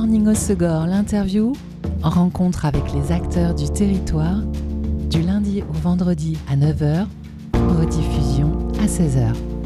Morning 0.00 0.28
au 0.28 0.34
Segor, 0.34 0.86
l'interview, 0.86 1.52
rencontre 2.02 2.64
avec 2.64 2.84
les 2.94 3.12
acteurs 3.12 3.54
du 3.54 3.68
territoire, 3.68 4.40
du 5.10 5.20
lundi 5.20 5.62
au 5.68 5.74
vendredi 5.74 6.38
à 6.50 6.56
9h, 6.56 7.04
rediffusion 7.52 8.50
à 8.82 8.86
16h. 8.86 9.59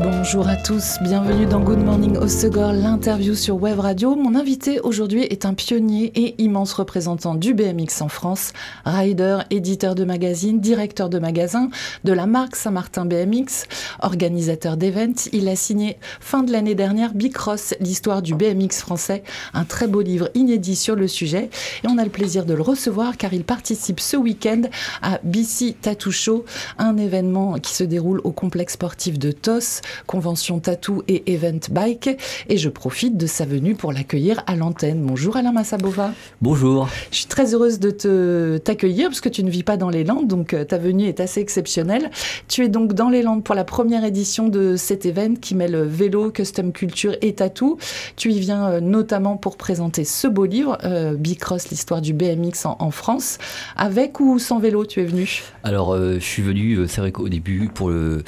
Bonjour 0.00 0.46
à 0.48 0.56
tous, 0.56 0.98
bienvenue 1.00 1.46
dans 1.46 1.60
Good 1.60 1.82
Morning 1.84 2.16
au 2.18 2.28
Segor, 2.28 2.72
l'interview 2.72 3.34
sur 3.34 3.56
Web 3.56 3.80
Radio. 3.80 4.14
Mon 4.14 4.34
invité 4.34 4.78
aujourd'hui 4.80 5.22
est 5.22 5.44
un 5.44 5.54
pionnier 5.54 6.12
et 6.14 6.40
immense 6.40 6.72
représentant 6.72 7.34
du 7.34 7.54
BMX 7.54 8.02
en 8.02 8.08
France, 8.08 8.52
rider, 8.84 9.38
éditeur 9.50 9.94
de 9.94 10.04
magazine, 10.04 10.60
directeur 10.60 11.08
de 11.08 11.18
magasin 11.18 11.70
de 12.04 12.12
la 12.12 12.26
marque 12.26 12.54
Saint-Martin 12.54 13.06
BMX, 13.06 13.64
organisateur 14.00 14.76
d'événements. 14.76 15.14
Il 15.32 15.48
a 15.48 15.56
signé 15.56 15.96
fin 16.20 16.42
de 16.42 16.52
l'année 16.52 16.74
dernière 16.74 17.14
Bicross, 17.14 17.74
l'histoire 17.80 18.22
du 18.22 18.34
BMX 18.34 18.80
français, 18.80 19.22
un 19.54 19.64
très 19.64 19.86
beau 19.86 20.00
livre 20.00 20.28
inédit 20.34 20.76
sur 20.76 20.96
le 20.96 21.08
sujet. 21.08 21.50
Et 21.84 21.88
on 21.88 21.98
a 21.98 22.04
le 22.04 22.10
plaisir 22.10 22.44
de 22.44 22.54
le 22.54 22.62
recevoir 22.62 23.16
car 23.16 23.32
il 23.32 23.44
participe 23.44 24.00
ce 24.00 24.16
week-end 24.16 24.62
à 25.02 25.18
BC 25.24 25.76
Tattoo 25.80 26.44
un 26.78 26.96
événement 26.96 27.54
qui 27.54 27.74
se 27.74 27.84
déroule 27.84 28.20
au 28.24 28.32
complexe 28.32 28.74
sportif 28.74 29.18
de 29.18 29.32
TOS 29.32 29.80
convention 30.06 30.58
tattoo 30.60 31.02
et 31.08 31.32
event 31.32 31.60
bike. 31.70 32.10
Et 32.48 32.56
je 32.56 32.68
profite 32.68 33.16
de 33.16 33.26
sa 33.26 33.44
venue 33.44 33.74
pour 33.74 33.92
l'accueillir 33.92 34.42
à 34.46 34.56
l'antenne. 34.56 35.00
Bonjour 35.02 35.36
Alain 35.36 35.52
Massabova. 35.52 36.12
Bonjour. 36.42 36.88
Je 37.10 37.18
suis 37.18 37.26
très 37.26 37.54
heureuse 37.54 37.78
de 37.78 37.90
te 37.90 38.58
t'accueillir 38.58 39.08
parce 39.08 39.20
que 39.20 39.28
tu 39.28 39.42
ne 39.42 39.50
vis 39.50 39.62
pas 39.62 39.76
dans 39.76 39.90
les 39.90 40.04
Landes, 40.04 40.26
donc 40.26 40.54
euh, 40.54 40.64
ta 40.64 40.78
venue 40.78 41.06
est 41.06 41.20
assez 41.20 41.40
exceptionnelle. 41.40 42.10
Tu 42.48 42.64
es 42.64 42.68
donc 42.68 42.92
dans 42.92 43.08
les 43.08 43.22
Landes 43.22 43.44
pour 43.44 43.54
la 43.54 43.64
première 43.64 44.04
édition 44.04 44.48
de 44.48 44.76
cet 44.76 45.06
événement 45.06 45.36
qui 45.40 45.54
mêle 45.54 45.76
vélo, 45.76 46.30
custom 46.30 46.72
culture 46.72 47.14
et 47.20 47.34
tattoo. 47.34 47.78
Tu 48.16 48.32
y 48.32 48.40
viens 48.40 48.68
euh, 48.68 48.80
notamment 48.80 49.36
pour 49.36 49.56
présenter 49.56 50.04
ce 50.04 50.28
beau 50.28 50.44
livre, 50.44 50.78
euh, 50.84 51.14
Bicross, 51.14 51.70
l'histoire 51.70 52.00
du 52.00 52.12
BMX 52.12 52.66
en, 52.66 52.90
France. 52.90 53.38
Avec 53.76 54.20
ou 54.20 54.38
sans 54.38 54.58
vélo, 54.58 54.86
tu 54.86 55.00
es 55.00 55.04
venu 55.04 55.42
Alors, 55.62 55.96
je 55.96 56.18
suis 56.18 56.42
venu, 56.42 56.86
c'est 56.88 57.00
vrai 57.00 57.12
qu'au 57.12 57.28
début, 57.28 57.68
pour 57.72 57.90
le 57.90 58.22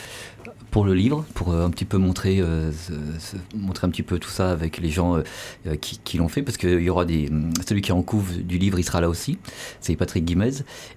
pour 0.70 0.84
le 0.84 0.94
livre, 0.94 1.24
pour 1.34 1.52
euh, 1.52 1.66
un 1.66 1.70
petit 1.70 1.84
peu 1.84 1.98
montrer, 1.98 2.38
euh, 2.40 2.70
montrer 3.54 3.86
un 3.86 3.90
petit 3.90 4.02
peu 4.02 4.18
tout 4.18 4.30
ça 4.30 4.50
avec 4.50 4.78
les 4.78 4.90
gens 4.90 5.16
euh, 5.16 5.22
qui, 5.80 6.00
qui 6.02 6.16
l'ont 6.16 6.28
fait, 6.28 6.42
parce 6.42 6.56
qu'il 6.56 6.80
y 6.80 6.90
aura 6.90 7.04
des, 7.04 7.28
celui 7.66 7.82
qui 7.82 7.90
est 7.90 7.94
en 7.94 8.02
couve 8.02 8.42
du 8.42 8.58
livre, 8.58 8.78
il 8.78 8.84
sera 8.84 9.00
là 9.00 9.08
aussi, 9.08 9.38
c'est 9.80 9.96
Patrick 9.96 10.24
Guimez, 10.24 10.50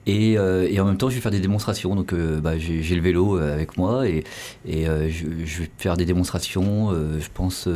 et, 0.05 0.33
et, 0.33 0.79
en 0.79 0.85
même 0.85 0.97
temps 0.97 1.09
je 1.09 1.15
vais 1.15 1.21
faire 1.21 1.31
des 1.31 1.39
démonstrations, 1.39 1.95
donc 1.95 2.13
bah, 2.13 2.57
j'ai 2.57 2.95
le 2.95 3.01
vélo 3.01 3.37
avec 3.37 3.77
moi 3.77 4.07
et, 4.07 4.23
et 4.67 4.85
je, 4.85 5.25
je, 5.45 5.59
vais 5.59 5.69
faire 5.77 5.97
des 5.97 6.05
démonstrations, 6.05 6.91
je 6.91 7.27
pense 7.33 7.67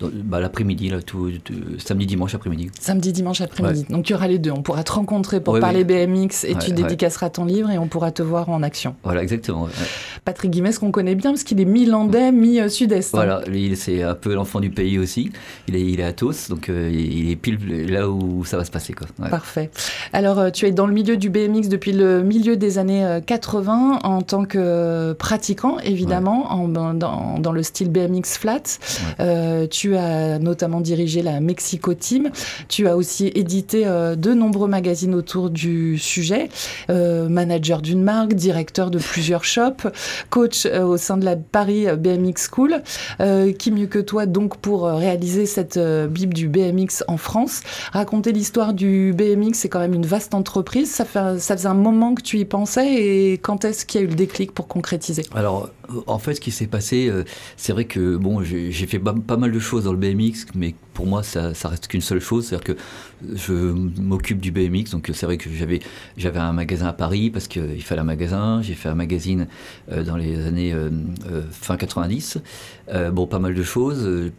bah, 0.00 0.40
l'après-midi, 0.40 0.90
là, 0.90 1.02
tout, 1.02 1.30
samedi 1.78 2.06
dimanche 2.06 2.34
après-midi. 2.34 2.70
Samedi 2.80 3.12
dimanche 3.12 3.40
après-midi, 3.40 3.86
donc 3.88 4.04
tu 4.04 4.14
auras 4.14 4.28
les 4.28 4.38
deux, 4.38 4.50
on 4.50 4.62
pourra 4.62 4.84
te 4.84 4.92
rencontrer 4.92 5.40
pour 5.40 5.58
parler 5.58 5.84
BMX 5.84 6.44
et 6.44 6.54
tu 6.56 6.72
dédicaceras 6.72 7.30
ton 7.30 7.44
livre 7.44 7.70
et 7.70 7.78
on 7.78 7.88
pourra 7.88 8.10
te 8.10 8.22
voir 8.22 8.48
en 8.50 8.62
action. 8.62 8.96
Voilà, 9.04 9.22
exactement. 9.22 9.68
Patrick 10.24 10.50
Guimez 10.50 10.72
qu'on 10.78 10.90
connaît 10.90 11.14
bien 11.14 11.30
parce 11.30 11.44
qu'il 11.46 11.60
est 11.60 11.64
mi-landais, 11.64 12.32
mi-sud-est. 12.32 13.14
Hein. 13.14 13.18
Voilà, 13.18 13.40
c'est 13.76 14.02
un 14.02 14.14
peu 14.14 14.34
l'enfant 14.34 14.60
du 14.60 14.68
pays 14.68 14.98
aussi. 14.98 15.32
Il 15.68 15.76
est, 15.76 15.80
il 15.80 16.00
est 16.00 16.04
à 16.04 16.12
Tos, 16.12 16.48
donc 16.50 16.68
euh, 16.68 16.90
il 16.92 17.30
est 17.30 17.36
pile 17.36 17.58
là 17.88 18.10
où 18.10 18.44
ça 18.44 18.56
va 18.56 18.64
se 18.64 18.70
passer. 18.70 18.92
Quoi. 18.92 19.06
Parfait. 19.30 19.70
Alors, 20.12 20.38
euh, 20.38 20.50
tu 20.50 20.66
es 20.66 20.72
dans 20.72 20.86
le 20.86 20.92
milieu 20.92 21.16
du 21.16 21.30
BMX 21.30 21.68
depuis 21.68 21.92
le 21.92 22.22
milieu 22.22 22.56
des 22.56 22.78
années 22.78 23.20
80 23.24 24.00
euh, 24.04 24.06
en 24.06 24.22
tant 24.22 24.44
que 24.44 25.12
pratiquant, 25.14 25.78
évidemment, 25.78 26.52
en, 26.52 26.68
dans, 26.68 27.38
dans, 27.38 27.52
le 27.52 27.62
style 27.62 27.90
BMX 27.90 28.38
flat. 28.38 28.62
tu 29.70 29.96
as 29.96 30.38
notamment 30.38 30.80
dirigé 30.80 31.22
la 31.22 31.40
Mexico 31.40 31.94
Team. 31.94 32.30
Tu 32.68 32.88
as 32.88 32.96
aussi 32.96 33.30
édité 33.34 33.84
de 33.84 34.34
nombreux 34.34 34.68
magazines 34.68 35.14
autour 35.14 35.50
du 35.50 35.96
sujet. 35.98 36.48
manager 36.88 37.80
d'une 37.82 38.02
marque, 38.02 38.34
directeur 38.34 38.90
de 38.90 38.98
plusieurs 38.98 39.44
shops, 39.44 39.86
coach 40.30 40.66
au 40.66 40.96
sein 40.96 41.16
de 41.16 41.24
la 41.24 41.35
Paris 41.36 41.86
BMX 41.96 42.48
School. 42.50 42.82
Euh, 43.20 43.52
qui 43.52 43.70
mieux 43.70 43.86
que 43.86 43.98
toi 43.98 44.26
donc 44.26 44.58
pour 44.58 44.86
euh, 44.86 44.94
réaliser 44.94 45.46
cette 45.46 45.76
euh, 45.76 46.06
Bible 46.06 46.34
du 46.34 46.48
BMX 46.48 47.04
en 47.08 47.16
France? 47.16 47.62
Raconter 47.92 48.32
l'histoire 48.32 48.74
du 48.74 49.14
BMX, 49.16 49.54
c'est 49.54 49.68
quand 49.68 49.78
même 49.78 49.94
une 49.94 50.06
vaste 50.06 50.34
entreprise. 50.34 50.90
Ça, 50.90 51.04
fait, 51.04 51.38
ça 51.38 51.56
faisait 51.56 51.68
un 51.68 51.74
moment 51.74 52.14
que 52.14 52.22
tu 52.22 52.38
y 52.38 52.44
pensais 52.44 52.94
et 52.94 53.32
quand 53.34 53.64
est-ce 53.64 53.86
qu'il 53.86 54.00
y 54.00 54.04
a 54.04 54.06
eu 54.06 54.10
le 54.10 54.14
déclic 54.14 54.52
pour 54.52 54.68
concrétiser? 54.68 55.22
Alors, 55.34 55.70
en 56.06 56.18
fait, 56.18 56.34
ce 56.34 56.40
qui 56.40 56.50
s'est 56.50 56.66
passé, 56.66 57.12
c'est 57.56 57.72
vrai 57.72 57.84
que 57.84 58.16
bon, 58.16 58.42
j'ai 58.42 58.72
fait 58.72 58.98
pas 58.98 59.36
mal 59.36 59.52
de 59.52 59.58
choses 59.58 59.84
dans 59.84 59.92
le 59.92 59.98
BMX, 59.98 60.46
mais 60.54 60.74
pour 60.94 61.06
moi, 61.06 61.22
ça, 61.22 61.54
ça 61.54 61.68
reste 61.68 61.86
qu'une 61.86 62.00
seule 62.00 62.20
chose, 62.20 62.46
c'est-à-dire 62.46 62.74
que 62.74 62.82
je 63.34 63.52
m'occupe 63.52 64.40
du 64.40 64.50
BMX, 64.50 64.90
donc 64.90 65.10
c'est 65.12 65.26
vrai 65.26 65.36
que 65.36 65.48
j'avais 65.50 65.80
j'avais 66.16 66.38
un 66.38 66.52
magasin 66.52 66.86
à 66.86 66.92
Paris 66.92 67.30
parce 67.30 67.48
qu'il 67.48 67.82
fallait 67.82 68.00
un 68.00 68.04
magasin. 68.04 68.62
J'ai 68.62 68.74
fait 68.74 68.88
un 68.88 68.94
magazine 68.94 69.46
dans 69.88 70.16
les 70.16 70.46
années 70.46 70.74
fin 71.50 71.76
90. 71.76 72.38
Euh, 72.88 73.10
bon, 73.10 73.26
pas 73.26 73.38
mal 73.38 73.54
de 73.54 73.62
choses. 73.62 74.04
Euh, 74.06 74.32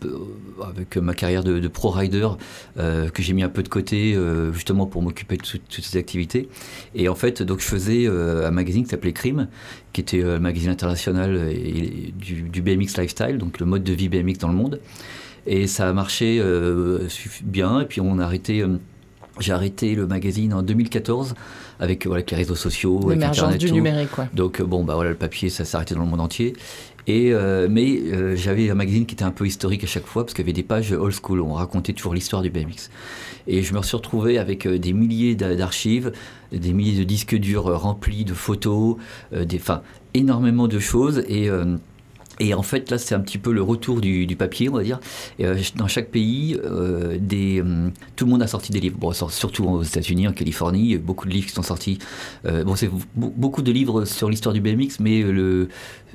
avec 0.63 0.97
ma 0.97 1.13
carrière 1.13 1.43
de, 1.43 1.67
pro 1.67 1.89
rider 1.89 2.27
euh, 2.77 3.09
que 3.09 3.21
j'ai 3.21 3.33
mis 3.33 3.43
un 3.43 3.49
peu 3.49 3.63
de 3.63 3.69
côté 3.69 4.17
justement 4.53 4.85
pour 4.85 5.01
m'occuper 5.01 5.37
de 5.37 5.43
toutes 5.43 5.85
ces 5.85 5.97
activités. 5.97 6.49
Et 6.95 7.09
en 7.09 7.15
fait, 7.15 7.41
donc 7.41 7.59
je 7.59 7.65
faisais 7.65 8.07
un 8.07 8.51
magazine 8.51 8.83
qui 8.83 8.89
s'appelait 8.89 9.13
Crime, 9.13 9.47
qui 9.93 10.01
était 10.01 10.23
un 10.23 10.39
magazine 10.39 10.69
international 10.69 11.53
du, 12.15 12.61
BMX 12.61 12.97
lifestyle, 12.97 13.37
donc 13.37 13.59
le 13.59 13.65
mode 13.65 13.83
de 13.83 13.93
vie 13.93 14.09
BMX 14.09 14.39
dans 14.39 14.49
le 14.49 14.55
monde. 14.55 14.79
Et 15.45 15.67
ça 15.67 15.87
a 15.89 15.93
marché 15.93 16.41
bien. 17.43 17.81
Et 17.81 17.85
puis 17.85 18.01
on 18.01 18.19
a 18.19 18.23
arrêté. 18.23 18.65
J'ai 19.39 19.53
arrêté 19.53 19.95
le 19.95 20.07
magazine 20.07 20.53
en 20.53 20.61
2014 20.61 21.33
avec, 21.79 22.07
voilà, 22.07 22.23
les 22.29 22.37
réseaux 22.37 22.55
sociaux. 22.55 23.09
L'émergence 23.09 23.57
du 23.57 23.71
numérique, 23.71 24.11
quoi. 24.11 24.27
Donc, 24.33 24.61
bon, 24.61 24.83
bah 24.83 24.95
voilà, 24.95 25.11
le 25.11 25.15
papier, 25.15 25.49
ça 25.49 25.65
s'est 25.65 25.75
arrêté 25.75 25.95
dans 25.95 26.01
le 26.01 26.07
monde 26.07 26.21
entier. 26.21 26.53
Et, 27.07 27.31
euh, 27.31 27.67
mais 27.71 28.01
euh, 28.01 28.35
j'avais 28.35 28.69
un 28.69 28.75
magazine 28.75 29.05
qui 29.05 29.15
était 29.15 29.23
un 29.23 29.31
peu 29.31 29.47
historique 29.47 29.83
à 29.83 29.87
chaque 29.87 30.05
fois 30.05 30.25
parce 30.25 30.33
qu'il 30.33 30.43
y 30.43 30.45
avait 30.45 30.53
des 30.53 30.63
pages 30.63 30.91
old 30.91 31.13
school. 31.13 31.39
On 31.39 31.53
racontait 31.53 31.93
toujours 31.93 32.13
l'histoire 32.13 32.41
du 32.41 32.49
BMX. 32.49 32.89
Et 33.47 33.63
je 33.63 33.73
me 33.73 33.81
suis 33.81 33.95
retrouvé 33.95 34.37
avec 34.37 34.65
euh, 34.65 34.77
des 34.77 34.91
milliers 34.91 35.35
d'archives, 35.35 36.11
des 36.51 36.73
milliers 36.73 36.99
de 36.99 37.05
disques 37.05 37.35
durs 37.35 37.63
remplis 37.79 38.25
de 38.25 38.33
photos, 38.33 38.97
des, 39.31 39.57
enfin, 39.57 39.81
énormément 40.13 40.67
de 40.67 40.79
choses. 40.79 41.23
Et 41.29 41.49
et 42.39 42.53
en 42.53 42.61
fait, 42.61 42.91
là, 42.91 42.97
c'est 42.97 43.15
un 43.15 43.19
petit 43.19 43.37
peu 43.37 43.51
le 43.51 43.61
retour 43.61 44.01
du, 44.01 44.35
papier, 44.37 44.69
on 44.69 44.73
va 44.73 44.83
dire. 44.83 44.99
Et, 45.39 45.45
euh, 45.45 45.55
dans 45.75 45.87
chaque 45.87 46.09
pays, 46.09 46.59
euh, 46.63 47.17
des, 47.19 47.61
hum, 47.61 47.91
tout 48.15 48.25
le 48.25 48.31
monde 48.31 48.43
a 48.43 48.47
sorti 48.47 48.71
des 48.71 48.79
livres. 48.79 48.97
Bon, 48.99 49.11
surtout 49.11 49.65
aux 49.65 49.83
États-Unis, 49.83 50.27
en 50.27 50.33
Californie, 50.33 50.97
beaucoup 50.97 51.27
de 51.27 51.33
livres 51.33 51.47
qui 51.47 51.53
sont 51.53 51.63
sortis. 51.63 51.97
Euh, 52.45 52.63
bon, 52.63 52.75
c'est 52.75 52.89
beaucoup 53.15 53.61
de 53.61 53.71
livres 53.71 54.05
sur 54.05 54.29
l'histoire 54.29 54.53
du 54.53 54.61
BMX, 54.61 54.99
mais 54.99 55.23
le, 55.23 55.69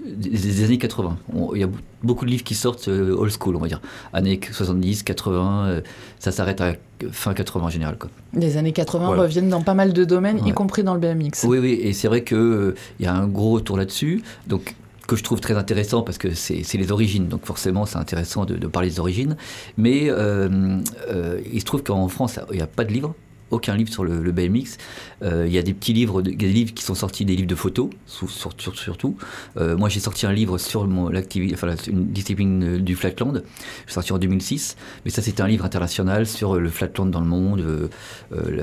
des, 0.04 0.64
années 0.64 0.78
80. 0.78 1.16
Il 1.54 1.60
y 1.60 1.64
a 1.64 1.68
beaucoup 2.02 2.24
de 2.24 2.30
livres 2.30 2.44
qui 2.44 2.54
sortent 2.54 2.88
old 2.88 3.32
school, 3.32 3.56
on 3.56 3.60
va 3.60 3.68
dire. 3.68 3.80
Années 4.12 4.38
70, 4.40 5.02
80, 5.02 5.80
ça 6.18 6.30
s'arrête 6.30 6.60
à 6.60 6.74
fin 7.10 7.34
80 7.34 7.66
en 7.66 7.70
général. 7.70 7.98
Quoi. 7.98 8.10
Les 8.34 8.56
années 8.56 8.72
80 8.72 9.08
reviennent 9.16 9.48
dans 9.48 9.62
pas 9.62 9.74
mal 9.74 9.92
de 9.92 10.04
domaines, 10.04 10.46
y 10.46 10.52
compris 10.52 10.84
dans 10.84 10.94
le 10.94 11.00
BMX. 11.00 11.44
Oui, 11.44 11.58
oui, 11.58 11.72
et 11.82 11.92
c'est 11.92 12.08
vrai 12.08 12.22
qu'il 12.22 12.74
il 13.00 13.04
y 13.04 13.08
a 13.08 13.14
un 13.14 13.26
gros 13.26 13.52
retour 13.52 13.76
là-dessus. 13.76 14.22
Donc, 14.46 14.76
que 15.12 15.18
je 15.18 15.24
trouve 15.24 15.40
très 15.40 15.56
intéressant 15.56 16.02
parce 16.02 16.18
que 16.18 16.34
c'est 16.34 16.74
les 16.74 16.90
origines, 16.90 17.28
donc 17.28 17.44
forcément 17.44 17.86
c'est 17.86 17.98
intéressant 17.98 18.44
de, 18.44 18.66
parler 18.66 18.88
des 18.88 19.00
origines. 19.00 19.36
Mais 19.76 20.08
euh, 20.08 20.78
euh, 21.08 21.40
il 21.52 21.60
se 21.60 21.64
trouve 21.64 21.82
qu'en 21.82 22.08
France, 22.08 22.38
il 22.50 22.56
n'y 22.56 22.62
a 22.62 22.66
pas 22.66 22.84
de 22.84 22.92
livre 22.92 23.14
aucun 23.52 23.76
livre 23.76 23.92
sur 23.92 24.04
le, 24.04 24.32
BMX. 24.32 24.78
Euh, 25.22 25.46
il 25.46 25.52
y 25.52 25.58
a 25.58 25.62
des 25.62 25.74
petits 25.74 25.92
livres, 25.92 26.22
des 26.22 26.48
livres 26.48 26.74
qui 26.74 26.82
sont 26.82 26.94
sortis, 26.94 27.24
des 27.24 27.36
livres 27.36 27.48
de 27.48 27.54
photos, 27.54 27.90
surtout. 28.08 29.16
Euh, 29.56 29.76
moi, 29.76 29.88
j'ai 29.88 30.00
sorti 30.00 30.26
un 30.26 30.32
livre 30.32 30.58
sur 30.58 30.86
l'activité, 30.86 31.54
enfin, 31.54 31.74
une 31.86 32.06
discipline 32.06 32.78
du 32.78 32.96
flatland. 32.96 33.42
Sorti 33.86 34.12
en 34.12 34.18
2006, 34.18 34.76
mais 35.04 35.10
ça, 35.10 35.22
c'était 35.22 35.42
un 35.42 35.48
livre 35.48 35.64
international 35.64 36.26
sur 36.26 36.58
le 36.58 36.70
flatland 36.70 37.10
dans 37.10 37.20
le 37.20 37.26
monde, 37.26 37.60
euh, 37.60 37.88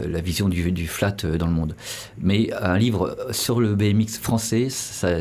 la, 0.08 0.22
vision 0.22 0.50
du, 0.50 0.72
du, 0.72 0.88
flat 0.88 1.16
dans 1.38 1.48
le 1.48 1.54
monde. 1.54 1.76
Mais 2.20 2.52
un 2.60 2.78
livre 2.78 3.16
sur 3.32 3.62
le 3.62 3.76
BMX 3.76 4.18
français, 4.20 4.68
ça 4.70 5.20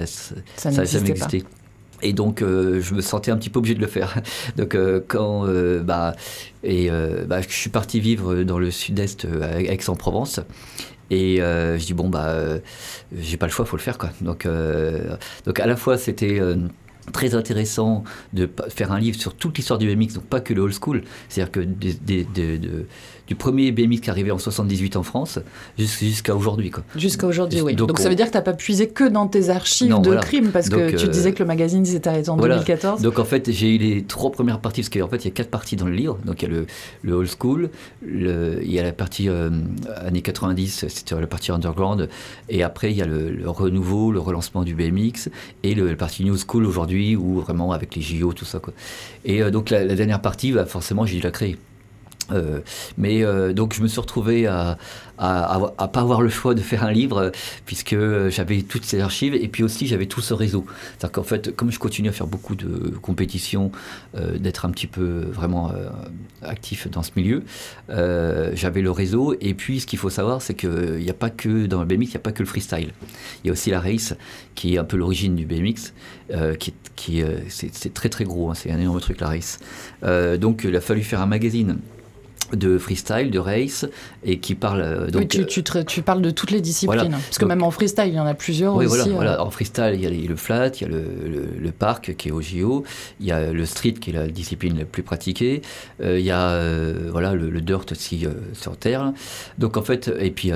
n'a 0.71 0.85
jamais 0.85 1.11
existé. 1.11 1.45
Et 2.03 2.13
donc, 2.13 2.43
euh, 2.43 2.81
je 2.81 2.95
me 2.95 3.01
sentais 3.01 3.31
un 3.31 3.37
petit 3.37 3.51
peu 3.51 3.59
obligé 3.59 3.75
de 3.75 3.81
le 3.81 3.87
faire. 3.87 4.21
Donc, 4.57 4.75
euh, 4.75 5.01
quand 5.07 5.47
euh, 5.47 5.83
bah, 5.83 6.15
et, 6.63 6.91
bah, 7.27 7.41
je 7.41 7.49
suis 7.49 7.71
parti 7.71 8.01
vivre 8.01 8.43
dans 8.43 8.59
le 8.59 8.71
sud-est, 8.71 9.27
à 9.43 9.61
Aix-en-Provence, 9.61 10.41
et 11.11 11.37
je 11.39 11.85
dis 11.85 11.95
bon 11.95 12.09
bah, 12.09 12.37
j'ai 13.17 13.37
pas 13.37 13.47
le 13.47 13.53
choix, 13.53 13.65
faut 13.65 13.77
le 13.77 13.83
faire 13.83 13.97
quoi. 13.97 14.11
Donc, 14.21 14.47
donc 15.47 15.61
à 15.61 15.67
la 15.67 15.77
fois 15.77 15.97
c'était 15.97 16.41
très 17.13 17.35
intéressant 17.35 18.05
de 18.33 18.51
faire 18.69 18.93
un 18.93 18.99
livre 18.99 19.19
sur 19.19 19.35
toute 19.35 19.57
l'histoire 19.57 19.79
du 19.79 19.87
BMX, 19.87 20.15
donc 20.15 20.25
pas 20.25 20.41
que 20.41 20.53
le 20.53 20.63
old 20.63 20.75
school, 20.75 21.03
c'est-à-dire 21.29 21.53
que 21.53 21.61
du 23.29 23.35
premier 23.35 23.73
BMX 23.73 24.01
qui 24.01 24.09
est 24.09 24.11
arrivé 24.11 24.31
en 24.31 24.39
78 24.39 24.97
en 24.97 25.03
France 25.03 25.39
jusqu'à 25.79 26.35
aujourd'hui. 26.35 26.73
Jusqu'à 26.97 27.27
aujourd'hui, 27.27 27.61
oui. 27.61 27.75
Donc, 27.75 27.99
ça 27.99 28.09
veut 28.09 28.15
dire 28.15 28.27
que 28.27 28.33
tu 28.33 28.37
n'as 28.39 28.43
pas 28.43 28.55
puisé 28.55 28.89
que 28.89 29.05
dans 29.05 29.27
tes 29.27 29.51
archives 29.51 30.01
de 30.01 30.17
crime, 30.17 30.51
parce 30.51 30.69
que 30.69 30.91
tu 30.91 31.07
euh, 31.07 31.09
disais 31.09 31.33
que 31.33 31.41
le 31.41 31.47
magazine 31.47 31.85
s'est 31.85 32.07
arrêté 32.09 32.29
en 32.31 32.37
2014. 32.37 33.03
Donc 33.03 33.19
en 33.19 33.25
fait, 33.25 33.51
j'ai 33.51 33.75
eu 33.75 33.79
les 33.79 34.03
trois 34.03 34.33
premières 34.33 34.61
parties, 34.61 34.83
parce 34.83 34.91
qu'en 34.91 35.09
fait, 35.09 35.25
il 35.25 35.25
y 35.27 35.29
a 35.29 35.35
quatre 35.35 35.51
parties 35.51 35.77
dans 35.77 35.87
le 35.87 35.95
livre. 35.95 36.19
Donc 36.25 36.43
il 36.43 36.51
y 36.51 36.57
a 36.57 36.65
le, 37.03 37.13
old 37.13 37.29
school, 37.29 37.71
il 38.07 38.73
y 38.73 38.79
a 38.79 38.83
la 38.83 38.93
partie 38.93 39.29
euh, 39.29 39.51
années 39.97 40.23
90, 40.23 40.87
c'était 40.89 41.21
la 41.21 41.27
partie 41.27 41.53
underground, 41.53 42.09
et 42.49 42.63
après 42.63 42.91
il 42.91 42.97
y 42.97 43.03
a 43.03 43.07
le, 43.07 43.49
renouveau, 43.49 44.13
le 44.13 44.21
relancement 44.21 44.63
du 44.63 44.75
BMX, 44.75 45.29
et 45.63 45.75
le, 45.75 45.89
la 45.89 45.97
partie 45.97 46.25
new 46.25 46.37
school 46.37 46.65
aujourd'hui 46.65 47.17
ou 47.17 47.41
vraiment 47.41 47.73
avec 47.73 47.95
les 47.95 48.03
JO, 48.03 48.33
tout 48.33 48.45
ça. 48.45 48.59
Quoi. 48.59 48.73
Et 49.25 49.43
euh, 49.43 49.51
donc 49.51 49.71
la, 49.71 49.85
dernière 49.85 50.21
partie, 50.21 50.53
bah, 50.53 50.65
forcément, 50.65 51.07
j'ai 51.07 51.17
dû 51.17 51.23
la 51.23 51.31
créer. 51.31 51.57
Euh, 52.31 52.61
mais 52.97 53.25
euh, 53.25 53.53
donc 53.53 53.75
je 53.75 53.83
me 53.83 53.89
suis 53.89 54.01
retrouvé 54.01 54.47
à, 54.47 54.77
à, 55.19 55.89
pas 55.93 56.01
avoir 56.01 56.21
le 56.21 56.29
choix 56.29 56.55
de 56.55 56.61
faire 56.61 56.85
un 56.85 56.93
livre 56.93 57.33
puisque 57.65 57.97
j'avais 58.29 58.63
toutes 58.63 58.85
ces 58.85 59.01
archives 59.01 59.35
et 59.35 59.49
puis 59.49 59.63
aussi 59.63 59.87
j'avais 59.87 60.07
tout 60.07 60.21
ce 60.21 60.35
réseau. 60.35 60.65
C'est-à-dire 60.99 61.13
qu'en 61.13 61.23
fait, 61.23 61.55
comme 61.57 61.71
je 61.71 61.79
continue 61.79 62.09
à 62.09 62.13
faire 62.13 62.27
beaucoup 62.27 62.55
de 62.55 62.97
compétitions, 63.03 63.73
d'être 64.39 64.65
un 64.65 64.71
petit 64.71 64.87
peu 64.87 65.25
vraiment 65.33 65.73
actif 66.43 66.89
dans 66.89 67.03
ce 67.03 67.11
milieu, 67.17 67.43
j'avais 67.89 68.81
le 68.81 68.91
réseau 68.91 69.35
et 69.41 69.55
puis 69.55 69.81
ce 69.81 69.87
qu'il 69.87 69.99
faut 69.99 70.11
savoir 70.11 70.41
c'est 70.41 70.55
qu'il 70.55 70.99
n'y 70.99 71.11
a 71.11 71.15
pas 71.15 71.31
que 71.31 71.67
dans 71.67 71.81
le 71.81 71.87
BMX, 71.87 72.05
il 72.05 72.11
n'y 72.11 72.17
a 72.17 72.21
pas 72.21 72.33
que 72.33 72.43
le 72.43 72.49
freestyle. 72.49 72.93
Il 73.43 73.49
y 73.49 73.51
a 73.51 73.53
aussi 73.53 73.71
la 73.71 73.81
race 73.81 74.15
qui 74.55 74.75
est 74.75 74.79
un 74.79 74.85
peu 74.85 74.97
l'origine 74.97 75.35
du 75.35 75.47
BMX, 75.47 75.93
qui, 76.61 76.75
qui 76.95 77.25
c'est 77.49 77.93
très 77.93 78.09
très 78.09 78.25
gros, 78.25 78.51
hein, 78.51 78.55
c'est 78.55 78.71
un 78.71 78.79
énorme 78.79 79.01
truc 79.01 79.21
la 79.21 79.29
race. 79.29 79.59
donc 80.39 80.63
il 80.65 80.77
a 80.77 80.81
fallu 80.81 81.03
faire 81.03 81.21
un 81.21 81.27
magazine 81.27 81.79
de 82.55 82.79
freestyle, 82.79 83.31
de 83.31 83.39
race, 83.39 83.87
et 84.25 84.39
qui 84.39 84.55
parle. 84.55 84.81
Euh, 84.81 85.11
donc, 85.11 85.23
oui, 85.35 85.47
tu, 85.47 85.63
tu, 85.63 86.03
parles 86.03 86.23
de 86.23 86.31
toutes 86.31 86.51
les 86.51 86.61
disciplines, 86.61 87.11
parce 87.11 87.39
que 87.39 87.45
même 87.45 87.63
en 87.63 87.71
freestyle, 87.71 88.09
il 88.09 88.15
y 88.15 88.21
en 88.21 88.27
a 88.27 88.35
plusieurs 88.35 88.77
oui, 88.77 88.87
aussi. 88.87 89.11
Voilà, 89.11 89.39
euh. 89.39 89.45
En 89.45 89.51
freestyle, 89.51 89.93
il 89.95 90.03
y 90.03 90.07
a 90.07 90.29
le 90.29 90.37
flat, 90.37 90.69
il 90.69 90.83
y 90.83 90.85
a 90.85 90.89
le, 90.89 91.05
le, 91.61 91.73
parc 91.73 92.17
qui 92.17 92.29
est 92.29 92.33
au 92.33 92.41
JO, 92.41 92.85
il 93.21 93.27
y 93.27 93.33
a 93.33 93.53
le 93.53 93.67
street 93.67 93.93
qui 93.93 94.11
est 94.11 94.15
la 94.15 94.27
discipline 94.27 94.79
la 94.79 94.85
plus 94.85 95.03
pratiquée, 95.03 95.63
euh, 96.03 96.19
il 96.19 96.25
y 96.25 96.31
a 96.31 96.59
voilà, 97.11 97.35
le, 97.35 97.61
dirt 97.61 97.93
aussi 97.93 98.27
sur 98.53 98.77
terre. 98.77 99.13
Donc 99.59 99.77
en 99.77 99.83
fait, 99.83 100.11
et 100.19 100.31
puis 100.31 100.51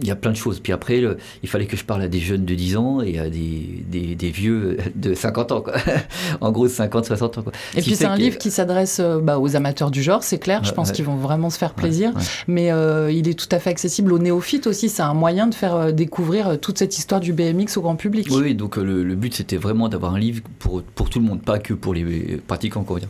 il 0.00 0.06
y 0.06 0.10
a 0.10 0.16
plein 0.16 0.30
de 0.30 0.36
choses. 0.36 0.60
Puis 0.60 0.72
après, 0.72 1.02
il 1.42 1.48
fallait 1.48 1.66
que 1.66 1.76
je 1.76 1.84
parle 1.84 2.02
à 2.02 2.08
des 2.08 2.20
jeunes 2.20 2.44
de 2.44 2.54
10 2.54 2.76
ans 2.76 3.00
et 3.00 3.18
à 3.18 3.28
des, 3.28 3.84
des, 3.86 4.14
des 4.14 4.30
vieux 4.30 4.78
de 4.94 5.14
50 5.14 5.52
ans, 5.52 5.60
quoi. 5.60 5.74
en 6.40 6.50
gros 6.50 6.68
50, 6.68 7.04
60 7.04 7.38
ans. 7.38 7.42
Quoi. 7.42 7.52
Et 7.76 7.82
puis 7.82 7.94
c'est 7.94 8.06
un 8.06 8.16
livre 8.16 8.38
qui 8.38 8.50
s'adresse 8.50 9.00
bah, 9.00 9.38
aux 9.38 9.56
amateurs 9.56 9.90
du 9.90 10.02
genre, 10.02 10.22
c'est 10.22 10.38
clair, 10.38 10.64
je 10.64 10.72
pense 10.72 10.92
qu'ils 10.92 11.04
vont 11.04 11.17
vraiment 11.18 11.50
se 11.50 11.58
faire 11.58 11.74
plaisir. 11.74 12.12
Mais 12.46 12.70
euh, 12.70 13.10
il 13.10 13.28
est 13.28 13.38
tout 13.38 13.48
à 13.50 13.58
fait 13.58 13.70
accessible 13.70 14.12
aux 14.12 14.18
néophytes 14.18 14.66
aussi. 14.66 14.88
C'est 14.88 15.02
un 15.02 15.14
moyen 15.14 15.46
de 15.46 15.54
faire 15.54 15.74
euh, 15.74 15.92
découvrir 15.92 16.48
euh, 16.48 16.56
toute 16.56 16.78
cette 16.78 16.96
histoire 16.96 17.20
du 17.20 17.32
BMX 17.32 17.76
au 17.76 17.82
grand 17.82 17.96
public. 17.96 18.28
Oui, 18.30 18.54
donc 18.54 18.76
le, 18.76 19.14
but 19.14 19.34
c'était 19.34 19.56
vraiment 19.56 19.88
d'avoir 19.88 20.14
un 20.14 20.18
livre 20.18 20.42
pour, 20.58 20.82
pour 20.82 21.10
tout 21.10 21.18
le 21.18 21.24
monde, 21.24 21.42
pas 21.42 21.58
que 21.58 21.74
pour 21.74 21.94
les 21.94 22.40
pratiquants 22.46 22.84
coréens. 22.84 23.08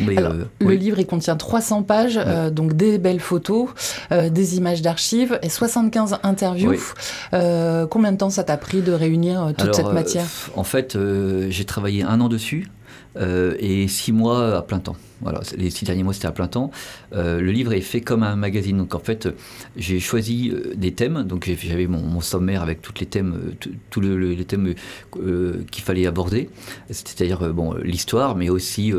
le 0.00 0.74
livre 0.74 0.98
il 0.98 1.06
contient 1.06 1.36
300 1.36 1.82
pages, 1.82 2.20
donc 2.52 2.74
des 2.74 2.98
belles 2.98 3.20
photos, 3.20 3.68
des 4.10 4.56
images 4.56 4.80
d'archives 4.80 5.38
et 5.42 5.48
75 5.48 6.18
interviews. 6.22 6.80
combien 7.90 8.12
de 8.12 8.16
temps 8.16 8.30
ça 8.30 8.44
t'a 8.44 8.56
pris 8.56 8.80
de 8.80 8.92
réunir 8.92 9.52
toute 9.58 9.74
cette 9.74 9.92
matière? 9.92 10.26
En 10.56 10.64
fait, 10.64 10.96
j'ai 11.48 11.64
travaillé 11.64 12.02
un 12.02 12.20
an 12.20 12.28
dessus 12.28 12.68
et 13.16 13.88
six 13.88 14.12
mois 14.12 14.56
à 14.56 14.62
plein 14.62 14.80
temps. 14.80 14.96
Voilà, 15.24 15.40
les 15.56 15.70
six 15.70 15.86
derniers 15.86 16.02
mois, 16.02 16.12
c'était 16.12 16.26
à 16.26 16.32
plein 16.32 16.48
temps. 16.48 16.70
Euh, 17.14 17.40
le 17.40 17.50
livre 17.50 17.72
est 17.72 17.80
fait 17.80 18.02
comme 18.02 18.22
un 18.22 18.36
magazine. 18.36 18.76
Donc, 18.76 18.94
en 18.94 18.98
fait, 18.98 19.28
j'ai 19.74 19.98
choisi 19.98 20.50
euh, 20.50 20.74
des 20.74 20.92
thèmes. 20.92 21.22
Donc, 21.22 21.50
j'avais 21.62 21.86
mon, 21.86 22.20
sommaire 22.20 22.62
avec 22.62 22.82
tous 22.82 22.92
les 23.00 23.06
thèmes, 23.06 23.54
euh, 23.64 23.70
tous 23.88 24.00
les 24.00 24.44
thèmes 24.44 24.74
qu'il 25.70 25.82
fallait 25.82 26.06
aborder. 26.06 26.50
C'est-à-dire, 26.90 27.54
bon, 27.54 27.72
l'histoire, 27.74 28.36
mais 28.36 28.50
aussi, 28.50 28.92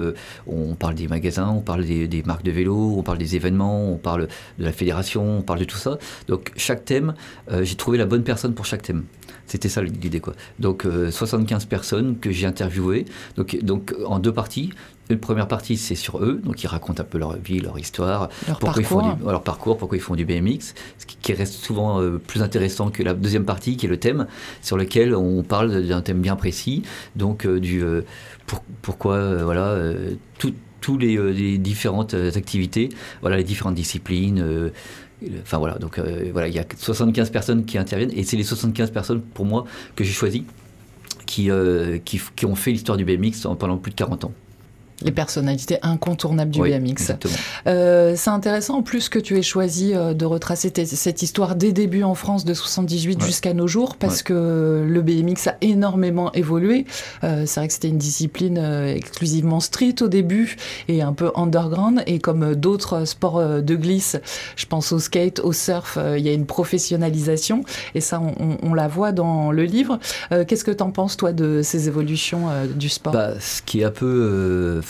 on 0.47 0.73
parle 0.73 0.95
des 0.95 1.07
magasins, 1.07 1.49
on 1.49 1.61
parle 1.61 1.85
des, 1.85 2.23
marques 2.25 2.43
de 2.43 2.51
vélo, 2.51 2.95
on 2.97 3.03
parle 3.03 3.19
des 3.19 3.35
événements, 3.35 3.91
on 3.91 3.97
parle 3.97 4.27
de 4.57 4.63
la 4.63 4.71
fédération, 4.71 5.39
on 5.39 5.41
parle 5.41 5.59
de 5.59 5.65
tout 5.65 5.77
ça. 5.77 5.99
Donc, 6.27 6.51
chaque 6.57 6.85
thème, 6.85 7.13
j'ai 7.61 7.75
trouvé 7.75 7.97
la 7.97 8.05
bonne 8.05 8.23
personne 8.23 8.55
pour 8.55 8.65
chaque 8.65 8.81
thème. 8.81 9.03
C'était 9.47 9.69
ça 9.69 9.81
l'idée, 9.81 10.19
quoi. 10.19 10.33
Donc, 10.59 10.85
75 11.11 11.65
personnes 11.65 12.17
que 12.19 12.31
j'ai 12.31 12.47
interviewées. 12.47 13.05
Donc, 13.37 13.57
donc, 13.63 13.93
en 14.05 14.19
deux 14.19 14.33
parties. 14.33 14.71
Une 15.09 15.19
première 15.19 15.47
partie, 15.47 15.77
c'est 15.77 15.95
sur 15.95 16.23
eux, 16.23 16.41
donc 16.43 16.63
ils 16.63 16.67
racontent 16.67 17.03
un 17.03 17.05
peu 17.05 17.19
leur 17.19 17.37
vie, 17.37 17.59
leur 17.59 17.77
histoire, 17.77 18.29
leur 18.47 18.57
pourquoi 18.57 18.81
parcours. 18.81 19.01
Ils 19.03 19.09
font 19.09 19.13
du, 19.13 19.23
leur 19.31 19.43
parcours, 19.43 19.77
pourquoi 19.77 19.97
ils 19.97 20.01
font 20.01 20.15
du 20.15 20.25
BMX, 20.25 20.73
ce 20.97 21.05
qui, 21.05 21.33
reste 21.33 21.53
souvent 21.53 22.01
euh, 22.01 22.17
plus 22.17 22.41
intéressant 22.41 22.89
que 22.89 23.03
la 23.03 23.13
deuxième 23.13 23.45
partie, 23.45 23.77
qui 23.77 23.85
est 23.85 23.89
le 23.89 23.99
thème, 23.99 24.25
sur 24.63 24.77
lequel 24.77 25.13
on 25.13 25.43
parle 25.43 25.85
d'un 25.85 26.01
thème 26.01 26.21
bien 26.21 26.35
précis, 26.35 26.81
donc 27.15 27.45
euh, 27.45 27.59
du 27.59 27.83
euh, 27.83 28.01
pourquoi, 28.81 29.43
voilà, 29.43 29.79
tous 30.81 30.97
les, 30.97 31.17
les, 31.33 31.57
différentes 31.57 32.13
activités, 32.13 32.89
voilà, 33.21 33.37
les 33.37 33.43
différentes 33.43 33.73
disciplines. 33.73 34.71
Enfin 35.41 35.57
voilà, 35.57 35.75
donc 35.75 35.99
voilà, 36.31 36.47
il 36.47 36.53
y 36.53 36.59
a 36.59 36.65
75 36.77 37.29
personnes 37.29 37.65
qui 37.65 37.77
interviennent, 37.77 38.11
et 38.11 38.23
c'est 38.23 38.37
les 38.37 38.43
75 38.43 38.91
personnes 38.91 39.21
pour 39.21 39.45
moi 39.45 39.65
que 39.95 40.03
j'ai 40.03 40.11
choisi 40.11 40.45
qui, 41.25 41.49
qui, 42.03 42.21
qui, 42.35 42.45
ont 42.45 42.55
fait 42.55 42.71
l'histoire 42.71 42.97
du 42.97 43.05
BMX 43.05 43.47
pendant 43.57 43.77
plus 43.77 43.91
de 43.91 43.95
40 43.95 44.25
ans 44.25 44.33
les 45.01 45.11
personnalités 45.11 45.77
incontournables 45.81 46.51
du 46.51 46.61
BMX. 46.61 47.11
Euh, 47.67 48.13
c'est 48.15 48.29
intéressant 48.29 48.77
en 48.77 48.81
plus 48.81 49.09
que 49.09 49.19
tu 49.19 49.37
aies 49.37 49.41
choisi 49.41 49.93
euh, 49.93 50.13
de 50.13 50.25
retracer 50.25 50.71
cette 50.73 51.21
histoire 51.21 51.55
des 51.55 51.73
débuts 51.73 52.03
en 52.03 52.15
France 52.15 52.45
de 52.45 52.53
78 52.53 53.23
jusqu'à 53.23 53.53
nos 53.53 53.67
jours 53.67 53.97
parce 53.97 54.23
que 54.23 54.85
le 54.87 55.01
BMX 55.01 55.47
a 55.47 55.55
énormément 55.61 56.31
évolué. 56.33 56.85
Euh, 57.23 57.43
c'est 57.45 57.59
vrai 57.59 57.67
que 57.67 57.73
c'était 57.73 57.89
une 57.89 57.97
discipline 57.97 58.57
exclusivement 58.57 59.59
street 59.59 59.95
au 60.01 60.07
début 60.07 60.57
et 60.87 61.01
un 61.01 61.13
peu 61.13 61.31
underground 61.35 62.03
et 62.07 62.19
comme 62.19 62.55
d'autres 62.55 63.05
sports 63.05 63.61
de 63.61 63.75
glisse, 63.75 64.17
je 64.55 64.65
pense 64.65 64.91
au 64.91 64.99
skate, 64.99 65.39
au 65.39 65.51
surf, 65.51 65.97
il 66.17 66.23
y 66.23 66.29
a 66.29 66.33
une 66.33 66.45
professionnalisation 66.45 67.63
et 67.93 68.01
ça 68.01 68.21
on, 68.21 68.73
la 68.73 68.87
voit 68.87 69.11
dans 69.11 69.51
le 69.51 69.63
livre. 69.63 69.99
Qu'est-ce 70.29 70.63
que 70.63 70.71
tu 70.71 70.83
en 70.83 70.91
penses 70.91 71.17
toi 71.17 71.33
de 71.33 71.61
ces 71.61 71.87
évolutions 71.87 72.47
du 72.75 72.89
sport? 72.89 73.13
Bah, 73.13 73.33
Ce 73.39 73.61
qui 73.61 73.81
est 73.81 73.85
un 73.85 73.91
peu 73.91 74.81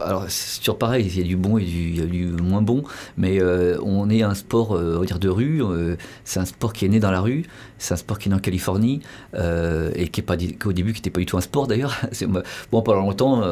alors 0.00 0.24
c'est 0.28 0.60
toujours 0.60 0.78
pareil, 0.78 1.06
il 1.06 1.18
y 1.18 1.20
a 1.20 1.26
du 1.26 1.36
bon 1.36 1.58
et 1.58 1.64
du, 1.64 2.26
moins 2.42 2.62
bon, 2.62 2.82
mais 3.16 3.40
euh, 3.40 3.78
on 3.82 4.08
est 4.10 4.22
un 4.22 4.34
sport, 4.34 4.74
euh, 4.74 4.96
on 4.96 5.00
va 5.00 5.06
dire 5.06 5.18
de 5.18 5.28
rue. 5.28 5.62
Euh, 5.62 5.96
c'est 6.24 6.40
un 6.40 6.44
sport 6.44 6.72
qui 6.72 6.84
est 6.84 6.88
né 6.88 7.00
dans 7.00 7.10
la 7.10 7.20
rue. 7.20 7.44
C'est 7.78 7.94
un 7.94 7.96
sport 7.96 8.18
qui 8.18 8.28
est 8.28 8.30
né 8.30 8.36
en 8.36 8.40
Californie 8.40 9.00
et 9.34 10.08
qui 10.08 10.20
est 10.20 10.24
pas 10.24 10.36
au 10.64 10.72
début 10.72 10.92
qui 10.92 11.00
n'était 11.00 11.10
pas 11.10 11.20
du 11.20 11.26
tout 11.26 11.36
un 11.36 11.40
sport 11.40 11.66
d'ailleurs. 11.66 12.00
bon 12.70 12.82
pendant 12.82 13.00
longtemps, 13.00 13.42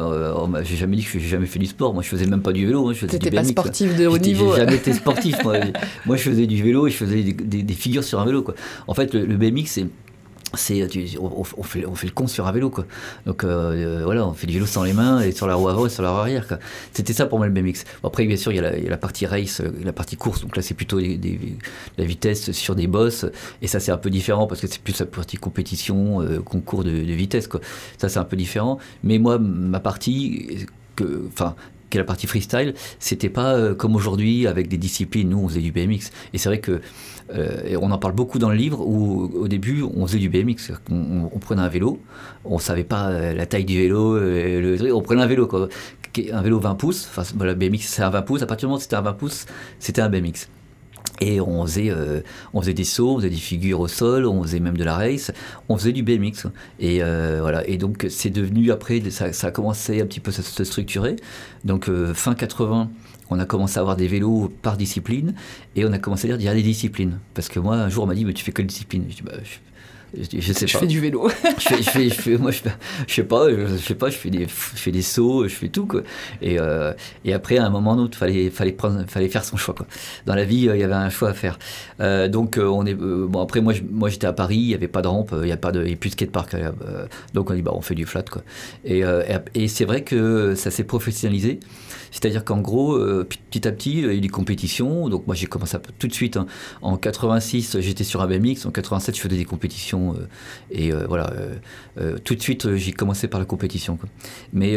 j'ai 0.63 0.77
jamais 0.77 0.95
dit 0.95 1.03
que 1.03 1.19
j'ai 1.19 1.27
jamais 1.27 1.47
fait 1.47 1.59
du 1.59 1.65
sport. 1.65 1.93
Moi 1.93 2.03
je 2.03 2.09
faisais 2.09 2.25
même 2.25 2.41
pas 2.41 2.53
du 2.53 2.65
vélo. 2.65 2.87
Hein, 2.87 2.93
je 2.93 3.05
faisais 3.05 3.31
pas 3.31 3.43
sportif 3.43 3.95
de 3.95 4.07
haut 4.07 4.17
niveau. 4.17 4.53
J'ai 4.53 4.61
jamais 4.61 4.75
été 4.75 4.93
sportif. 4.93 5.43
moi. 5.43 5.57
moi. 6.05 6.15
je 6.15 6.23
faisais 6.23 6.47
du 6.47 6.63
vélo 6.63 6.87
et 6.87 6.91
je 6.91 6.97
faisais 6.97 7.23
des, 7.23 7.73
figures 7.73 8.03
sur 8.03 8.19
un 8.19 8.25
vélo. 8.25 8.41
Quoi. 8.41 8.55
En 8.87 8.93
fait 8.93 9.13
le, 9.13 9.25
le 9.25 9.37
BMX 9.37 9.65
c'est 9.65 9.87
c'est 10.53 10.87
on, 11.19 11.43
fait, 11.43 11.85
on 11.85 11.95
fait 11.95 12.07
le 12.07 12.13
con 12.13 12.27
sur 12.27 12.47
un 12.47 12.51
vélo 12.51 12.69
quoi. 12.69 12.85
Donc 13.25 13.43
euh, 13.43 13.99
euh, 13.99 14.01
voilà 14.03 14.27
on 14.27 14.33
fait 14.33 14.47
du 14.47 14.53
vélo 14.53 14.65
sans 14.65 14.83
les 14.83 14.93
mains 14.93 15.21
et 15.21 15.31
sur 15.31 15.47
la 15.47 15.55
roue 15.55 15.69
avant 15.69 15.85
et 15.85 15.89
sur 15.89 16.03
la 16.03 16.11
roue 16.11 16.17
arrière 16.17 16.45
c'était 16.93 17.13
ça 17.13 17.25
pour 17.25 17.37
moi 17.37 17.47
le 17.47 17.53
BMX. 17.53 17.85
Après 18.03 18.25
bien 18.25 18.37
sûr 18.37 18.51
il 18.51 18.55
y, 18.55 18.59
a 18.59 18.89
la, 18.89 18.97
partie 18.97 19.25
race 19.25 19.61
euh, 19.61 19.71
la 19.83 19.93
partie 19.93 20.17
course. 20.17 20.41
Donc 20.41 20.55
là 20.55 20.61
c'est 20.61 20.73
plutôt 20.73 20.99
la 20.99 22.05
vitesse 22.05 22.51
sur 22.51 22.75
des 22.75 22.87
bosses. 22.87 23.25
Et 23.61 23.67
ça 23.67 23.79
c'est 23.79 23.91
un 23.91 23.97
peu 23.97 24.09
différent 24.09 24.47
parce 24.47 24.61
que 24.61 24.67
c'est 24.67 24.81
plus 24.81 24.99
la 24.99 25.05
partie 25.05 25.37
compétition 25.37 26.19
concours 26.43 26.83
de, 26.83 26.91
de, 26.91 27.13
vitesse 27.13 27.47
quoi. 27.47 27.61
Ça 27.97 28.09
c'est 28.09 28.19
un 28.19 28.25
peu 28.25 28.35
différent. 28.35 28.77
Mais 29.03 29.19
moi 29.19 29.39
ma 29.39 29.79
partie 29.79 30.65
que 30.95 31.27
enfin 31.27 31.55
qui 31.91 31.97
est 31.97 32.01
la 32.01 32.05
partie 32.05 32.25
freestyle, 32.25 32.73
c'était 32.99 33.29
pas 33.29 33.75
comme 33.75 33.95
aujourd'hui 33.95 34.47
avec 34.47 34.67
des 34.67 34.77
disciplines. 34.77 35.29
Nous, 35.29 35.37
on 35.37 35.47
faisait 35.47 35.61
du 35.61 35.71
BMX. 35.71 36.09
Et 36.33 36.37
c'est 36.37 36.49
vrai 36.49 36.59
que 36.59 36.81
euh, 37.33 37.77
on 37.81 37.91
en 37.91 37.97
parle 37.97 38.13
beaucoup 38.13 38.39
dans 38.39 38.49
le 38.49 38.55
livre 38.55 38.81
où 38.85 39.31
au 39.35 39.47
début 39.47 39.83
on 39.83 40.05
faisait 40.05 40.19
du 40.19 40.29
BMX, 40.29 40.71
on, 40.89 41.39
prenait 41.39 41.61
un 41.61 41.69
vélo, 41.69 41.99
on 42.43 42.57
savait 42.57 42.83
pas 42.83 43.09
euh, 43.09 43.33
la 43.33 43.45
taille 43.45 43.63
du 43.63 43.77
vélo, 43.77 44.15
euh, 44.17 44.91
on 44.93 45.01
prenait 45.01 45.21
un 45.21 45.27
vélo 45.27 45.49
un 46.33 46.41
vélo 46.41 46.59
20 46.59 46.75
pouces, 46.75 47.07
enfin 47.09 47.23
voilà, 47.37 47.53
BMX 47.53 47.83
c'est 47.83 48.01
un 48.01 48.09
20 48.09 48.21
pouces, 48.23 48.41
à 48.41 48.45
partir 48.45 48.67
du 48.67 48.71
moment 48.71 48.79
où 48.79 48.81
c'était 48.81 48.97
un 48.97 49.01
20 49.01 49.13
pouces, 49.13 49.45
c'était 49.79 50.01
un 50.01 50.09
BMX. 50.09 50.49
Et 51.21 51.39
on 51.39 51.65
faisait, 51.65 51.93
on 52.53 52.61
faisait 52.61 52.73
des 52.73 52.83
sauts, 52.83 53.13
on 53.13 53.17
faisait 53.17 53.29
des 53.29 53.35
figures 53.35 53.79
au 53.79 53.87
sol, 53.87 54.25
on 54.25 54.41
faisait 54.41 54.59
même 54.59 54.75
de 54.75 54.83
la 54.83 54.95
race, 54.95 55.31
on 55.69 55.77
faisait 55.77 55.91
du 55.91 56.01
BMX. 56.01 56.47
Et 56.79 56.99
voilà. 56.99 57.67
Et 57.67 57.77
donc 57.77 58.07
c'est 58.09 58.31
devenu 58.31 58.71
après, 58.71 59.01
ça, 59.11 59.31
ça, 59.31 59.47
a 59.47 59.51
commencé 59.51 60.01
un 60.01 60.05
petit 60.05 60.19
peu 60.19 60.31
à 60.31 60.41
se 60.41 60.63
structurer. 60.63 61.15
Donc 61.63 61.89
fin 62.13 62.33
80, 62.33 62.89
on 63.31 63.39
a 63.39 63.45
commencé 63.45 63.77
à 63.77 63.81
avoir 63.81 63.95
des 63.95 64.07
vélos 64.07 64.51
par 64.61 64.77
discipline 64.77 65.33
et 65.75 65.85
on 65.85 65.93
a 65.93 65.99
commencé 65.99 66.29
à 66.29 66.37
dire 66.37 66.41
il 66.41 66.45
y 66.45 66.49
a 66.49 66.53
des 66.53 66.61
disciplines. 66.63 67.19
Parce 67.33 67.47
que 67.47 67.59
moi, 67.59 67.75
un 67.75 67.89
jour, 67.89 68.03
on 68.03 68.07
m'a 68.07 68.13
dit 68.13 68.25
mais 68.25 68.33
tu 68.33 68.43
fais 68.43 68.51
quelle 68.51 68.67
discipline? 68.67 69.05
Je 69.09 69.15
dis 69.15 69.21
bah, 69.21 69.31
je, 69.43 69.57
sais 70.23 70.53
pas. 70.53 70.65
Je 70.65 70.77
fais 70.77 70.87
du 70.87 70.99
vélo. 70.99 71.29
je, 71.57 71.61
fais, 71.61 71.83
je, 71.83 71.89
fais, 71.89 72.09
je 72.09 72.13
fais, 72.13 72.37
moi, 72.37 72.51
je, 72.51 72.59
je 73.07 73.13
sais 73.13 73.23
pas, 73.23 73.49
je, 73.49 73.77
sais 73.77 73.95
pas, 73.95 74.09
je 74.09 74.17
fais 74.17 74.29
des, 74.29 74.45
je 74.45 74.47
fais 74.47 74.91
des 74.91 75.01
sauts, 75.01 75.47
je 75.47 75.53
fais 75.53 75.69
tout 75.69 75.85
quoi. 75.85 76.01
Et, 76.41 76.59
euh, 76.59 76.93
et 77.25 77.33
après, 77.33 77.57
à 77.57 77.65
un 77.65 77.69
moment 77.69 77.95
ou 77.95 78.01
autre, 78.01 78.17
fallait, 78.17 78.49
fallait 78.49 78.71
prendre, 78.71 79.05
fallait 79.07 79.29
faire 79.29 79.43
son 79.43 79.57
choix 79.57 79.73
quoi. 79.73 79.87
Dans 80.25 80.35
la 80.35 80.43
vie, 80.43 80.69
euh, 80.69 80.75
il 80.75 80.79
y 80.79 80.83
avait 80.83 80.93
un 80.93 81.09
choix 81.09 81.29
à 81.29 81.33
faire. 81.33 81.57
Euh, 81.99 82.27
donc 82.27 82.59
on 82.61 82.85
est, 82.85 82.93
bon 82.93 83.41
après 83.41 83.61
moi, 83.61 83.73
moi 83.89 84.09
j'étais 84.09 84.27
à 84.27 84.33
Paris, 84.33 84.57
il 84.57 84.69
y 84.69 84.75
avait 84.75 84.87
pas 84.87 85.01
de 85.01 85.07
rampe, 85.07 85.33
il 85.41 85.47
y 85.47 85.51
a 85.51 85.57
pas 85.57 85.71
de, 85.71 85.83
il 85.83 85.91
y 85.91 85.93
a 85.93 85.97
plus 85.97 86.09
de 86.09 86.15
skatepark. 86.15 86.55
donc 87.33 87.49
on 87.49 87.53
dit 87.53 87.61
bah 87.61 87.71
on 87.73 87.81
fait 87.81 87.95
du 87.95 88.05
flat 88.05 88.23
quoi. 88.23 88.41
Et, 88.85 88.99
et, 88.99 89.63
et 89.63 89.67
c'est 89.67 89.85
vrai 89.85 90.03
que 90.03 90.55
ça 90.55 90.71
s'est 90.71 90.83
professionnalisé. 90.83 91.59
C'est-à-dire 92.11 92.43
qu'en 92.43 92.59
gros, 92.59 92.99
petit 93.49 93.67
à 93.67 93.71
petit, 93.71 93.93
il 93.93 94.05
y 94.05 94.09
a 94.09 94.13
eu 94.13 94.21
des 94.21 94.29
compétitions. 94.29 95.09
Donc 95.09 95.27
moi 95.27 95.35
j'ai 95.35 95.47
commencé 95.47 95.77
tout 95.97 96.07
de 96.07 96.13
suite. 96.13 96.37
Hein. 96.37 96.45
En 96.81 96.97
86, 96.97 97.79
j'étais 97.79 98.03
sur 98.03 98.21
un 98.21 98.27
BMX. 98.27 98.65
En 98.65 98.71
87, 98.71 99.15
je 99.15 99.21
faisais 99.21 99.37
des 99.37 99.45
compétitions. 99.45 100.15
et 100.71 100.91
voilà, 100.91 101.33
tout 102.23 102.35
de 102.35 102.41
suite, 102.41 102.75
j'ai 102.75 102.91
commencé 102.91 103.27
par 103.27 103.39
la 103.39 103.45
compétition. 103.45 103.95
Quoi. 103.95 104.09
Mais 104.53 104.75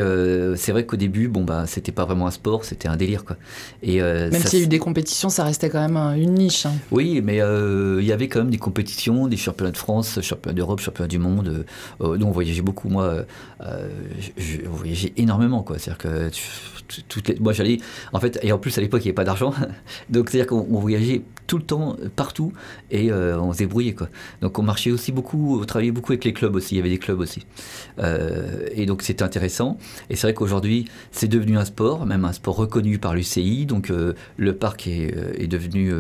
c'est 0.57 0.73
vrai 0.73 0.87
qu'au 0.87 0.97
début, 0.97 1.29
bon 1.29 1.45
bah 1.45 1.65
c'était 1.67 1.93
pas 1.93 2.05
vraiment 2.05 2.27
un 2.27 2.31
sport, 2.31 2.65
c'était 2.65 2.89
un 2.89 2.97
délire 2.97 3.25
quoi. 3.25 3.37
Et 3.83 4.01
même 4.01 4.33
s'il 4.33 4.61
y 4.61 4.63
a 4.63 4.65
eu 4.65 4.69
des 4.69 4.79
compétitions, 4.79 5.29
ça 5.29 5.45
restait 5.45 5.71
quand 5.71 5.81
même 5.81 5.97
une 6.19 6.35
niche. 6.35 6.67
Hein. 6.67 6.75
Oui, 6.91 7.21
mais 7.23 7.39
il 7.39 8.07
y 8.07 8.13
avait 8.13 8.29
quand 8.29 8.41
même 8.41 8.51
des 8.51 8.59
compétitions, 8.59 9.27
des 9.27 9.37
championnats 9.37 9.73
de 9.73 9.77
France, 9.77 10.21
championnats 10.21 10.55
d'Europe, 10.55 10.81
championnats 10.81 11.09
du 11.09 11.19
monde. 11.19 11.65
nous 12.01 12.27
on 12.27 12.31
voyageait 12.31 12.63
beaucoup. 12.63 12.89
Moi, 12.89 13.25
je, 14.37 14.59
voyageais 14.67 15.13
énormément 15.17 15.63
quoi. 15.63 15.79
C'est-à-dire 15.79 15.99
que 15.99 16.31
moi 17.41 17.53
j'allais 17.53 17.79
en 18.13 18.21
fait 18.21 18.39
et 18.43 18.53
en 18.53 18.59
plus 18.59 18.77
à 18.79 18.81
l'époque 18.81 19.03
il 19.03 19.09
n'y 19.09 19.11
avait 19.11 19.15
pas 19.15 19.25
d'argent. 19.25 19.55
Donc 20.11 20.31
c'est 20.31 20.39
à 20.39 20.45
dire 20.45 20.47
qu'on 20.47 20.79
voyageait 20.79 21.23
tout 21.47 21.59
le 21.59 21.65
temps 21.65 21.97
partout 22.17 22.53
et 22.91 23.11
euh, 23.11 23.39
on 23.39 23.53
se 23.53 23.59
débrouillait 23.59 23.95
quoi. 23.95 24.09
Donc 24.41 24.59
on 24.59 24.63
marchait 24.63 24.91
aussi 24.91 25.13
beaucoup 25.13 25.61
on 25.61 25.65
travaillait 25.65 25.93
beaucoup 25.93 26.13
avec 26.13 26.25
les 26.25 26.33
clubs 26.33 26.55
aussi 26.55 26.75
il 26.75 26.79
y 26.79 26.81
avait 26.81 26.91
des 26.91 26.99
clubs 26.99 27.21
aussi. 27.21 27.47
Euh, 27.99 28.67
et 28.73 28.87
donc 28.87 29.03
c'était 29.03 29.23
intéressant. 29.23 29.79
Et 30.11 30.17
c'est 30.17 30.27
vrai 30.27 30.35
qu'aujourd'hui 30.35 30.87
c'est 31.13 31.29
devenu 31.29 31.59
un 31.59 31.65
sport 31.65 32.07
même 32.07 32.25
un 32.25 32.33
sport 32.33 32.57
reconnu 32.57 32.99
par 32.99 33.15
l'UCI 33.15 33.67
donc 33.67 33.91
euh, 33.91 34.15
le 34.37 34.55
parc 34.55 34.87
est, 34.87 35.15
est 35.39 35.47
devenu 35.47 35.93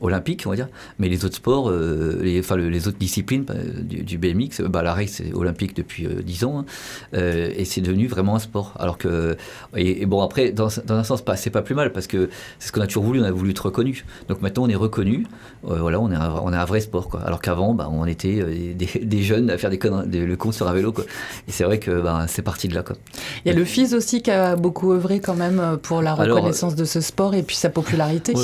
olympique 0.00 0.44
on 0.46 0.50
va 0.50 0.56
dire. 0.56 0.68
Mais 0.98 1.08
les 1.08 1.24
autres 1.24 1.36
sports 1.36 1.70
les, 1.70 2.40
enfin 2.40 2.56
les 2.56 2.88
autres 2.88 2.98
disciplines 2.98 3.44
du, 3.82 4.18
BMX 4.18 4.62
bah, 4.62 4.82
la 4.82 4.94
race 4.94 5.10
c'est 5.10 5.32
olympique 5.34 5.74
depuis 5.74 6.06
10 6.06 6.44
ans 6.44 6.60
hein, 6.60 6.64
et 7.12 7.64
c'est 7.64 7.80
devenu 7.80 8.06
vraiment 8.06 8.36
un 8.36 8.40
sport. 8.40 8.74
Alors 8.78 8.98
que 8.98 9.36
et 9.76 10.06
bon 10.06 10.17
après, 10.22 10.52
dans, 10.52 10.68
un 10.88 11.04
sens, 11.04 11.22
c'est 11.36 11.50
pas 11.50 11.62
plus 11.62 11.74
mal 11.74 11.92
parce 11.92 12.06
que 12.06 12.28
c'est 12.58 12.68
ce 12.68 12.72
qu'on 12.72 12.80
a 12.80 12.86
toujours 12.86 13.04
voulu, 13.04 13.20
on 13.20 13.24
a 13.24 13.30
voulu 13.30 13.50
être 13.50 13.66
reconnu. 13.66 14.04
Donc 14.28 14.42
maintenant, 14.42 14.64
on 14.64 14.68
est 14.68 14.74
reconnu, 14.74 15.26
euh, 15.68 15.78
voilà, 15.80 16.00
on 16.00 16.10
est, 16.10 16.16
un, 16.16 16.40
on 16.42 16.52
est 16.52 16.56
un 16.56 16.64
vrai 16.64 16.80
sport, 16.80 17.08
quoi. 17.08 17.20
Alors 17.20 17.40
qu'avant, 17.40 17.74
bah, 17.74 17.88
on 17.90 18.06
était 18.06 18.40
euh, 18.40 18.74
des, 18.74 19.22
jeunes 19.22 19.50
à 19.50 19.58
faire 19.58 19.70
des 19.70 19.78
le 19.78 20.36
con 20.36 20.52
sur 20.52 20.68
un 20.68 20.72
vélo, 20.72 20.92
quoi. 20.92 21.04
Et 21.46 21.52
c'est 21.52 21.64
vrai 21.64 21.78
que 21.78 22.00
bah, 22.00 22.26
c'est 22.28 22.42
parti 22.42 22.68
de 22.68 22.74
là, 22.74 22.82
quoi. 22.82 22.96
Il 23.44 23.48
y 23.48 23.54
a 23.54 23.54
le 23.54 23.64
FIS 23.64 23.94
aussi 23.94 24.22
qui 24.22 24.30
a 24.30 24.56
beaucoup 24.56 24.92
œuvré 24.92 25.20
quand 25.20 25.34
même 25.34 25.78
pour 25.82 26.02
la 26.02 26.14
reconnaissance 26.14 26.74
de 26.74 26.84
ce 26.84 27.00
sport 27.00 27.34
et 27.34 27.42
puis 27.42 27.56
sa 27.56 27.70
popularité. 27.70 28.34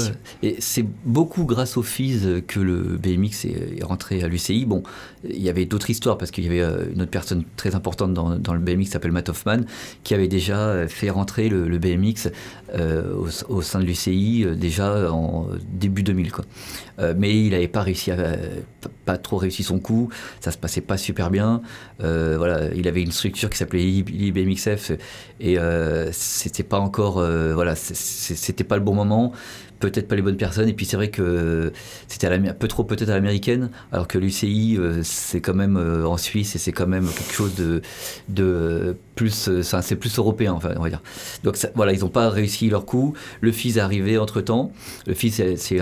Et 0.43 0.57
c'est 0.59 0.87
beaucoup 1.05 1.45
grâce 1.45 1.77
au 1.77 1.83
FIS 1.83 2.43
que 2.47 2.61
le 2.61 2.99
BMX 2.99 3.47
est, 3.47 3.83
rentré 3.83 4.23
à 4.23 4.29
l'UCI. 4.29 4.65
Bon, 4.65 4.83
il 5.29 5.43
y 5.43 5.49
avait 5.49 5.65
d'autres 5.65 5.91
histoires 5.91 6.19
parce 6.19 6.31
qu'il 6.31 6.45
y 6.45 6.47
avait 6.47 6.93
une 6.93 7.03
autre 7.03 7.11
personne 7.11 7.45
très 7.57 7.75
importante 7.75 8.15
dans, 8.15 8.55
le 8.55 8.61
BMX 8.61 8.85
qui 8.85 8.87
s'appelle 8.87 9.13
Matt 9.13 9.29
Hoffman 9.29 9.61
qui 10.03 10.15
avait 10.15 10.29
déjà 10.29 10.87
fait 10.89 11.11
rentrer 11.11 11.49
le, 11.49 11.79
BMX 11.79 12.31
euh, 12.75 13.15
au, 13.49 13.63
sein 13.63 13.79
de 13.79 13.85
l'UCI 13.85 14.45
euh, 14.45 14.55
déjà 14.55 15.13
en 15.13 15.47
début 15.71 16.03
2000. 16.03 16.33
Quoi. 16.33 16.45
Euh, 16.99 17.15
mais 17.17 17.39
il 17.39 17.51
n'avait 17.51 17.69
pas 17.69 17.83
réussi 17.83 18.11
à, 18.11 18.37
pas 19.05 19.17
trop 19.17 19.37
réussi 19.37 19.63
son 19.63 19.79
coup, 19.79 20.09
ça 20.41 20.51
se 20.51 20.59
passait 20.59 20.81
pas 20.81 20.97
super 20.97 21.31
bien. 21.31 21.63
voilà, 22.01 22.75
il 22.75 22.89
avait 22.89 23.03
une 23.03 23.13
structure 23.13 23.51
qui 23.51 23.59
s'appelait 23.59 23.85
IBMXF 23.85 24.93
et 25.41 25.57
c'était 26.13 26.63
pas 26.63 26.79
encore, 26.79 27.15
voilà, 27.55 27.75
c'était 27.77 28.65
pas 28.65 28.77
le 28.77 28.83
bon 28.83 28.95
moment 28.95 29.33
peut-être 29.81 30.09
pas 30.09 30.17
les 30.17 30.23
bonnes 30.23 30.37
personnes. 30.37 30.69
Et 30.69 30.73
puis 30.73 30.87
c'est 30.87 30.97
vrai 30.97 31.11
que 31.11 31.73
c'était 32.09 32.27
un 32.27 32.55
peu 32.55 32.69
trop 32.69 32.85
peut-être 32.85 33.09
à 33.09 33.15
l'américaine, 33.15 33.71
alors 33.93 34.09
que 34.09 34.19
l'UCI, 34.19 34.77
euh, 34.79 35.01
c'est 35.03 35.41
quand 35.41 35.55
même 35.55 35.77
euh, 35.77 36.07
en 36.07 36.17
Suisse 36.17 36.55
et 36.57 36.59
c'est 36.59 36.73
quand 36.73 36.87
même 36.87 37.07
quelque 37.07 37.33
chose 37.33 37.55
de, 37.55 37.83
de 38.29 38.97
plus, 39.15 39.49
euh, 39.49 39.63
c'est 39.63 39.97
plus 39.97 40.19
européen, 40.19 40.53
enfin, 40.53 40.75
on 40.77 40.83
va 40.83 40.89
dire. 40.89 41.03
Donc 41.43 41.57
voilà, 41.75 41.93
ils 41.93 42.01
n'ont 42.01 42.09
pas 42.09 42.31
réussi 42.31 42.69
leur 42.69 42.87
coup. 42.87 43.15
Le 43.41 43.53
FIS 43.53 43.77
est 43.77 43.81
arrivé 43.81 44.19
entre 44.19 44.41
temps. 44.41 44.73
Le 45.07 45.15
FIS, 45.15 45.57
c'est 45.57 45.81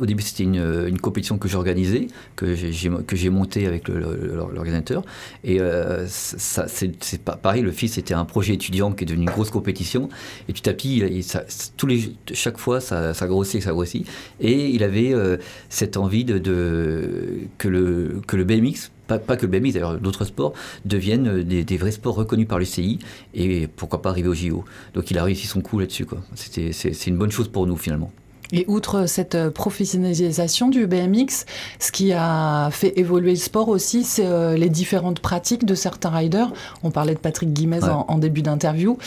au 0.00 0.06
début, 0.06 0.22
c'était 0.22 0.44
une, 0.44 0.86
une, 0.88 0.98
compétition 0.98 1.38
que 1.38 1.48
j'organisais, 1.48 2.08
que 2.36 2.54
j'ai 2.54 3.30
montée 3.30 3.66
avec 3.66 3.88
l'organisateur. 3.88 5.04
Et 5.44 5.60
euh, 5.60 6.06
ça, 6.08 6.66
c'est 6.68 7.22
pareil, 7.22 7.62
le 7.62 7.70
fils 7.70 7.98
était 7.98 8.14
un 8.14 8.24
projet 8.24 8.54
étudiant 8.54 8.92
qui 8.92 9.04
est 9.04 9.06
devenu 9.06 9.24
une 9.24 9.30
grosse 9.30 9.50
compétition. 9.50 10.08
Et 10.48 10.52
petit 10.52 10.68
à 10.68 10.74
petit, 10.74 11.22
ça, 11.22 11.44
tous 11.76 11.86
les, 11.86 12.12
chaque 12.32 12.58
fois, 12.58 12.80
ça, 12.80 13.14
ça 13.14 13.26
grossit, 13.26 13.62
ça 13.62 13.70
grossit. 13.70 14.06
Et 14.40 14.68
il 14.70 14.82
avait 14.82 15.14
euh, 15.14 15.36
cette 15.68 15.96
envie 15.96 16.24
de, 16.24 16.38
de, 16.38 17.40
que, 17.58 17.68
le, 17.68 18.20
que 18.26 18.36
le 18.36 18.44
BMX 18.44 18.90
pas, 19.06 19.18
pas, 19.18 19.36
que 19.38 19.46
le 19.46 19.58
BMX, 19.58 19.72
d'ailleurs 19.72 19.98
d'autres 19.98 20.26
sports, 20.26 20.52
deviennent 20.84 21.42
des, 21.42 21.64
des, 21.64 21.76
vrais 21.78 21.92
sports 21.92 22.14
reconnus 22.14 22.46
par 22.46 22.58
l'UCI 22.58 22.98
et 23.32 23.66
pourquoi 23.66 24.02
pas 24.02 24.10
arriver 24.10 24.28
au 24.28 24.34
JO. 24.34 24.64
Donc 24.92 25.10
il 25.10 25.16
a 25.16 25.24
réussi 25.24 25.46
son 25.46 25.62
coup 25.62 25.78
là-dessus. 25.78 26.06
C'est 26.34 27.06
une 27.06 27.16
bonne 27.16 27.30
chose 27.30 27.48
pour 27.48 27.66
nous 27.66 27.76
finalement. 27.76 28.12
Et 28.52 28.64
outre 28.66 29.06
cette 29.06 29.34
euh, 29.34 29.50
professionnalisation 29.50 30.68
du 30.68 30.86
BMX, 30.86 31.44
ce 31.78 31.92
qui 31.92 32.12
a 32.12 32.70
fait 32.70 32.98
évoluer 32.98 33.32
le 33.32 33.36
sport 33.36 33.68
aussi, 33.68 34.04
c'est 34.04 34.26
euh, 34.26 34.56
les 34.56 34.70
différentes 34.70 35.20
pratiques 35.20 35.64
de 35.64 35.74
certains 35.74 36.10
riders. 36.10 36.52
On 36.82 36.90
parlait 36.90 37.14
de 37.14 37.18
Patrick 37.18 37.52
Guimez 37.52 37.84
en, 37.84 38.18
début 38.18 38.42
d'interview. 38.42 38.98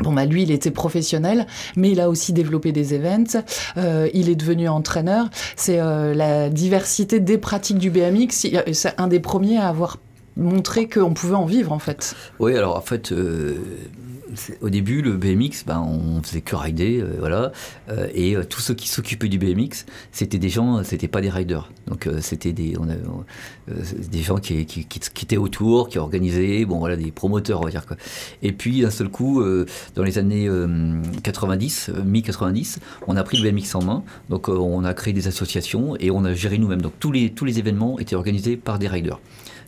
Bon, 0.00 0.12
bah 0.12 0.26
lui, 0.26 0.42
il 0.42 0.52
était 0.52 0.70
professionnel, 0.70 1.46
mais 1.76 1.90
il 1.90 2.00
a 2.00 2.08
aussi 2.08 2.32
développé 2.32 2.70
des 2.70 2.94
events. 2.94 3.42
Euh, 3.76 4.08
il 4.14 4.28
est 4.28 4.36
devenu 4.36 4.68
entraîneur. 4.68 5.28
C'est 5.56 5.78
la 5.78 6.50
diversité 6.50 7.18
des 7.18 7.38
pratiques 7.38 7.78
du 7.78 7.90
BMX. 7.90 8.46
C'est 8.72 8.94
un 8.98 9.08
des 9.08 9.18
premiers 9.18 9.58
à 9.58 9.68
avoir 9.68 9.98
montré 10.36 10.88
qu'on 10.88 11.14
pouvait 11.14 11.34
en 11.34 11.46
vivre, 11.46 11.72
en 11.72 11.80
fait. 11.80 12.14
Oui, 12.38 12.54
alors 12.56 12.76
en 12.76 12.80
fait, 12.80 13.12
au 14.60 14.70
début, 14.70 15.02
le 15.02 15.16
BMX, 15.16 15.64
ben, 15.66 15.80
on 15.80 16.22
faisait 16.22 16.40
que 16.40 16.56
rider, 16.56 17.00
euh, 17.00 17.16
voilà. 17.18 17.52
Euh, 17.88 18.08
et 18.14 18.36
euh, 18.36 18.44
tous 18.44 18.60
ceux 18.60 18.74
qui 18.74 18.88
s'occupaient 18.88 19.28
du 19.28 19.38
BMX, 19.38 19.86
c'était 20.12 20.38
des 20.38 20.48
gens, 20.48 20.82
c'était 20.84 21.08
pas 21.08 21.20
des 21.20 21.30
riders. 21.30 21.70
Donc 21.86 22.08
c'était 22.20 22.52
des, 22.52 22.76
des 24.10 24.22
gens 24.22 24.38
qui, 24.38 24.58
étaient 24.58 25.36
autour, 25.36 25.88
qui 25.88 25.98
organisaient, 25.98 26.64
bon 26.64 26.78
voilà, 26.78 26.96
des 26.96 27.10
promoteurs, 27.10 27.60
on 27.60 27.64
va 27.64 27.70
dire. 27.70 27.84
Et 28.42 28.52
puis 28.52 28.82
d'un 28.82 28.90
seul 28.90 29.08
coup, 29.08 29.42
dans 29.94 30.02
les 30.02 30.18
années 30.18 30.48
90, 31.22 31.90
mi-90, 32.04 32.78
on 33.06 33.16
a 33.16 33.22
pris 33.22 33.38
le 33.38 33.50
BMX 33.50 33.74
en 33.74 33.82
main. 33.82 34.04
Donc 34.28 34.48
on 34.48 34.84
a 34.84 34.92
créé 34.92 35.14
des 35.14 35.28
associations 35.28 35.96
et 35.98 36.10
on 36.10 36.24
a 36.24 36.34
géré 36.34 36.58
nous-mêmes. 36.58 36.82
Donc 36.82 36.92
tous 37.00 37.12
les, 37.12 37.30
tous 37.30 37.46
les 37.46 37.58
événements 37.58 37.98
étaient 37.98 38.16
organisés 38.16 38.56
par 38.56 38.78
des 38.78 38.88
riders. 38.88 39.18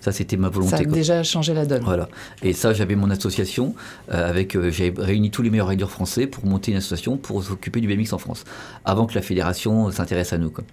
Ça, 0.00 0.12
c'était 0.12 0.36
ma 0.36 0.48
volonté. 0.48 0.76
Ça 0.76 0.82
a 0.82 0.84
déjà 0.84 1.22
changé 1.22 1.52
la 1.52 1.66
donne. 1.66 1.82
Voilà. 1.84 2.08
Et 2.42 2.52
ça, 2.52 2.72
j'avais 2.72 2.96
mon 2.96 3.10
association 3.10 3.74
euh, 4.10 4.28
avec. 4.28 4.56
Euh, 4.56 4.70
j'ai 4.70 4.92
réuni 4.96 5.30
tous 5.30 5.42
les 5.42 5.50
meilleurs 5.50 5.68
riders 5.68 5.90
français 5.90 6.26
pour 6.26 6.46
monter 6.46 6.70
une 6.70 6.78
association 6.78 7.16
pour 7.18 7.42
s'occuper 7.42 7.80
du 7.80 7.88
BMX 7.88 8.12
en 8.14 8.18
France, 8.18 8.44
avant 8.84 9.06
que 9.06 9.14
la 9.14 9.22
fédération 9.22 9.90
s'intéresse 9.90 10.32
à 10.32 10.38
nous. 10.38 10.50
Quoi. 10.50 10.64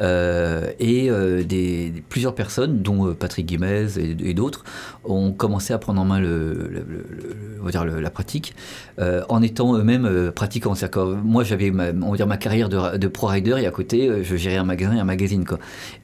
Euh, 0.00 0.72
et 0.80 1.08
des, 1.44 2.02
plusieurs 2.08 2.34
personnes, 2.34 2.82
dont 2.82 3.14
Patrick 3.14 3.46
Guimez 3.46 3.86
et, 3.96 4.34
d'autres, 4.34 4.64
ont 5.04 5.32
commencé 5.32 5.72
à 5.72 5.78
prendre 5.78 6.00
en 6.00 6.04
main 6.04 6.18
le, 6.18 6.84
on 7.60 7.64
va 7.64 7.70
dire 7.70 7.84
la 7.84 8.10
pratique, 8.10 8.54
en 8.98 9.42
étant 9.42 9.76
eux-mêmes 9.76 10.32
pratiquants. 10.32 10.74
moi, 11.22 11.44
j'avais 11.44 11.70
ma, 11.70 11.90
on 11.90 12.10
va 12.10 12.16
dire 12.16 12.26
ma 12.26 12.36
carrière 12.36 12.68
de, 12.68 12.96
de, 12.96 13.08
pro 13.08 13.28
rider 13.28 13.56
et 13.60 13.66
à 13.66 13.70
côté, 13.70 14.10
je 14.22 14.36
gérais 14.36 14.56
un 14.56 14.64
magasin 14.64 14.96
et 14.96 15.00
un 15.00 15.04
magazine. 15.04 15.44
Quoi. 15.44 15.58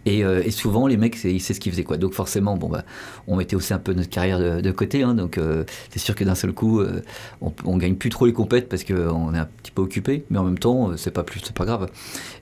Et, 0.07 0.21
et 0.21 0.51
souvent, 0.53 0.87
les 0.87 0.97
mecs, 0.97 1.17
c'est 1.17 1.39
ce 1.41 1.59
qu'ils 1.59 1.73
faisaient. 1.73 1.85
Quoi. 1.85 1.97
Donc 1.97 2.15
forcément, 2.15 2.57
bon, 2.61 2.69
bah, 2.69 2.85
on 3.27 3.37
mettait 3.37 3.57
aussi 3.57 3.75
un 3.75 3.79
peu 3.79 3.93
notre 3.93 4.11
carrière 4.11 4.39
de, 4.63 4.71
côté. 4.71 5.03
Hein, 5.03 5.15
donc, 5.15 5.39
euh, 5.39 5.65
c'est 5.91 5.99
sûr 5.99 6.15
que 6.15 6.23
d'un 6.23 6.35
seul 6.35 6.53
coup, 6.53 6.81
euh, 6.81 7.03
on, 7.41 7.77
gagne 7.77 7.97
plus 7.97 8.11
trop 8.11 8.27
les 8.27 8.33
compètes 8.33 8.69
parce 8.69 8.85
qu'on 8.85 9.35
est 9.35 9.39
un 9.39 9.49
petit 9.63 9.73
peu 9.73 9.83
occupé, 9.83 10.25
mais 10.31 10.39
en 10.39 10.45
même 10.45 10.59
temps, 10.59 10.91
euh, 10.91 10.97
c'est 10.97 11.11
pas 11.11 11.25
plus, 11.25 11.41
c'est 11.41 11.55
pas 11.55 11.65
grave. 11.65 11.91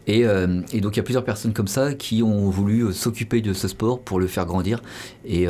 Et, 0.06 0.24
donc, 0.80 0.96
il 0.96 0.96
y 0.96 1.00
a 1.00 1.02
plusieurs 1.02 1.24
personnes 1.24 1.52
comme 1.52 1.68
ça 1.68 1.94
qui 1.94 2.22
ont 2.22 2.48
voulu 2.48 2.92
s'occuper 2.94 3.42
de 3.42 3.52
ce 3.52 3.68
sport 3.68 4.00
pour 4.00 4.18
le 4.18 4.26
faire 4.26 4.46
grandir. 4.46 4.82
Et, 5.26 5.46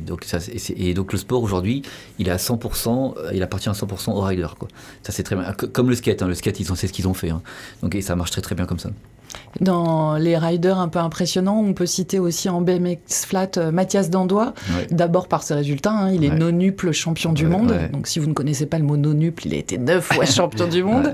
donc, 0.00 0.24
ça, 0.24 0.38
et, 0.76 0.94
donc, 0.94 1.12
le 1.12 1.18
sport 1.18 1.42
aujourd'hui, 1.42 1.82
il 2.18 2.28
est 2.28 2.32
à 2.32 2.36
100%, 2.36 3.14
il 3.32 3.42
appartient 3.42 3.68
à 3.68 3.72
100% 3.72 4.10
aux 4.10 4.20
riders. 4.20 4.56
Quoi. 4.56 4.68
Ça, 5.04 5.12
c'est 5.12 5.22
très 5.22 5.36
bien. 5.36 5.52
Comme 5.52 5.88
le 5.88 5.94
skate. 5.96 6.22
Hein, 6.22 6.28
le 6.28 6.34
skate, 6.34 6.58
ils 6.58 6.72
ont, 6.72 6.74
c'est 6.74 6.88
ce 6.88 6.92
qu'ils 6.92 7.06
ont 7.06 7.14
fait. 7.14 7.30
Hein. 7.30 7.42
Donc, 7.82 7.94
et 7.94 8.02
ça 8.02 8.16
marche 8.16 8.32
très 8.32 8.42
très 8.42 8.56
bien 8.56 8.66
comme 8.66 8.80
ça. 8.80 8.90
Dans 9.60 10.16
les 10.16 10.36
riders 10.36 10.78
un 10.78 10.88
peu 10.88 10.98
impressionnants, 10.98 11.60
on 11.60 11.74
peut 11.74 11.86
citer 11.86 12.18
aussi 12.18 12.48
en 12.48 12.60
BMX 12.60 13.24
flat 13.26 13.50
euh, 13.56 13.70
Mathias 13.70 14.10
Dandois, 14.10 14.54
d'abord 14.90 15.28
par 15.28 15.42
ses 15.42 15.54
résultats, 15.54 15.92
hein, 15.92 16.10
il 16.12 16.24
est 16.24 16.30
nonuple 16.30 16.92
champion 16.92 17.32
du 17.32 17.46
monde, 17.46 17.74
donc 17.92 18.06
si 18.08 18.18
vous 18.18 18.26
ne 18.26 18.32
connaissez 18.32 18.66
pas 18.66 18.78
le 18.78 18.84
mot 18.84 18.96
nonuple, 18.96 19.46
il 19.46 19.54
a 19.54 19.58
été 19.58 19.78
neuf 19.78 20.04
fois 20.04 20.24
champion 20.24 20.66
du 20.66 20.82
monde. 20.82 21.12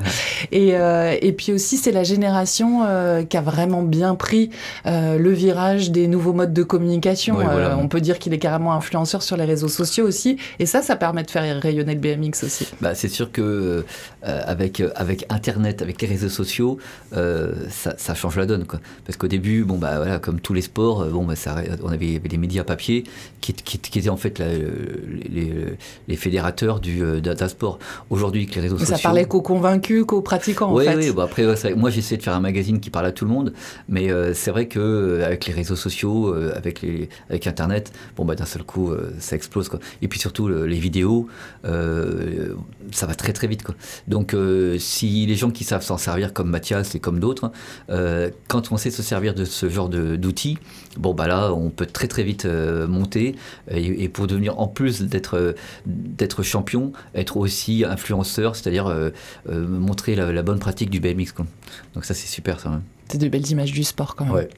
Et, 0.53 0.75
euh, 0.75 1.17
et, 1.21 1.33
puis 1.33 1.53
aussi, 1.53 1.77
c'est 1.77 1.93
la 1.93 2.05
génération 2.05 2.85
euh, 2.85 3.25
qui 3.25 3.37
a 3.37 3.43
vraiment 3.43 3.83
bien 3.83 4.15
pris 4.15 4.51
le 4.87 5.31
virage 5.31 5.91
des 5.91 6.07
nouveaux 6.07 6.33
modes 6.33 6.53
de 6.53 6.63
communication. 6.63 7.37
on 7.79 7.89
peut 7.89 8.01
dire 8.01 8.19
qu'il 8.19 8.33
est 8.33 8.39
carrément 8.39 8.73
influenceur 8.73 9.23
sur 9.23 9.37
les 9.37 9.45
réseaux 9.45 9.69
sociaux 9.69 10.07
aussi, 10.07 10.37
et 10.59 10.67
ça, 10.67 10.83
ça 10.83 10.97
permet 10.97 11.23
de 11.23 11.31
faire 11.31 11.61
rayonner 11.61 11.95
le 11.95 12.01
BMX 12.01 12.45
aussi. 12.45 12.69
Bah, 12.81 12.95
c'est 12.95 13.09
sûr 13.09 13.31
que 13.33 13.85
avec, 14.23 14.83
avec 14.95 15.27
Internet, 15.29 15.83
avec 15.83 16.01
les 16.01 16.09
réseaux 16.09 16.29
sociaux, 16.29 16.79
ça, 17.13 17.95
ça 17.97 18.10
change 18.15 18.37
la 18.37 18.47
donne. 18.47 18.65
Quoi. 18.65 18.81
Parce 19.05 19.17
qu'au 19.17 19.27
début, 19.29 19.65
bon, 19.65 19.79
bah, 19.79 19.97
voilà, 19.97 20.19
comme 20.19 20.41
tous 20.41 20.55
les 20.55 20.63
sports, 20.63 21.03
euh, 21.03 21.11
bon, 21.11 21.25
bah, 21.25 21.37
ça, 21.37 21.57
on 21.83 21.89
avait, 21.89 22.19
des 22.19 22.37
médias 22.37 22.65
papier 22.65 23.05
qui, 23.41 23.53
qui, 23.55 23.99
étaient 23.99 24.09
en 24.09 24.17
fait 24.17 24.39
les, 24.39 25.77
les, 26.09 26.17
fédérateurs 26.17 26.81
du, 26.81 27.03
euh, 27.03 27.21
d'un 27.21 27.49
sport. 27.49 27.79
Aujourd'hui, 28.11 28.43
avec 28.43 28.55
les 28.55 28.63
réseaux 28.63 28.79
sociaux. 28.79 28.97
Ça 28.97 29.03
parlait 29.03 29.25
qu'aux 29.25 29.43
convaincus, 29.43 30.05
qu'aux 30.05 30.23
pratiquants. 30.23 30.73
Oui, 30.73 30.89
en 30.89 30.93
fait. 30.93 30.97
oui. 30.97 31.13
Bon, 31.13 31.23
après, 31.23 31.45
moi, 31.75 31.91
j'essaie 31.91 32.17
de 32.17 32.23
faire 32.23 32.35
un 32.35 32.41
magazine 32.41 32.81
qui 32.81 32.91
parle 32.91 33.07
à 33.07 33.13
tout 33.13 33.25
le 33.25 33.31
monde, 33.31 33.53
mais 33.89 34.11
euh, 34.11 34.35
c'est 34.35 34.51
vrai 34.51 34.67
que 34.67 35.23
avec 35.25 35.47
les 35.47 35.53
réseaux 35.53 35.77
sociaux, 35.77 36.35
avec, 36.55 36.83
les, 36.83 37.09
avec 37.29 37.47
Internet, 37.47 37.93
bon, 38.17 38.25
bah, 38.25 38.35
d'un 38.35 38.45
seul 38.45 38.63
coup, 38.63 38.93
ça 39.19 39.37
explose. 39.37 39.69
Quoi. 39.69 39.81
Et 40.03 40.09
puis 40.09 40.19
surtout, 40.19 40.49
les 40.49 40.79
vidéos, 40.79 41.29
ça 41.65 43.07
va 43.07 43.15
très 43.15 43.33
très 43.33 43.47
vite. 43.47 43.63
Quoi. 43.63 43.75
Donc, 44.09 44.37
si 44.79 45.27
les 45.27 45.37
gens 45.37 45.51
qui 45.51 45.65
savent 45.65 45.83
s'en 45.83 45.99
servir, 45.99 46.33
comme 46.33 46.51
Mathias 46.51 46.95
et 46.95 47.01
comme 47.01 47.21
d'autres, 47.21 47.51
euh, 48.01 48.31
quand 48.49 48.73
on 48.73 48.77
sait 48.77 48.91
se 48.91 49.03
servir 49.03 49.35
de 49.35 49.45
ce 49.45 49.69
genre 49.69 49.89
d'outils, 49.89 50.59
bon 50.97 51.15
bah 51.15 51.27
là 51.27 51.53
on 51.53 51.71
peut 51.71 51.87
très 51.87 52.09
très 52.09 52.23
vite 52.23 52.45
euh, 52.45 52.87
monter 52.87 53.37
et, 53.71 54.09
pour 54.09 54.27
devenir 54.27 54.59
en 54.59 54.69
plus 54.69 55.03
d'être 55.03 55.55
d'être 55.87 56.43
champion, 56.43 56.93
être 57.15 57.37
aussi 57.37 57.85
influenceur, 57.85 58.57
c'est-à-dire 58.57 58.87
euh, 58.87 59.11
montrer 59.47 60.15
la, 60.15 60.43
bonne 60.43 60.59
pratique 60.59 60.91
du 60.91 61.01
BMX. 61.01 61.35
Donc 61.95 62.05
ça 62.05 62.15
c'est 62.15 62.27
super 62.27 62.61
ça. 62.61 62.81
C'est 63.11 63.19
de 63.19 63.29
belles 63.29 63.49
images 63.51 63.73
du 63.73 63.83
sport 63.85 64.15
quand 64.15 64.25
même. 64.25 64.35
Ouais, 64.35 64.49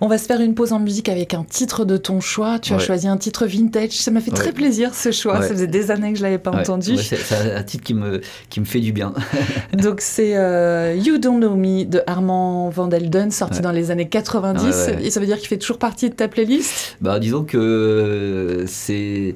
On 0.00 0.08
va 0.08 0.18
se 0.18 0.24
faire 0.26 0.40
une 0.40 0.54
pause 0.54 0.72
en 0.72 0.78
musique 0.78 1.08
avec 1.08 1.34
un 1.34 1.44
titre 1.44 1.84
de 1.84 1.96
ton 1.96 2.20
choix. 2.20 2.58
Tu 2.58 2.74
as 2.74 2.78
choisi 2.78 3.08
un 3.08 3.16
titre 3.16 3.46
vintage. 3.46 3.92
Ça 3.92 4.10
m'a 4.10 4.20
fait 4.20 4.30
très 4.30 4.52
plaisir 4.52 4.94
ce 4.94 5.10
choix. 5.10 5.40
Ça 5.42 5.48
faisait 5.48 5.66
des 5.66 5.90
années 5.90 6.12
que 6.12 6.18
je 6.18 6.22
l'avais 6.22 6.38
pas 6.38 6.50
entendu. 6.50 6.96
c'est 6.96 7.54
un 7.54 7.62
titre 7.62 7.84
qui 7.84 7.94
me, 7.94 8.20
qui 8.50 8.60
me 8.60 8.64
fait 8.64 8.80
du 8.80 8.92
bien. 8.92 9.14
Donc 9.72 10.00
c'est 10.00 10.36
euh, 10.36 10.94
You 10.94 11.18
Don't 11.18 11.38
Know 11.38 11.56
Me 11.56 11.84
de 11.84 12.02
Armand 12.06 12.70
Van 12.70 12.88
Delden, 12.88 13.30
sorti 13.30 13.60
dans 13.60 13.72
les 13.72 13.90
années 13.90 14.08
90. 14.08 14.90
Et 15.00 15.10
ça 15.10 15.20
veut 15.20 15.26
dire 15.26 15.38
qu'il 15.38 15.48
fait 15.48 15.58
toujours 15.58 15.78
partie 15.78 16.10
de 16.10 16.14
ta 16.14 16.28
playlist? 16.28 16.96
Bah, 17.00 17.18
Disons 17.18 17.44
que 17.44 18.64
c'est 18.66 19.34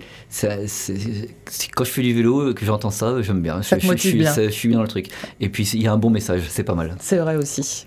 quand 1.74 1.84
je 1.84 1.90
fais 1.90 2.02
du 2.02 2.14
vélo, 2.14 2.52
que 2.54 2.64
j'entends 2.64 2.90
ça, 2.90 3.22
j'aime 3.22 3.40
bien. 3.40 3.62
Ça 3.62 3.78
je, 3.78 3.86
bien. 4.12 4.34
je 4.34 4.48
suis 4.50 4.68
bien 4.68 4.78
dans 4.78 4.82
le 4.82 4.88
truc. 4.88 5.08
Et 5.40 5.48
puis 5.48 5.68
il 5.74 5.82
y 5.82 5.86
a 5.86 5.92
un 5.92 5.98
bon 5.98 6.10
message, 6.10 6.42
c'est 6.48 6.64
pas 6.64 6.74
mal. 6.74 6.96
C'est 7.00 7.18
vrai 7.18 7.36
aussi. 7.36 7.86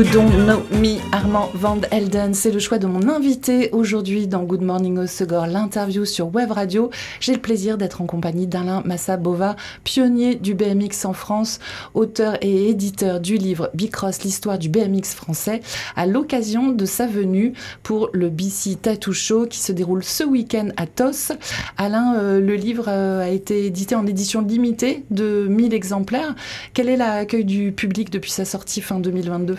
You 0.00 0.06
Don't 0.14 0.46
Know 0.46 0.62
Me, 0.80 0.96
Armand 1.12 1.50
Van 1.52 1.78
Elden. 1.90 2.32
C'est 2.32 2.50
le 2.50 2.58
choix 2.58 2.78
de 2.78 2.86
mon 2.86 3.06
invité 3.10 3.68
aujourd'hui 3.72 4.26
dans 4.26 4.44
Good 4.44 4.62
Morning 4.62 4.96
Osegor, 4.96 5.46
l'interview 5.46 6.06
sur 6.06 6.34
Web 6.34 6.52
Radio. 6.52 6.88
J'ai 7.20 7.34
le 7.34 7.38
plaisir 7.38 7.76
d'être 7.76 8.00
en 8.00 8.06
compagnie 8.06 8.46
d'Alain 8.46 8.82
Massa-Bova, 8.86 9.56
pionnier 9.84 10.36
du 10.36 10.54
BMX 10.54 11.04
en 11.04 11.12
France, 11.12 11.58
auteur 11.92 12.38
et 12.40 12.70
éditeur 12.70 13.20
du 13.20 13.36
livre 13.36 13.68
Bicross, 13.74 14.22
l'histoire 14.22 14.58
du 14.58 14.70
BMX 14.70 15.14
français, 15.14 15.60
à 15.96 16.06
l'occasion 16.06 16.68
de 16.68 16.86
sa 16.86 17.06
venue 17.06 17.52
pour 17.82 18.08
le 18.14 18.30
BC 18.30 18.76
Tattoo 18.76 19.12
Show 19.12 19.44
qui 19.44 19.58
se 19.58 19.70
déroule 19.70 20.02
ce 20.02 20.24
week-end 20.24 20.68
à 20.78 20.86
TOS. 20.86 21.32
Alain, 21.76 22.14
euh, 22.14 22.40
le 22.40 22.54
livre 22.54 22.86
euh, 22.88 23.22
a 23.22 23.28
été 23.28 23.66
édité 23.66 23.94
en 23.96 24.06
édition 24.06 24.40
limitée 24.40 25.04
de 25.10 25.46
1000 25.46 25.74
exemplaires. 25.74 26.34
Quel 26.72 26.88
est 26.88 26.96
l'accueil 26.96 27.44
du 27.44 27.72
public 27.72 28.08
depuis 28.08 28.30
sa 28.30 28.46
sortie 28.46 28.80
fin 28.80 28.98
2022 28.98 29.56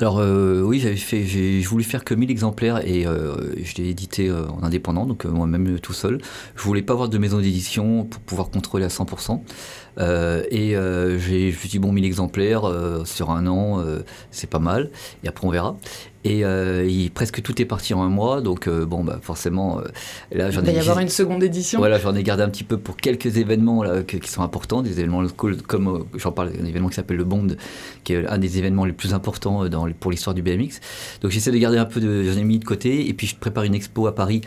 alors 0.00 0.18
euh, 0.20 0.62
oui, 0.62 0.78
j'avais 0.78 0.96
fait, 0.96 1.24
j'ai 1.24 1.60
voulu 1.62 1.82
faire 1.82 2.04
que 2.04 2.14
1000 2.14 2.30
exemplaires 2.30 2.86
et 2.86 3.04
euh, 3.04 3.34
je 3.62 3.74
l'ai 3.76 3.88
édité 3.88 4.28
euh, 4.28 4.46
en 4.48 4.62
indépendant, 4.62 5.06
donc 5.06 5.24
moi-même 5.24 5.80
tout 5.80 5.92
seul. 5.92 6.20
Je 6.54 6.62
voulais 6.62 6.82
pas 6.82 6.92
avoir 6.92 7.08
de 7.08 7.18
maison 7.18 7.38
d'édition 7.38 8.04
pour 8.04 8.20
pouvoir 8.20 8.50
contrôler 8.50 8.84
à 8.84 8.88
100%. 8.88 9.40
Et 9.98 10.70
j'ai, 10.70 11.50
je 11.50 11.56
me 11.56 11.58
suis 11.58 11.68
dit 11.68 11.78
bon 11.78 11.92
1000 11.92 12.04
exemplaires 12.04 12.70
sur 13.04 13.30
un 13.30 13.46
an, 13.46 13.84
c'est 14.30 14.48
pas 14.48 14.58
mal. 14.58 14.90
Et 15.24 15.28
après 15.28 15.46
on 15.46 15.50
verra. 15.50 15.76
Et 16.24 16.40
il, 16.40 17.10
presque 17.10 17.42
tout 17.42 17.62
est 17.62 17.64
parti 17.64 17.94
en 17.94 18.02
un 18.02 18.08
mois, 18.08 18.40
donc 18.40 18.68
bon, 18.68 19.04
bah, 19.04 19.18
forcément, 19.22 19.80
là 20.32 20.50
j'en 20.50 20.62
ai. 20.62 20.68
Il 20.68 20.72
va 20.72 20.78
y 20.78 20.80
avoir 20.80 20.98
une 20.98 21.08
seconde 21.08 21.42
édition. 21.42 21.78
Voilà, 21.78 21.98
j'en 21.98 22.14
ai 22.14 22.22
gardé 22.22 22.42
un 22.42 22.48
petit 22.48 22.64
peu 22.64 22.76
pour 22.76 22.96
quelques 22.96 23.38
événements 23.38 23.82
là, 23.82 24.02
qui 24.02 24.28
sont 24.28 24.42
importants, 24.42 24.82
des 24.82 24.98
événements 24.98 25.26
comme 25.66 26.06
j'en 26.14 26.32
parle, 26.32 26.52
un 26.60 26.66
événement 26.66 26.88
qui 26.88 26.96
s'appelle 26.96 27.16
le 27.16 27.24
Bond, 27.24 27.48
qui 28.04 28.12
est 28.12 28.26
un 28.26 28.38
des 28.38 28.58
événements 28.58 28.84
les 28.84 28.92
plus 28.92 29.14
importants 29.14 29.68
dans 29.68 29.88
pour 29.92 30.10
l'histoire 30.10 30.34
du 30.34 30.42
BMX. 30.42 30.80
Donc 31.22 31.30
j'essaie 31.30 31.50
de 31.52 31.58
garder 31.58 31.78
un 31.78 31.86
peu 31.86 32.00
de, 32.00 32.24
j'en 32.24 32.38
ai 32.38 32.44
mis 32.44 32.58
de 32.58 32.64
côté, 32.64 33.08
et 33.08 33.14
puis 33.14 33.26
je 33.26 33.36
prépare 33.36 33.64
une 33.64 33.74
expo 33.74 34.06
à 34.06 34.14
Paris. 34.14 34.42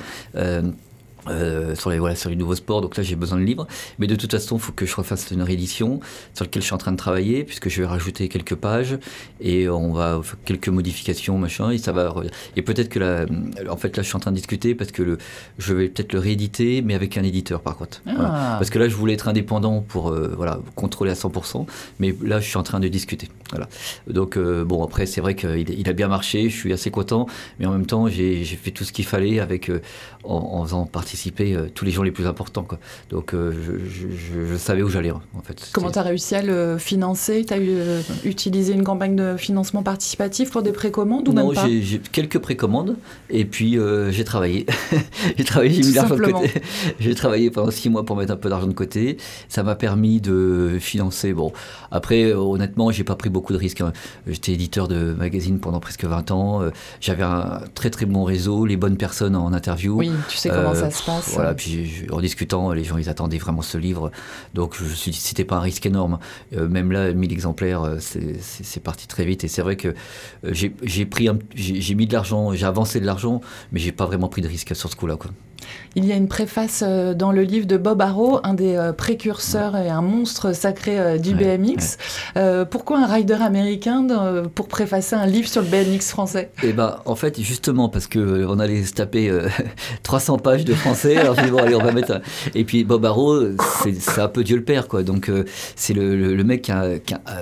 Euh, 1.28 1.76
sur 1.76 1.92
les 1.92 2.00
voilà 2.00 2.16
sur 2.16 2.30
les 2.30 2.36
nouveaux 2.36 2.56
sports. 2.56 2.82
Donc 2.82 2.98
là 2.98 3.04
j'ai 3.04 3.16
besoin 3.16 3.38
de 3.38 3.44
livres. 3.44 3.68
Mais 4.00 4.08
de 4.08 4.16
toute 4.16 4.32
façon 4.32 4.56
il 4.58 4.62
faut 4.62 4.72
que 4.72 4.86
je 4.86 4.96
refasse 4.96 5.30
une 5.32 5.44
réédition 5.44 6.00
sur 6.34 6.46
laquelle 6.46 6.62
je 6.62 6.68
suis 6.68 6.74
en 6.74 6.80
train 6.80 6.92
de 6.92 6.98
travailler 6.98 7.44
puisque 7.44 7.70
je 7.70 7.82
vais 7.82 7.88
rajouter 7.88 8.28
quelques 8.28 8.56
pages. 8.56 8.98
Et 9.40 9.70
on 9.70 9.94
va 9.94 10.20
faire 10.24 10.38
quelques 10.46 10.70
modifications 10.70 11.38
machin 11.38 11.72
et 11.72 11.78
ça 11.78 11.92
va 11.92 12.14
et 12.56 12.62
peut-être 12.62 12.90
que 12.90 13.00
là 13.00 13.26
en 13.70 13.78
fait 13.78 13.96
là 13.98 14.04
je 14.04 14.08
suis 14.08 14.16
en 14.16 14.20
train 14.20 14.32
de 14.32 14.36
discuter 14.38 14.76
parce 14.76 14.92
que 14.92 15.04
le, 15.04 15.18
je 15.58 15.74
vais 15.74 15.90
peut-être 15.90 16.14
le 16.14 16.20
rééditer 16.20 16.82
mais 16.82 16.96
avec 16.96 17.18
un 17.18 17.24
éditeur 17.24 17.62
par 17.62 17.78
contre. 17.78 18.02
Ah. 18.08 18.56
parce 18.58 18.70
que 18.70 18.80
là 18.80 18.88
je 18.88 18.96
voulais 18.96 19.14
être 19.14 19.28
indépendant 19.28 19.82
pour 19.82 20.10
euh, 20.10 20.34
voilà 20.36 20.60
contrôler 20.76 21.12
à 21.12 21.16
100% 21.16 21.66
mais 22.00 22.16
là 22.24 22.40
je 22.40 22.48
suis 22.48 22.58
en 22.58 22.64
train 22.64 22.80
de 22.80 22.88
discuter. 22.88 23.30
Voilà. 23.52 23.68
Donc 24.08 24.38
euh, 24.38 24.64
bon 24.64 24.84
après 24.84 25.06
c'est 25.06 25.22
vrai 25.22 25.36
qu'il 25.36 25.70
il 25.70 25.90
a 25.90 25.94
bien 25.94 26.08
marché 26.08 26.50
je 26.50 26.58
suis 26.58 26.74
assez 26.74 26.90
content 26.90 27.28
mais 27.60 27.66
en 27.66 27.72
même 27.72 27.86
temps 27.86 28.08
j'ai 28.08 28.44
fait 28.44 28.72
tout 28.72 28.84
ce 28.84 28.92
qu'il 28.92 29.06
fallait 29.06 29.40
avec 29.40 29.72
en, 30.24 30.36
en 30.36 30.64
faisant 30.64 30.86
partie 30.86 31.11
euh, 31.40 31.68
tous 31.74 31.86
les 31.86 31.92
jours 31.92 32.04
les 32.04 32.12
plus 32.12 32.28
importants. 32.28 32.64
Quoi. 32.64 32.80
Donc 33.10 33.34
euh, 33.34 33.54
je, 33.88 34.56
savais 34.56 34.82
où 34.82 34.90
j'allais 34.90 35.12
en 35.12 35.22
fait. 35.44 35.70
Comment 35.74 35.92
tu 35.92 36.00
as 36.00 36.04
réussi 36.04 36.36
à 36.36 36.42
le 36.42 36.78
financer? 36.78 37.44
Tu 37.46 37.54
as 37.54 37.58
euh, 37.58 38.02
utilisé 38.24 38.74
une 38.74 38.84
campagne 38.84 39.16
de 39.16 39.36
financement 39.38 39.84
participatif 39.84 40.52
pour 40.52 40.62
des 40.62 40.72
précommandes 40.72 41.28
ou 41.28 41.34
non, 41.34 41.52
j'ai 41.54 42.00
quelques 42.12 42.40
précommandes 42.40 42.98
et 43.30 43.46
puis 43.46 43.78
j'ai 44.10 44.24
travaillé. 44.24 44.66
j'ai 45.38 45.44
travaillé, 45.44 45.74
j'ai 45.74 45.90
mis 45.90 45.94
l'argent 45.94 46.16
de 46.16 46.22
côté. 46.22 46.52
j'ai 47.00 47.16
travaillé 47.16 47.52
pendant 47.52 47.72
six 47.72 47.90
mois 47.90 48.06
pour 48.06 48.16
mettre 48.16 48.34
un 48.34 48.38
peu 48.38 48.50
d'argent 48.50 48.68
de 48.68 48.74
côté. 48.74 49.18
Ça 49.50 49.64
m'a 49.64 49.76
permis 49.76 50.22
de 50.22 50.78
financer. 50.80 51.34
Bon, 51.34 51.52
après, 51.92 52.34
honnêtement, 52.34 52.92
j'ai 52.92 53.04
pas 53.04 53.16
pris 53.16 53.30
beaucoup 53.30 53.54
de 53.54 53.58
risques. 53.58 53.82
Hein. 53.82 53.94
J'étais 54.28 54.54
éditeur 54.54 54.88
de 54.88 55.14
magazine 55.14 55.60
pendant 55.60 55.80
presque 55.80 56.06
20 56.06 56.32
ans. 56.32 56.62
J'avais 57.00 57.24
un 57.24 57.62
très 57.74 57.90
très 57.90 58.06
bon 58.06 58.24
réseau, 58.24 58.66
les 58.66 58.78
bonnes 58.78 58.98
personnes 58.98 59.36
en 59.36 59.54
interview. 59.54 59.98
Oui, 59.98 60.12
tu 60.30 60.38
sais 60.38 60.50
comment 60.50 60.76
ça 60.76 60.90
se 60.92 61.01
voilà, 61.34 61.54
puis 61.54 62.06
en 62.12 62.22
discutant, 62.22 62.72
les 62.74 62.84
gens 62.84 62.98
ils 62.98 63.10
attendaient 63.10 63.38
vraiment 63.38 63.62
ce 63.62 63.78
livre, 63.78 64.12
donc 64.54 64.76
je 64.78 64.84
me 64.84 64.90
suis 64.90 65.12
dit 65.12 65.18
c'était 65.18 65.46
pas 65.46 65.58
un 65.58 65.62
risque 65.62 65.86
énorme. 65.86 66.20
Euh, 66.56 66.68
même 66.68 66.92
là, 66.92 67.14
1000 67.14 67.32
exemplaires, 67.32 67.84
euh, 67.84 67.98
c'est 68.00 68.84
parti 68.84 69.08
très 69.08 69.26
vite. 69.26 69.44
Et 69.44 69.48
c'est 69.48 69.62
vrai 69.62 69.76
que 69.76 69.90
euh, 70.46 70.54
j'ai 70.54 71.06
pris, 71.06 71.30
j'ai 71.56 71.96
mis 71.96 72.08
de 72.08 72.14
l'argent, 72.14 72.54
j'ai 72.54 72.66
avancé 72.66 73.00
de 73.00 73.06
l'argent, 73.06 73.42
mais 73.72 73.80
j'ai 73.80 73.92
pas 73.92 74.06
vraiment 74.06 74.28
pris 74.28 74.42
de 74.42 74.48
risque 74.48 74.76
sur 74.76 74.90
ce 74.90 74.96
coup-là, 74.96 75.16
quoi. 75.16 75.32
Il 75.96 76.06
y 76.06 76.14
a 76.14 76.16
une 76.16 76.30
préface 76.30 76.86
euh, 76.88 77.14
dans 77.14 77.34
le 77.34 77.42
livre 77.42 77.68
de 77.68 77.76
Bob 77.76 78.02
Arrow, 78.02 78.40
un 78.44 78.54
des 78.54 78.76
euh, 78.76 78.94
précurseurs 78.94 79.76
et 79.76 79.90
un 79.90 80.02
monstre 80.02 80.54
sacré 80.54 80.98
euh, 80.98 81.18
du 81.18 81.36
BMX. 81.36 81.98
pourquoi 82.70 83.00
un 83.00 83.08
rider 83.08 83.38
américain 83.42 84.08
pour 84.56 84.68
préfacer 84.68 85.16
un 85.16 85.26
livre 85.26 85.50
sur 85.50 85.62
le 85.62 85.68
BMX 85.68 86.10
français? 86.10 86.52
Eh 86.64 86.72
ben, 86.72 86.98
en 87.06 87.16
fait, 87.16 87.42
justement, 87.42 87.90
parce 87.90 88.08
que 88.08 88.46
on 88.46 88.60
allait 88.60 88.84
se 88.84 88.94
taper 88.94 89.32
300 90.04 90.38
pages 90.38 90.64
de 90.64 90.74
français. 90.74 91.18
alors 91.18 91.36
je 91.36 91.50
bon, 91.50 91.58
allez, 91.58 91.76
on 91.76 91.84
va 91.84 91.92
mettre. 91.92 92.22
Et 92.56 92.64
puis 92.64 92.84
Bob 92.84 93.06
Arrow, 93.06 93.42
c'est 93.84 94.22
un 94.22 94.28
peu 94.30 94.44
Dieu 94.44 94.56
le 94.56 94.64
père, 94.64 94.88
quoi. 94.88 95.04
Donc 95.04 95.30
c'est 95.76 95.94
le, 95.94 96.44
mec 96.44 96.62
qui 96.64 96.72
a, 96.72 96.86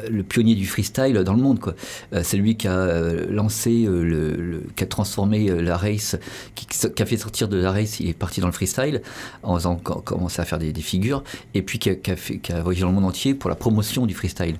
le 0.09 0.23
pionnier 0.23 0.55
du 0.55 0.65
freestyle 0.65 1.13
dans 1.23 1.33
le 1.33 1.41
monde, 1.41 1.59
quoi. 1.59 1.75
c'est 2.23 2.37
lui 2.37 2.57
qui 2.57 2.67
a 2.67 2.87
lancé, 3.29 3.85
le, 3.87 4.63
qui 4.75 4.83
a 4.83 4.87
transformé 4.87 5.49
la 5.61 5.77
race, 5.77 6.17
qui, 6.55 6.65
qui, 6.65 7.03
a 7.03 7.05
fait 7.05 7.17
sortir 7.17 7.47
de 7.47 7.57
la 7.57 7.71
race. 7.71 7.99
Parti 8.13 8.41
dans 8.41 8.47
le 8.47 8.53
freestyle, 8.53 9.01
en 9.43 9.55
faisant 9.55 9.75
commencer 9.75 10.41
à 10.41 10.45
faire 10.45 10.59
des, 10.59 10.73
figures, 10.79 11.23
et 11.53 11.61
puis 11.61 11.79
qui 11.79 11.89
a, 11.89 12.61
voyagé 12.61 12.81
dans 12.81 12.89
le 12.89 12.95
monde 12.95 13.05
entier 13.05 13.33
pour 13.33 13.49
la 13.49 13.55
promotion 13.55 14.05
du 14.05 14.13
freestyle. 14.13 14.57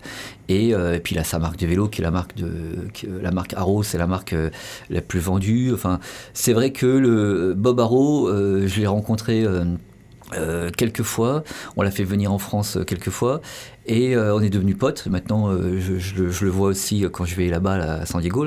Et, 0.48 0.74
euh, 0.74 1.00
puis 1.00 1.16
il 1.16 1.20
a 1.20 1.24
sa 1.24 1.40
marque 1.40 1.58
de 1.58 1.68
vélo 1.68 1.88
qui 1.88 2.02
est 2.02 2.04
la 2.04 2.12
marque 2.12 2.36
de 2.36 2.88
la 3.22 3.32
marque 3.32 3.54
Arrow, 3.54 3.84
c'est 3.84 3.98
la 3.98 4.08
marque 4.08 4.34
euh, 4.34 4.50
la 4.90 5.02
plus 5.02 5.20
vendue. 5.20 5.72
Enfin, 5.74 6.00
c'est 6.34 6.54
vrai 6.54 6.72
que 6.72 6.86
le 6.86 7.54
Bob 7.56 7.80
Arrow, 7.80 8.28
euh, 8.28 8.68
je 8.68 8.80
l'ai 8.80 8.88
rencontré. 8.88 9.46
quelques 10.78 11.04
fois, 11.04 11.44
on 11.76 11.82
l'a 11.82 11.92
fait 11.92 12.04
venir 12.04 12.32
en 12.32 12.38
France 12.38 12.78
quelques 12.86 13.10
fois, 13.10 13.42
et 13.90 14.16
euh, 14.16 14.36
on 14.36 14.42
est 14.42 14.52
devenus 14.52 14.78
potes. 14.78 15.08
Maintenant, 15.08 15.50
euh, 15.50 15.80
je, 15.80 16.46
le 16.46 16.52
vois 16.52 16.68
aussi 16.68 17.06
quand 17.12 17.26
je 17.26 17.36
vais 17.36 17.48
là-bas 17.48 18.02
à 18.02 18.06
San 18.06 18.22
Diego. 18.22 18.46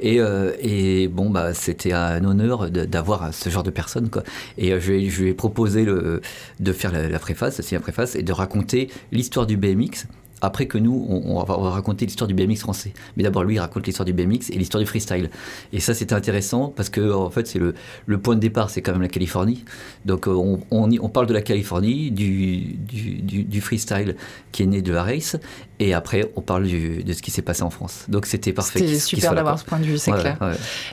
Et, 0.00 0.20
euh, 0.20 1.08
bon, 1.10 1.28
bah, 1.28 1.52
c'était 1.54 1.92
un 1.92 2.24
honneur 2.24 2.70
d'avoir 2.70 3.34
ce 3.34 3.50
genre 3.50 3.64
de 3.64 3.70
personne. 3.70 4.08
Et 4.56 4.78
je, 4.80 4.92
lui 4.92 5.28
ai 5.28 5.34
proposé 5.34 5.84
de 5.84 6.72
faire 6.72 6.92
la, 6.92 7.08
la 7.08 7.18
préface, 7.18 7.58
aussi 7.58 7.74
la 7.74 7.80
préface, 7.80 8.14
et 8.14 8.22
de 8.22 8.32
raconter 8.32 8.88
l'histoire 9.10 9.46
du 9.46 9.56
BMX 9.56 10.06
après 10.46 10.66
que 10.66 10.78
nous, 10.78 11.06
on, 11.08 11.42
va, 11.42 11.70
raconter 11.70 12.06
l'histoire 12.06 12.28
du 12.28 12.34
BMX 12.34 12.60
français. 12.60 12.92
Mais 13.16 13.22
d'abord, 13.22 13.44
lui, 13.44 13.56
il 13.56 13.58
raconte 13.58 13.86
l'histoire 13.86 14.06
du 14.06 14.12
BMX 14.12 14.50
et 14.50 14.58
l'histoire 14.58 14.80
du 14.80 14.86
freestyle. 14.86 15.30
Et 15.72 15.80
ça, 15.80 15.94
c'était 15.94 16.14
intéressant 16.14 16.72
parce 16.74 16.88
que, 16.88 17.12
en 17.12 17.30
fait, 17.30 17.46
c'est 17.46 17.58
le, 17.58 17.74
le, 18.06 18.18
point 18.18 18.34
de 18.34 18.40
départ, 18.40 18.70
c'est 18.70 18.82
quand 18.82 18.92
même 18.92 19.02
la 19.02 19.08
Californie. 19.08 19.64
Donc, 20.04 20.26
on, 20.26 20.60
on, 20.70 21.08
parle 21.08 21.26
de 21.26 21.34
la 21.34 21.42
Californie, 21.42 22.10
du, 22.10 22.76
du, 22.78 23.42
du, 23.44 23.60
freestyle 23.60 24.16
qui 24.52 24.62
est 24.62 24.66
né 24.66 24.82
de 24.82 24.92
la 24.92 25.02
race, 25.02 25.36
et 25.78 25.92
après, 25.92 26.30
on 26.36 26.40
parle 26.40 26.64
de 26.64 27.12
ce 27.12 27.20
qui 27.20 27.30
s'est 27.30 27.42
passé 27.42 27.62
en 27.62 27.70
France. 27.70 28.06
Donc 28.08 28.26
c'était 28.26 28.52
parfait. 28.52 28.78
C'était 28.78 28.98
super 28.98 29.34
d'avoir 29.34 29.58
ce 29.58 29.64
point 29.64 29.78
de 29.78 29.84
vue, 29.84 29.98
c'est 29.98 30.12
clair. 30.12 30.38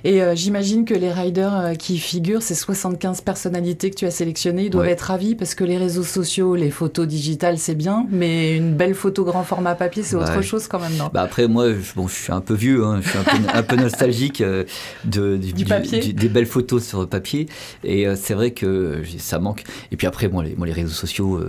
Et 0.04 0.22
euh, 0.22 0.36
j'imagine 0.36 0.84
que 0.86 0.94
les 0.94 1.12
riders 1.12 1.56
euh, 1.56 1.74
qui 1.74 1.98
figurent, 1.98 2.42
ces 2.42 2.56
75 2.56 3.22
personnalités 3.22 3.90
que 3.90 3.96
tu 3.96 4.06
as 4.06 4.12
sélectionnées, 4.12 4.66
ils 4.66 4.70
doivent 4.70 4.88
être 4.88 5.02
ravis 5.02 5.36
parce 5.36 5.56
que 5.56 5.64
les 5.64 5.78
réseaux 5.78 6.04
sociaux, 6.04 6.56
les 6.56 6.72
photos 6.72 7.08
digitales, 7.08 7.58
c'est 7.58 7.76
bien, 7.76 8.06
mais 8.10 8.58
une 8.58 8.74
belle 8.74 8.96
photo 8.96 9.24
format 9.44 9.76
papier, 9.76 10.04
c'est 10.04 10.16
autre 10.16 10.42
chose 10.42 10.68
quand 10.68 10.80
même, 10.80 10.96
non? 10.96 11.10
Bah 11.14 11.22
Après, 11.22 11.48
moi, 11.48 11.70
je, 11.70 11.94
bon, 11.96 12.08
je 12.08 12.14
suis 12.14 12.34
un 12.34 12.42
peu 12.42 12.54
vieux, 12.54 12.84
hein, 12.86 13.02
je 13.02 13.10
suis 13.10 13.20
un 13.54 13.64
peu, 13.64 13.76
nostalgique 13.84 14.42
euh, 14.42 14.64
de, 15.06 15.38
du, 15.38 15.66
papier. 15.66 16.14
des 16.14 16.30
belles 16.30 16.46
photos 16.46 16.86
sur 16.86 17.08
papier. 17.08 17.48
Et 17.84 18.06
c'est 18.16 18.34
vrai 18.34 18.52
que 18.52 19.02
ça 19.18 19.40
manque. 19.40 19.64
Et 19.92 19.98
puis 19.98 20.08
après, 20.08 20.28
moi, 20.28 20.44
les, 20.44 20.56
moi, 20.56 20.68
les 20.68 20.74
réseaux 20.74 20.90
sociaux, 20.90 21.42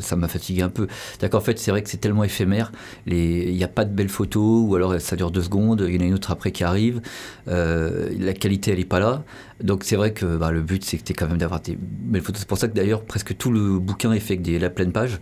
ça 0.00 0.16
m'a 0.16 0.28
fatigué 0.28 0.62
un 0.62 0.68
peu. 0.68 0.86
D'accord, 1.20 1.40
en 1.40 1.44
fait, 1.44 1.58
c'est 1.58 1.70
vrai 1.70 1.82
que 1.82 1.90
c'est 1.90 1.96
tellement 1.98 2.24
éphémère 2.24 2.72
il 3.06 3.54
n'y 3.54 3.64
a 3.64 3.68
pas 3.68 3.84
de 3.84 3.92
belles 3.92 4.08
photos, 4.08 4.64
ou 4.66 4.74
alors 4.74 5.00
ça 5.00 5.16
dure 5.16 5.30
deux 5.30 5.42
secondes, 5.42 5.84
il 5.86 5.94
y 5.94 5.98
en 5.98 6.02
a 6.02 6.04
une 6.04 6.14
autre 6.14 6.30
après 6.30 6.52
qui 6.52 6.64
arrive, 6.64 7.00
euh, 7.48 8.10
la 8.18 8.32
qualité 8.32 8.72
elle 8.72 8.78
n'est 8.78 8.84
pas 8.84 9.00
là. 9.00 9.24
Donc 9.62 9.84
c'est 9.84 9.96
vrai 9.96 10.12
que 10.12 10.36
bah, 10.36 10.50
le 10.50 10.60
but 10.60 10.84
c'était 10.84 11.14
quand 11.14 11.28
même 11.28 11.38
d'avoir 11.38 11.60
des 11.60 11.76
belles 11.80 12.22
photos. 12.22 12.40
C'est 12.40 12.48
pour 12.48 12.58
ça 12.58 12.68
que 12.68 12.74
d'ailleurs 12.74 13.02
presque 13.02 13.36
tout 13.36 13.50
le 13.50 13.78
bouquin 13.78 14.12
est 14.12 14.20
fait 14.20 14.34
avec 14.34 14.42
des, 14.42 14.58
la 14.58 14.70
pleine 14.70 14.92
page. 14.92 15.18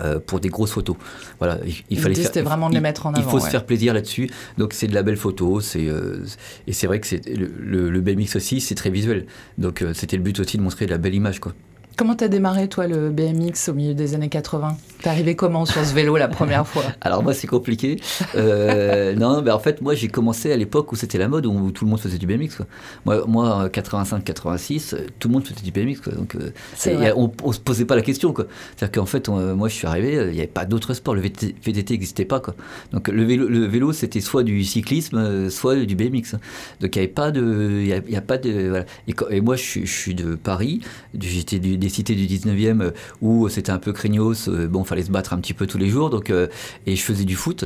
Euh, 0.00 0.18
pour 0.18 0.40
des 0.40 0.48
grosses 0.48 0.70
photos. 0.70 0.96
Voilà, 1.38 1.58
il, 1.90 1.98
fallait 1.98 2.14
c'était 2.14 2.40
vraiment 2.40 2.70
de 2.70 2.74
les 2.74 2.80
mettre 2.80 3.04
en 3.04 3.12
avant. 3.12 3.22
Il 3.22 3.30
faut 3.30 3.40
se 3.40 3.50
faire 3.50 3.66
plaisir 3.66 3.92
là-dessus. 3.92 4.30
Donc 4.56 4.72
c'est 4.72 4.86
de 4.86 4.94
la 4.94 5.02
belle 5.02 5.18
photo, 5.18 5.60
c'est 5.60 5.86
euh, 5.86 6.24
et 6.66 6.72
c'est 6.72 6.86
vrai 6.86 6.98
que 6.98 7.06
c'est 7.06 7.26
le, 7.26 7.90
le, 7.90 8.00
BMX 8.00 8.36
aussi, 8.36 8.62
c'est 8.62 8.74
très 8.74 8.88
visuel. 8.88 9.26
Donc 9.58 9.84
c'était 9.92 10.16
le 10.16 10.22
but 10.22 10.40
aussi 10.40 10.56
de 10.56 10.62
montrer 10.62 10.86
de 10.86 10.92
la 10.92 10.98
belle 10.98 11.14
image 11.14 11.40
quoi. 11.40 11.52
Comment 11.96 12.14
t'as 12.14 12.28
démarré, 12.28 12.68
toi, 12.68 12.86
le 12.86 13.10
BMX 13.10 13.68
au 13.68 13.74
milieu 13.74 13.94
des 13.94 14.14
années 14.14 14.28
80 14.28 14.76
T'es 15.02 15.08
arrivé 15.08 15.34
comment 15.34 15.66
sur 15.66 15.84
ce 15.84 15.92
vélo 15.92 16.16
la 16.16 16.28
première 16.28 16.66
fois? 16.66 16.84
Alors 17.00 17.24
moi, 17.24 17.34
c'est 17.34 17.48
compliqué. 17.48 18.00
Euh, 18.36 19.14
non, 19.16 19.42
mais 19.42 19.50
en 19.50 19.58
fait, 19.58 19.80
moi, 19.80 19.94
j'ai 19.94 20.06
commencé 20.06 20.52
à 20.52 20.56
l'époque 20.56 20.92
où 20.92 20.96
c'était 20.96 21.18
la 21.18 21.26
mode, 21.26 21.44
où 21.46 21.72
tout 21.72 21.84
le 21.84 21.90
monde 21.90 21.98
faisait 21.98 22.18
du 22.18 22.26
BMX. 22.26 22.56
Quoi. 22.56 22.66
Moi, 23.04 23.24
moi 23.26 23.68
85-86, 23.68 24.96
tout 25.18 25.28
le 25.28 25.32
monde 25.32 25.44
faisait 25.44 25.60
du 25.60 25.72
BMX. 25.72 26.00
Quoi. 26.00 26.12
Donc, 26.12 26.36
euh, 26.36 27.12
on, 27.16 27.32
on 27.42 27.52
se 27.52 27.58
posait 27.58 27.84
pas 27.84 27.96
la 27.96 28.02
question. 28.02 28.32
C'est-à-dire 28.32 28.92
qu'en 28.92 29.06
fait, 29.06 29.28
moi, 29.28 29.68
je 29.68 29.74
suis 29.74 29.88
arrivé, 29.88 30.12
il 30.12 30.34
n'y 30.34 30.38
avait 30.38 30.46
pas 30.46 30.64
d'autres 30.64 30.94
sports. 30.94 31.16
Le 31.16 31.20
VTT 31.20 31.94
n'existait 31.94 32.24
pas. 32.24 32.38
Quoi. 32.38 32.54
Donc 32.92 33.08
le 33.08 33.24
vélo, 33.24 33.48
le 33.48 33.66
vélo 33.66 33.92
c'était 33.92 34.20
soit 34.20 34.44
du 34.44 34.64
cyclisme, 34.64 35.50
soit 35.50 35.76
du 35.76 35.96
BMX. 35.96 36.36
Donc 36.80 36.94
il 36.94 36.98
n'y 36.98 37.04
avait 37.04 37.08
pas 37.08 37.32
de... 37.32 37.80
Il 37.80 38.10
y 38.10 38.16
a, 38.16 38.20
pas 38.20 38.38
de 38.38 38.68
voilà. 38.68 38.84
et, 39.30 39.40
moi, 39.40 39.56
je, 39.56 39.80
je, 39.80 39.92
suis 39.92 40.14
de 40.14 40.36
Paris, 40.36 40.80
j'étais 41.18 41.58
des 41.82 41.88
cités 41.88 42.14
du 42.14 42.26
19e 42.26 42.92
où 43.20 43.48
c'était 43.48 43.72
un 43.72 43.78
peu 43.78 43.92
craignos. 43.92 44.48
Bon, 44.48 44.84
fallait 44.84 45.02
se 45.02 45.10
battre 45.10 45.32
un 45.32 45.38
petit 45.38 45.54
peu 45.54 45.66
tous 45.66 45.78
les 45.78 45.88
jours. 45.88 46.10
Donc, 46.10 46.30
euh, 46.30 46.46
et 46.86 46.96
je 46.96 47.02
faisais 47.02 47.24
du 47.24 47.36
foot. 47.36 47.64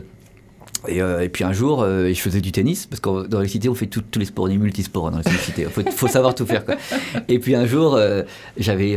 Et, 0.89 1.03
euh, 1.03 1.29
puis 1.29 1.43
un 1.43 1.53
jour, 1.53 1.83
euh, 1.83 2.13
je 2.13 2.21
faisais 2.21 2.41
du 2.41 2.53
tennis, 2.53 2.87
parce 2.87 3.01
que 3.01 3.27
dans 3.27 3.41
les 3.41 3.49
cités, 3.49 3.69
on 3.69 3.75
fait 3.75 3.87
tous 3.87 4.03
les 4.19 4.25
sports, 4.25 4.45
on 4.45 4.49
est 4.49 4.57
multisports 4.57 5.11
dans 5.11 5.19
les 5.19 5.39
cités. 5.39 5.63
Il 5.63 5.69
faut, 5.69 5.83
faut, 5.91 6.09
savoir 6.09 6.35
tout 6.35 6.47
faire. 6.47 6.65
Quoi. 6.65 6.77
Et 7.29 7.39
puis 7.39 7.55
un 7.55 7.67
jour, 7.67 7.99
j'avais 8.57 8.97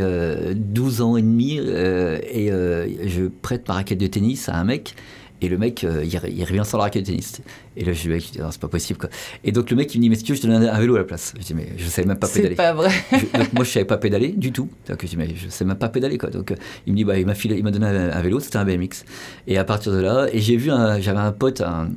12 0.54 1.00
ans 1.00 1.16
et 1.16 1.22
demi, 1.22 1.58
et 1.58 2.48
je 2.50 3.28
prête 3.42 3.66
ma 3.68 3.74
raquette 3.74 3.98
de 3.98 4.06
tennis 4.06 4.48
à 4.48 4.56
un 4.56 4.64
mec. 4.64 4.94
Et 5.42 5.48
le 5.48 5.58
mec, 5.58 5.84
euh, 5.84 6.04
il, 6.04 6.44
revient 6.44 6.62
sans 6.64 6.78
la 6.78 6.84
raquette 6.84 7.06
de 7.06 7.10
tennis. 7.10 7.40
Et 7.76 7.84
là, 7.84 7.92
je 7.92 8.08
lui 8.08 8.18
dis, 8.18 8.32
c'est 8.50 8.60
pas 8.60 8.68
possible. 8.68 8.98
Quoi. 8.98 9.08
Et 9.42 9.52
donc, 9.52 9.70
le 9.70 9.76
mec, 9.76 9.94
il 9.94 9.98
me 9.98 10.02
dit, 10.02 10.10
mais 10.10 10.16
si 10.16 10.22
tu 10.22 10.32
veux, 10.32 10.36
je 10.36 10.42
te 10.42 10.46
donne 10.46 10.64
un, 10.64 10.78
vélo 10.78 10.96
à 10.96 10.98
la 10.98 11.04
place? 11.04 11.32
Je 11.38 11.44
dis, 11.44 11.54
mais 11.54 11.68
je 11.76 11.86
savais 11.86 12.06
même 12.06 12.18
pas 12.18 12.28
pédaler. 12.28 12.50
C'est 12.50 12.56
pas 12.56 12.72
vrai. 12.74 12.90
donc, 13.12 13.52
moi, 13.52 13.64
je 13.64 13.70
savais 13.70 13.86
pas 13.86 13.96
pédaler 13.96 14.28
du 14.28 14.52
tout. 14.52 14.68
Donc, 14.88 14.98
je 15.02 15.06
dis, 15.06 15.16
mais 15.16 15.28
je 15.34 15.48
sais 15.48 15.64
même 15.64 15.78
pas 15.78 15.88
pédaler. 15.88 16.18
Quoi. 16.18 16.30
Donc, 16.30 16.50
euh, 16.50 16.56
il 16.86 16.92
me 16.92 16.96
dit, 16.98 17.04
bah, 17.04 17.18
il 17.18 17.26
m'a, 17.26 17.70
donné 17.70 17.86
un, 17.86 18.22
vélo, 18.22 18.40
c'était 18.40 18.58
un 18.58 18.64
BMX. 18.64 19.04
Et 19.46 19.56
à 19.56 19.64
partir 19.64 19.92
de 19.92 20.00
là, 20.00 20.28
et 20.32 20.40
j'ai 20.40 20.56
vu, 20.56 20.70
j'avais 21.00 21.18
un 21.18 21.32
pote, 21.32 21.62
un, 21.62 21.90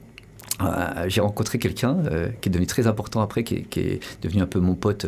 j'ai 1.08 1.22
rencontré 1.22 1.60
quelqu'un 1.60 1.98
euh, 2.06 2.30
qui 2.42 2.50
est 2.50 2.52
devenu 2.52 2.68
très 2.68 2.88
important 2.88 3.22
après, 3.22 3.44
qui 3.44 3.56
est, 3.56 4.00
devenu 4.22 4.42
un 4.42 4.46
peu 4.46 4.60
mon 4.60 4.76
pote, 4.76 5.08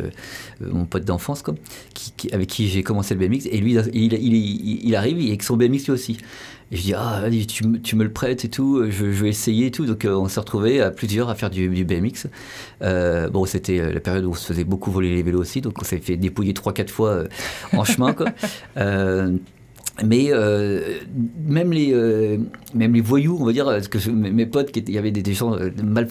mon 0.60 0.84
pote 0.84 1.04
d'enfance, 1.04 1.42
qui, 1.94 2.28
avec 2.32 2.48
qui 2.48 2.68
j'ai 2.68 2.82
commencé 2.82 3.14
le 3.14 3.20
BMX. 3.20 3.46
Et 3.50 3.58
lui, 3.58 3.74
il, 3.92 4.12
il, 4.12 4.86
il 4.86 4.96
arrive 4.96 5.18
avec 5.18 5.42
son 5.42 5.56
BMX 5.56 5.84
lui 5.86 5.92
aussi. 5.92 6.18
Et 6.72 6.76
je 6.76 6.82
dis, 6.82 6.94
ah, 6.94 7.22
tu, 7.46 7.80
tu, 7.80 7.96
me 7.96 8.02
le 8.02 8.12
prêtes 8.12 8.44
et 8.44 8.48
tout, 8.48 8.90
je, 8.90 9.04
vais 9.04 9.28
essayer 9.28 9.66
et 9.66 9.70
tout. 9.70 9.86
Donc, 9.86 10.04
euh, 10.04 10.16
on 10.16 10.26
s'est 10.26 10.40
retrouvés 10.40 10.80
à 10.80 10.90
plusieurs 10.90 11.28
à 11.28 11.36
faire 11.36 11.48
du, 11.48 11.84
BMX. 11.84 12.26
Euh, 12.82 13.30
bon, 13.30 13.44
c'était 13.44 13.78
euh, 13.78 13.92
la 13.92 14.00
période 14.00 14.24
où 14.24 14.30
on 14.30 14.34
se 14.34 14.46
faisait 14.46 14.64
beaucoup 14.64 14.90
voler 14.90 15.14
les 15.14 15.22
vélos 15.22 15.40
aussi, 15.40 15.60
donc 15.60 15.80
on 15.80 15.84
s'est 15.84 15.98
fait 15.98 16.16
dépouiller 16.16 16.54
3-4 16.54 16.88
fois 16.88 17.24
en 17.72 17.84
chemin, 17.84 18.12
quoi. 18.12 18.26
mais 20.04 20.30
même 21.46 21.72
les 21.72 22.38
même 22.74 22.94
les 22.94 23.00
voyous 23.00 23.38
on 23.40 23.46
va 23.46 23.52
dire 23.52 23.80
mes 24.12 24.46
potes 24.46 24.70
qui 24.70 24.80
il 24.80 24.94
y 24.94 24.98
avait 24.98 25.10
des, 25.10 25.32
gens 25.34 25.56
mal 25.82 26.08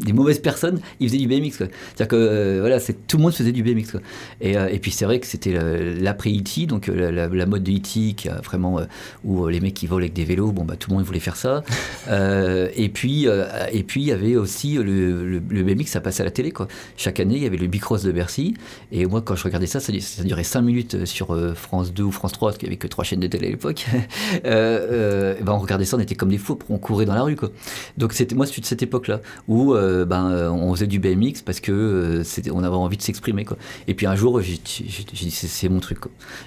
des 0.00 0.12
mauvaises 0.12 0.38
personnes, 0.38 0.80
ils 0.98 1.08
faisaient 1.08 1.18
du 1.18 1.28
BMX. 1.28 1.50
C'est-à-dire 1.58 2.08
que 2.08 2.16
euh, 2.16 2.58
voilà, 2.60 2.80
c'est, 2.80 3.06
tout 3.06 3.16
le 3.16 3.22
monde 3.22 3.34
faisait 3.34 3.52
du 3.52 3.62
BMX. 3.62 3.98
Et, 4.40 4.56
euh, 4.56 4.68
et, 4.68 4.78
puis 4.78 4.90
c'est 4.90 5.04
vrai 5.04 5.20
que 5.20 5.26
c'était 5.26 5.56
l'après 6.00 6.30
E.T., 6.30 6.66
donc 6.66 6.88
euh, 6.88 7.10
la, 7.10 7.46
mode 7.46 7.62
de 7.62 7.72
E.T., 7.72 8.14
qui 8.14 8.28
a 8.28 8.40
vraiment, 8.40 8.80
où 9.24 9.46
les 9.46 9.60
mecs 9.60 9.74
qui 9.74 9.86
volent 9.86 10.02
avec 10.02 10.12
des 10.12 10.24
vélos, 10.24 10.52
bon, 10.52 10.64
bah, 10.64 10.76
tout 10.78 10.90
le 10.90 10.96
monde 10.96 11.04
voulait 11.04 11.20
faire 11.20 11.36
ça. 11.36 11.62
et 12.10 12.88
puis 12.88 13.26
et 13.72 13.82
puis 13.82 14.02
il 14.02 14.06
y 14.06 14.12
avait 14.12 14.36
aussi 14.36 14.74
le, 14.74 15.40
BMX, 15.40 15.86
ça 15.86 16.00
passait 16.00 16.22
à 16.22 16.24
la 16.24 16.30
télé. 16.30 16.50
Quoi. 16.50 16.68
Chaque 16.96 17.20
année, 17.20 17.36
il 17.36 17.42
y 17.42 17.46
avait 17.46 17.56
le 17.56 17.66
Bicross 17.66 18.02
de 18.02 18.12
Bercy. 18.12 18.54
Et 18.92 19.06
moi, 19.06 19.22
quand 19.22 19.36
je 19.36 19.44
regardais 19.44 19.66
ça, 19.66 19.80
ça, 19.80 19.92
durait 20.24 20.44
5 20.44 20.62
minutes 20.62 21.04
sur 21.04 21.36
France 21.54 21.92
2 21.92 22.02
ou 22.02 22.10
France 22.10 22.32
3, 22.32 22.50
parce 22.50 22.58
qu'il 22.58 22.68
n'y 22.68 22.72
avait 22.72 22.78
que 22.78 22.86
trois 22.86 23.04
chaînes 23.04 23.20
de 23.20 23.26
télé 23.26 23.48
à 23.48 23.50
l'époque. 23.50 23.86
ben, 24.44 25.46
on 25.46 25.58
regardait 25.58 25.84
ça, 25.84 25.96
on 25.96 26.00
était 26.00 26.14
comme 26.14 26.30
des 26.30 26.38
fous, 26.38 26.58
on 26.68 26.78
courait 26.78 27.06
dans 27.06 27.14
la 27.14 27.22
rue. 27.22 27.36
Quoi. 27.36 27.50
Donc 27.98 28.12
c'était 28.12 28.34
moi, 28.34 28.46
c'est 28.46 28.60
de 28.60 28.66
cette 28.66 28.82
époque-là, 28.82 29.20
où 29.48 29.74
euh, 29.90 30.04
ben, 30.04 30.30
euh, 30.30 30.50
on 30.50 30.74
faisait 30.74 30.86
du 30.86 30.98
BMX 30.98 31.42
parce 31.44 31.60
que 31.60 31.72
euh, 31.72 32.50
on 32.52 32.62
avait 32.62 32.76
envie 32.76 32.96
de 32.96 33.02
s'exprimer. 33.02 33.44
Quoi. 33.44 33.56
Et 33.88 33.94
puis 33.94 34.06
un 34.06 34.14
jour, 34.14 34.40
j'ai, 34.40 34.58
dit 34.58 35.30
c'est, 35.30 35.68
mon 35.68 35.80
truc. 35.80 35.98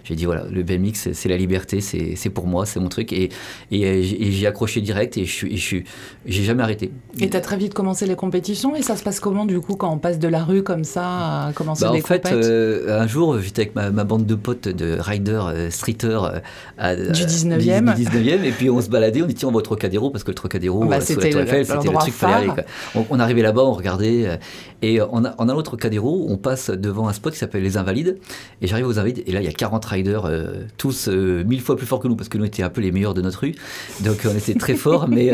J'ai 0.04 0.16
dit 0.16 0.26
voilà, 0.26 0.46
le 0.50 0.64
BMX, 0.64 1.12
c'est, 1.14 1.30
la 1.30 1.38
liberté, 1.38 1.82
c'est, 1.82 2.30
pour 2.30 2.48
moi, 2.48 2.66
c'est 2.66 2.80
mon 2.80 2.90
truc. 2.90 3.14
Et, 3.14 3.30
et, 3.72 4.04
j'ai 4.04 4.48
accroché 4.48 4.82
direct 4.82 5.18
et 5.18 5.26
je 5.26 5.48
je 5.56 5.78
j'ai 6.26 6.44
jamais 6.44 6.64
arrêté. 6.64 6.92
Et 7.20 7.30
tu 7.30 7.38
as 7.38 7.42
très 7.42 7.58
vite 7.58 7.74
commencé 7.74 8.06
les 8.06 8.16
compétitions 8.16 8.76
et 8.76 8.82
ça 8.82 8.96
se 8.96 9.04
passe 9.04 9.20
comment 9.20 9.46
du 9.46 9.60
coup 9.60 9.76
quand 9.76 9.92
on 9.92 9.98
passe 9.98 10.20
de 10.20 10.28
la 10.28 10.44
rue 10.44 10.64
comme 10.64 10.84
ça 10.84 11.48
à 11.48 11.54
commencer 11.54 11.86
bah, 11.86 11.92
les 11.94 12.02
En 12.02 12.06
fait, 12.06 12.28
un 12.28 13.08
jour, 13.08 13.40
j'étais 13.40 13.64
avec 13.64 13.76
ma, 13.76 14.04
bande 14.04 14.26
de 14.26 14.36
potes 14.36 14.68
de 14.68 14.98
riders, 15.00 15.54
streeters 15.70 16.42
du 16.80 17.24
19e. 17.24 17.96
Du 17.96 18.06
19e 18.06 18.44
et 18.44 18.52
puis 18.52 18.70
on 18.70 18.82
se 18.82 18.90
baladait, 18.90 19.22
on 19.22 19.26
dit 19.26 19.36
tiens 19.36 19.50
on 19.50 19.52
va 19.52 19.58
au 19.58 19.62
Trocadéro 19.62 20.10
parce 20.10 20.24
que 20.24 20.32
le 20.32 20.36
Trocadéro, 20.36 20.86
bah, 20.86 21.02
c'était, 21.02 21.32
le, 21.32 21.46
truc 21.46 22.14
fallait 22.14 22.34
aller. 22.34 22.64
On, 22.96 23.06
on 23.10 23.20
arrivait 23.34 23.42
là-bas, 23.42 23.64
on 23.64 23.74
regardait. 23.74 24.28
Euh, 24.28 24.38
et 24.82 25.02
on 25.02 25.24
a, 25.24 25.34
on 25.38 25.48
a 25.48 25.54
l'autre 25.54 25.78
Cadéro, 25.78 26.26
on 26.30 26.38
passe 26.38 26.70
devant 26.70 27.08
un 27.08 27.14
spot 27.14 27.34
qui 27.34 27.40
s'appelle 27.40 27.64
Les 27.64 27.78
Invalides. 27.78 28.20
Et 28.62 28.68
j'arrive 28.68 28.88
aux 28.88 29.00
Invalides, 29.00 29.24
et 29.26 29.32
là, 29.32 29.42
il 29.42 29.46
y 29.46 29.50
a 29.50 29.54
40 29.54 29.84
riders, 29.86 30.26
euh, 30.26 30.66
tous 30.78 31.08
euh, 31.08 31.44
mille 31.46 31.62
fois 31.62 31.78
plus 31.78 31.86
forts 31.86 32.00
que 32.00 32.08
nous, 32.08 32.18
parce 32.18 32.30
que 32.30 32.38
nous 32.38 32.46
étions 32.46 32.66
un 32.66 32.70
peu 32.70 32.82
les 32.82 32.92
meilleurs 32.92 33.14
de 33.14 33.22
notre 33.22 33.40
rue. 33.40 33.56
Donc 34.02 34.28
on 34.30 34.36
était 34.36 34.56
très 34.56 34.76
forts, 34.76 35.08
mais 35.08 35.32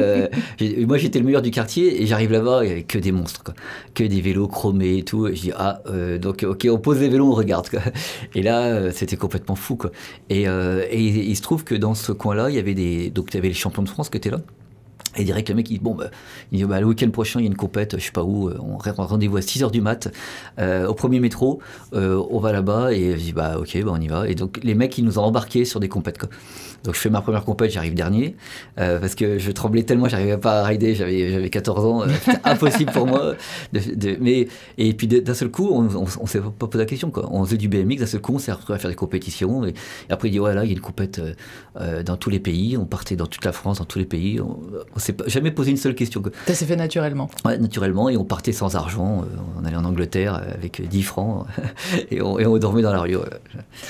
moi 0.85 0.97
j'étais 0.97 1.19
le 1.19 1.25
meilleur 1.25 1.41
du 1.41 1.51
quartier, 1.51 2.01
et 2.01 2.05
j'arrive 2.05 2.31
là-bas, 2.31 2.63
il 2.63 2.85
que 2.85 2.99
des 2.99 3.12
monstres, 3.12 3.43
quoi. 3.43 3.53
que 3.93 4.03
des 4.03 4.21
vélos 4.21 4.47
chromés 4.47 4.99
et 4.99 5.03
tout. 5.03 5.27
Et 5.27 5.35
je 5.35 5.41
dis, 5.41 5.51
ah, 5.55 5.81
donc 6.21 6.45
ok, 6.47 6.67
on 6.71 6.77
pose 6.77 6.99
les 6.99 7.09
vélos, 7.09 7.31
on 7.31 7.35
regarde. 7.35 7.67
Et 8.35 8.43
là, 8.43 8.91
c'était 8.91 9.17
complètement 9.17 9.55
fou. 9.55 9.77
Et, 10.29 10.43
il 10.43 11.35
se 11.35 11.41
trouve 11.41 11.63
que 11.63 11.75
dans 11.75 11.95
ce 11.95 12.12
coin-là, 12.12 12.49
il 12.49 12.55
y 12.55 12.59
avait 12.59 12.75
des. 12.75 13.09
Donc, 13.09 13.29
il 13.31 13.35
y 13.35 13.38
avait 13.38 13.47
les 13.47 13.53
champions 13.53 13.83
de 13.83 13.89
France 13.89 14.09
qui 14.09 14.17
étaient 14.17 14.29
là. 14.29 14.41
Et 15.17 15.24
direct, 15.24 15.50
le 15.50 15.56
mec, 15.56 15.69
il 15.69 15.74
dit, 15.74 15.80
bon, 15.80 15.95
bah, 15.95 16.10
il 16.52 16.60
dit, 16.60 16.65
bah, 16.65 16.80
le 16.80 16.86
week-end 16.86 17.10
prochain, 17.10 17.39
il 17.39 17.43
y 17.43 17.48
a 17.48 17.52
une 17.52 17.58
compète, 17.58 17.98
je 17.98 18.04
sais 18.04 18.12
pas 18.12 18.24
où, 18.24 18.48
euh, 18.48 18.58
on 18.60 18.78
rendez-vous 18.78 19.38
à 19.38 19.41
6h 19.41 19.72
du 19.72 19.82
mat, 19.82 20.08
euh, 20.60 20.88
au 20.88 20.93
premier 20.93 21.19
métro, 21.19 21.60
euh, 21.93 22.22
on 22.30 22.39
va 22.39 22.52
là-bas, 22.52 22.93
et 22.93 23.13
je 23.13 23.24
dis, 23.24 23.34
bah, 23.34 23.58
ok, 23.60 23.84
bah, 23.84 23.91
on 23.93 24.02
y 24.02 24.08
va. 24.08 24.30
Et 24.30 24.36
donc, 24.36 24.60
les 24.63 24.76
mecs, 24.76 24.98
ils 24.98 25.06
nous 25.06 25.17
ont 25.17 25.24
embarqués 25.24 25.65
sur 25.65 25.80
des 25.80 25.89
compètes, 25.89 26.19
quoi. 26.19 26.30
Donc 26.84 26.95
je 26.95 27.00
fais 27.00 27.10
ma 27.10 27.22
première 27.22 27.43
compète, 27.43 27.72
j'arrive 27.72 27.93
dernier, 27.93 28.36
euh, 28.80 29.00
parce 29.00 29.15
que 29.15 29.38
je 29.38 29.52
tremblais 29.52 29.84
tellement, 29.84 30.08
j'arrivais 30.08 30.38
pas 30.38 30.62
à 30.62 30.65
rider, 30.65 30.95
j'avais, 30.95 31.30
j'avais 31.32 31.50
14 31.50 31.86
ans, 31.86 32.04
c'était 32.08 32.39
impossible 32.45 32.91
pour 32.91 33.06
moi. 33.06 33.36
De, 33.74 34.17
mais, 34.22 34.48
et 34.78 34.93
puis 34.93 35.08
d'un 35.08 35.34
seul 35.34 35.50
coup, 35.50 35.69
on, 35.72 35.89
on, 35.93 36.26
s'est 36.26 36.39
pas 36.39 36.67
posé 36.67 36.78
la 36.78 36.86
question, 36.86 37.12
quoi. 37.12 37.28
On 37.32 37.43
faisait 37.43 37.58
du 37.58 37.67
BMX, 37.67 37.98
d'un 37.98 38.06
seul 38.06 38.22
coup, 38.22 38.34
on 38.34 38.39
s'est 38.39 38.52
retrouvé 38.52 38.76
à 38.76 38.80
faire 38.80 38.89
des 38.89 38.95
compétitions, 38.95 39.65
et, 39.65 39.74
après 40.10 40.30
il 40.30 40.32
dit, 40.32 40.39
ouais, 40.39 40.54
là, 40.54 40.63
il 40.63 40.67
y 40.67 40.74
a 40.74 40.76
une 40.76 40.82
compète 40.82 41.22
dans 42.06 42.17
tous 42.17 42.30
les 42.30 42.39
pays, 42.39 42.78
on 42.78 42.86
partait 42.86 43.15
dans 43.15 43.28
toute 43.28 43.43
la 43.43 43.52
France, 43.52 43.80
dans 43.80 43.86
tous 43.86 44.00
les 44.00 44.06
pays, 44.06 44.39
on, 44.39 44.98
on 44.99 45.01
s'est 45.01 45.15
jamais 45.27 45.51
posé 45.51 45.71
une 45.71 45.77
seule 45.77 45.95
question. 45.95 46.21
Ça 46.45 46.53
s'est 46.53 46.65
fait 46.65 46.75
naturellement 46.75 47.29
Ouais, 47.45 47.57
naturellement, 47.57 48.09
et 48.09 48.17
on 48.17 48.25
partait 48.25 48.51
sans 48.51 48.75
argent, 48.75 49.23
on 49.57 49.65
allait 49.65 49.77
en 49.77 49.85
Angleterre 49.85 50.35
avec 50.35 50.88
10 50.88 51.03
francs, 51.03 51.47
et 52.12 52.21
on, 52.21 52.38
et 52.38 52.45
on 52.45 52.57
dormait 52.57 52.81
dans 52.81 52.91
la 52.91 52.99
rue, 52.99 53.17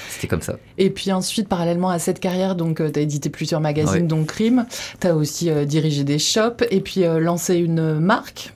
c'était 0.09 0.27
comme 0.27 0.41
ça. 0.41 0.57
Et 0.77 0.89
puis 0.89 1.11
ensuite, 1.11 1.47
parallèlement 1.47 1.89
à 1.89 1.99
cette 1.99 2.19
carrière, 2.19 2.55
donc 2.55 2.77
tu 2.77 2.99
as 2.99 3.01
édité 3.01 3.29
plusieurs 3.29 3.59
magazines, 3.59 4.07
dont 4.07 4.23
Crime. 4.23 4.65
Tu 4.99 5.07
as 5.07 5.15
aussi 5.15 5.49
euh, 5.49 5.65
dirigé 5.65 6.03
des 6.03 6.19
shops 6.19 6.63
et 6.69 6.81
puis 6.81 7.03
euh, 7.03 7.19
lancé 7.19 7.55
une 7.55 7.99
marque. 7.99 8.53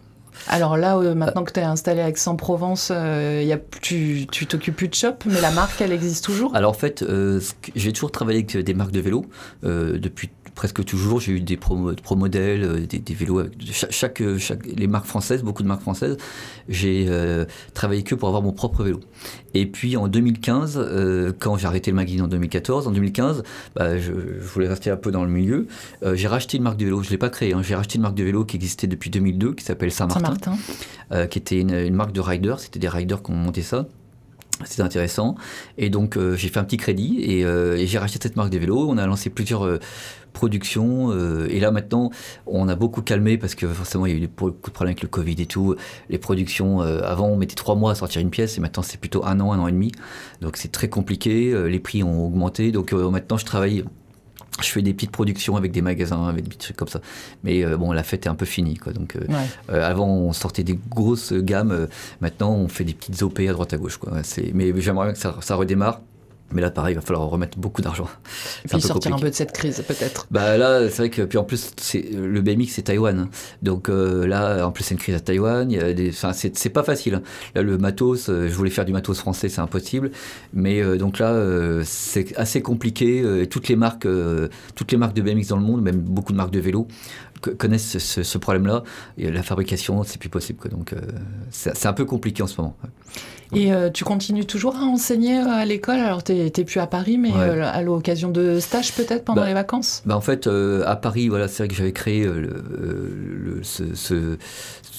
Alors 0.47 0.75
là, 0.75 0.97
euh, 0.97 1.15
maintenant 1.15 1.43
que 1.43 1.53
tu 1.53 1.59
es 1.59 1.63
installé 1.63 2.01
à 2.01 2.09
Aix-en-Provence, 2.09 2.89
y 2.89 3.53
a, 3.53 3.59
tu 3.81 4.27
t'occupes 4.27 4.75
plus 4.75 4.89
de 4.89 4.93
shop, 4.93 5.15
mais 5.25 5.41
la 5.41 5.51
marque, 5.51 5.79
elle 5.81 5.93
existe 5.93 6.25
toujours? 6.25 6.55
Alors 6.55 6.71
en 6.71 6.75
fait, 6.75 7.03
j'ai 7.75 7.93
toujours 7.93 8.11
travaillé 8.11 8.39
avec 8.39 8.57
des 8.57 8.73
marques 8.73 8.91
de 8.91 8.99
vélos 8.99 9.25
depuis 9.63 10.29
presque 10.55 10.83
toujours, 10.85 11.19
j'ai 11.19 11.33
eu 11.33 11.39
des 11.39 11.57
pro, 11.57 11.91
pro 12.01 12.15
modèles, 12.15 12.63
euh, 12.63 12.85
des, 12.85 13.13
vélos, 13.13 13.43
chaque, 13.89 14.21
chaque, 14.37 14.65
les 14.65 14.87
marques 14.87 15.05
françaises, 15.05 15.43
beaucoup 15.43 15.63
de 15.63 15.67
marques 15.67 15.81
françaises. 15.81 16.17
J'ai 16.69 17.05
euh, 17.09 17.45
travaillé 17.73 18.03
que 18.03 18.15
pour 18.15 18.27
avoir 18.27 18.43
mon 18.43 18.53
propre 18.53 18.83
vélo. 18.83 18.99
Et 19.53 19.65
puis 19.65 19.97
en 19.97 20.07
2015, 20.07 20.77
euh, 20.77 21.31
quand 21.37 21.57
j'ai 21.57 21.67
arrêté 21.67 21.91
le 21.91 21.95
magazine 21.95 22.21
en 22.21 22.27
2014, 22.27 22.87
en 22.87 22.91
2015, 22.91 23.43
bah, 23.75 23.97
je, 23.97 24.11
voulais 24.11 24.67
rester 24.67 24.89
un 24.89 24.97
peu 24.97 25.11
dans 25.11 25.23
le 25.23 25.31
milieu. 25.31 25.67
j'ai 26.13 26.27
racheté 26.27 26.57
une 26.57 26.63
marque 26.63 26.77
de 26.77 26.85
vélo, 26.85 27.01
je 27.01 27.07
ne 27.07 27.11
l'ai 27.11 27.17
pas 27.17 27.29
créée, 27.29 27.53
hein. 27.53 27.61
j'ai 27.63 27.75
racheté 27.75 27.95
une 27.95 28.03
marque 28.03 28.15
de 28.15 28.23
vélo 28.23 28.45
qui 28.45 28.55
existait 28.55 28.87
depuis 28.87 29.09
2002, 29.09 29.53
qui 29.53 29.63
s'appelle 29.63 29.91
Saint-Martin, 29.91 30.57
qui 31.29 31.39
était 31.39 31.59
une, 31.59 31.73
une 31.73 31.95
marque 31.95 32.11
de 32.11 32.21
riders, 32.21 32.59
c'était 32.59 32.79
des 32.79 32.89
riders 32.89 33.21
qui 33.21 33.31
ont 33.31 33.35
monté 33.35 33.61
ça. 33.61 33.87
C'était 34.65 34.83
intéressant. 34.83 35.35
Et 35.77 35.89
donc, 35.89 36.17
j'ai 36.35 36.47
fait 36.47 36.59
un 36.59 36.63
petit 36.63 36.77
crédit 36.77 37.19
et, 37.19 37.41
et 37.41 37.87
j'ai 37.87 37.97
racheté 37.97 38.19
cette 38.21 38.35
marque 38.35 38.51
de 38.51 38.59
vélos. 38.59 38.87
On 38.89 38.97
a 38.97 39.05
lancé 39.07 39.29
plusieurs. 39.29 39.79
Euh, 40.45 41.47
et 41.49 41.59
là 41.59 41.71
maintenant, 41.71 42.09
on 42.45 42.67
a 42.67 42.75
beaucoup 42.75 43.01
calmé 43.01 43.37
parce 43.37 43.55
que 43.55 43.67
forcément 43.67 44.05
il 44.05 44.17
y 44.17 44.19
a 44.19 44.23
eu 44.23 44.27
beaucoup 44.27 44.69
de 44.69 44.73
problèmes 44.73 44.91
avec 44.91 45.03
le 45.03 45.07
Covid 45.07 45.35
et 45.39 45.45
tout. 45.45 45.75
Les 46.09 46.17
productions, 46.17 46.81
euh, 46.81 47.01
avant 47.03 47.27
on 47.27 47.37
mettait 47.37 47.55
trois 47.55 47.75
mois 47.75 47.91
à 47.91 47.95
sortir 47.95 48.21
une 48.21 48.29
pièce 48.29 48.57
et 48.57 48.61
maintenant 48.61 48.83
c'est 48.83 48.99
plutôt 48.99 49.25
un 49.25 49.39
an, 49.39 49.53
un 49.53 49.59
an 49.59 49.67
et 49.67 49.71
demi. 49.71 49.91
Donc 50.41 50.57
c'est 50.57 50.71
très 50.71 50.89
compliqué. 50.89 51.51
Euh, 51.51 51.67
les 51.67 51.79
prix 51.79 52.03
ont 52.03 52.25
augmenté. 52.25 52.71
Donc 52.71 52.91
maintenant 52.93 53.37
je 53.37 53.45
travaille. 53.45 53.83
Je 54.61 54.69
fais 54.69 54.81
des 54.81 54.93
petites 54.93 55.11
productions 55.11 55.55
avec 55.55 55.71
des 55.71 55.81
magasins, 55.81 56.27
avec 56.27 56.47
des 56.47 56.55
trucs 56.55 56.77
comme 56.77 56.87
ça. 56.87 57.01
Mais 57.43 57.65
bon, 57.75 57.91
la 57.91 58.03
fête 58.03 58.25
est 58.25 58.29
un 58.29 58.35
peu 58.35 58.45
finie. 58.45 58.75
Quoi. 58.75 58.93
Donc, 58.93 59.17
avant, 59.67 60.07
on 60.07 60.31
sortait 60.31 60.63
des 60.63 60.79
grosses 60.89 61.33
gammes. 61.33 61.87
maintenant, 62.21 62.53
on 62.53 62.67
fait 62.67 62.83
des 62.83 62.93
petites 62.93 63.21
OP 63.23 63.39
à 63.39 63.51
droite 63.51 63.73
à 63.73 63.77
gauche. 63.77 63.97
Quoi. 63.97 64.11
Mais 64.53 64.79
j'aimerais 64.79 65.13
que 65.13 65.19
ça, 65.19 65.35
ça 65.41 65.55
redémarre 65.55 66.01
Mais 66.53 66.61
là, 66.61 66.71
pareil, 66.71 66.93
il 66.93 66.95
va 66.95 67.01
falloir 67.01 67.27
remettre 67.27 67.57
beaucoup 67.57 67.81
d'argent. 67.81 68.07
Puis 68.69 68.81
sortir 68.81 69.13
un 69.13 69.19
peu 69.19 69.29
de 69.29 69.35
cette 69.35 69.51
crise, 69.51 69.83
peut-être. 69.87 70.27
Bah 70.31 70.57
là, 70.57 70.89
c'est 70.89 70.97
vrai 70.97 71.09
que 71.09 71.21
puis 71.21 71.37
en 71.37 71.43
plus, 71.43 71.71
c'est 71.77 72.01
le 72.11 72.41
BMX, 72.41 72.67
c'est 72.69 72.83
Taïwan. 72.83 73.19
Hein. 73.19 73.29
Donc 73.61 73.89
euh, 73.89 74.25
là, 74.25 74.65
en 74.65 74.71
plus, 74.71 74.83
c'est 74.83 74.93
une 74.93 74.99
crise 74.99 75.15
à 75.15 75.19
Taïwan. 75.19 75.69
Il 75.71 75.77
y 75.77 75.79
a 75.79 75.93
des, 75.93 76.09
enfin, 76.09 76.33
c'est 76.33 76.69
pas 76.69 76.83
facile. 76.83 77.15
Hein. 77.15 77.23
Là, 77.55 77.61
le 77.61 77.77
matos, 77.77 78.29
euh, 78.29 78.47
je 78.47 78.53
voulais 78.53 78.69
faire 78.69 78.85
du 78.85 78.93
matos 78.93 79.17
français, 79.17 79.49
c'est 79.49 79.61
impossible. 79.61 80.11
Mais 80.53 80.81
euh, 80.81 80.97
donc 80.97 81.19
là, 81.19 81.33
c'est 81.83 82.35
assez 82.37 82.61
compliqué. 82.61 83.47
toutes 83.49 83.67
les 83.67 83.75
marques, 83.75 84.07
toutes 84.75 84.91
les 84.91 84.97
marques 84.97 85.15
de 85.15 85.21
BMX 85.21 85.47
dans 85.47 85.57
le 85.57 85.63
monde, 85.63 85.81
même 85.81 85.99
beaucoup 85.99 86.31
de 86.31 86.37
marques 86.37 86.51
de 86.51 86.59
vélo, 86.59 86.87
connaissent 87.57 87.97
ce, 87.97 88.37
problème-là. 88.37 88.83
La 89.17 89.43
fabrication, 89.43 90.03
c'est 90.03 90.19
plus 90.19 90.29
possible. 90.29 90.59
Quoi. 90.59 90.69
Donc 90.71 90.93
c'est 91.49 91.85
un 91.85 91.93
peu 91.93 92.05
compliqué 92.05 92.43
en 92.43 92.47
ce 92.47 92.61
moment. 92.61 92.75
Et 93.55 93.73
euh, 93.73 93.89
tu 93.89 94.03
continues 94.03 94.45
toujours 94.45 94.75
à 94.75 94.83
enseigner 94.83 95.39
euh, 95.39 95.47
à 95.47 95.65
l'école? 95.65 95.99
Alors, 95.99 96.23
tu 96.23 96.33
n'es 96.33 96.49
plus 96.49 96.79
à 96.79 96.87
Paris, 96.87 97.17
mais 97.17 97.31
euh, 97.35 97.63
à 97.63 97.81
l'occasion 97.81 98.29
de 98.29 98.59
stages 98.59 98.93
peut-être 98.93 99.25
pendant 99.25 99.41
bah, 99.41 99.47
les 99.47 99.53
vacances? 99.53 100.01
bah 100.05 100.15
En 100.15 100.21
fait, 100.21 100.47
à 100.47 100.95
Paris, 100.95 101.29
voilà, 101.29 101.47
c'est 101.47 101.63
vrai 101.63 101.67
que 101.67 101.75
j'avais 101.75 101.93
créé 101.93 102.25
le, 102.25 103.61
ce, 103.63 104.37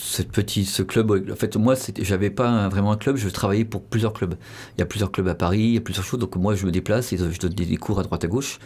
cette 0.05 0.31
petite, 0.31 0.69
ce 0.69 0.83
club. 0.83 1.11
En 1.33 1.37
fait, 1.37 1.57
moi, 1.57 1.75
j'avais 2.01 2.31
pas 2.31 2.69
vraiment 2.69 2.93
un 2.93 2.97
club, 2.97 3.17
je 3.17 3.29
travaillais 3.29 3.65
pour 3.65 3.83
plusieurs 3.83 4.13
clubs. 4.13 4.35
Il 4.77 4.81
y 4.81 4.83
a 4.83 4.87
plusieurs 4.87 5.11
clubs 5.11 5.29
à 5.29 5.35
Paris, 5.35 5.61
il 5.61 5.75
y 5.75 5.79
a 5.79 5.81
plusieurs 5.81 6.05
choses. 6.05 6.21
Donc, 6.21 6.37
moi, 6.37 6.55
je 6.55 6.67
me 6.67 6.71
déplace 6.71 7.13
et 7.13 7.17
je 7.17 7.39
donne 7.39 7.53
des 7.53 7.77
cours 7.77 7.99
à 7.99 8.03
droite 8.03 8.25
à 8.25 8.29
gauche. 8.29 8.59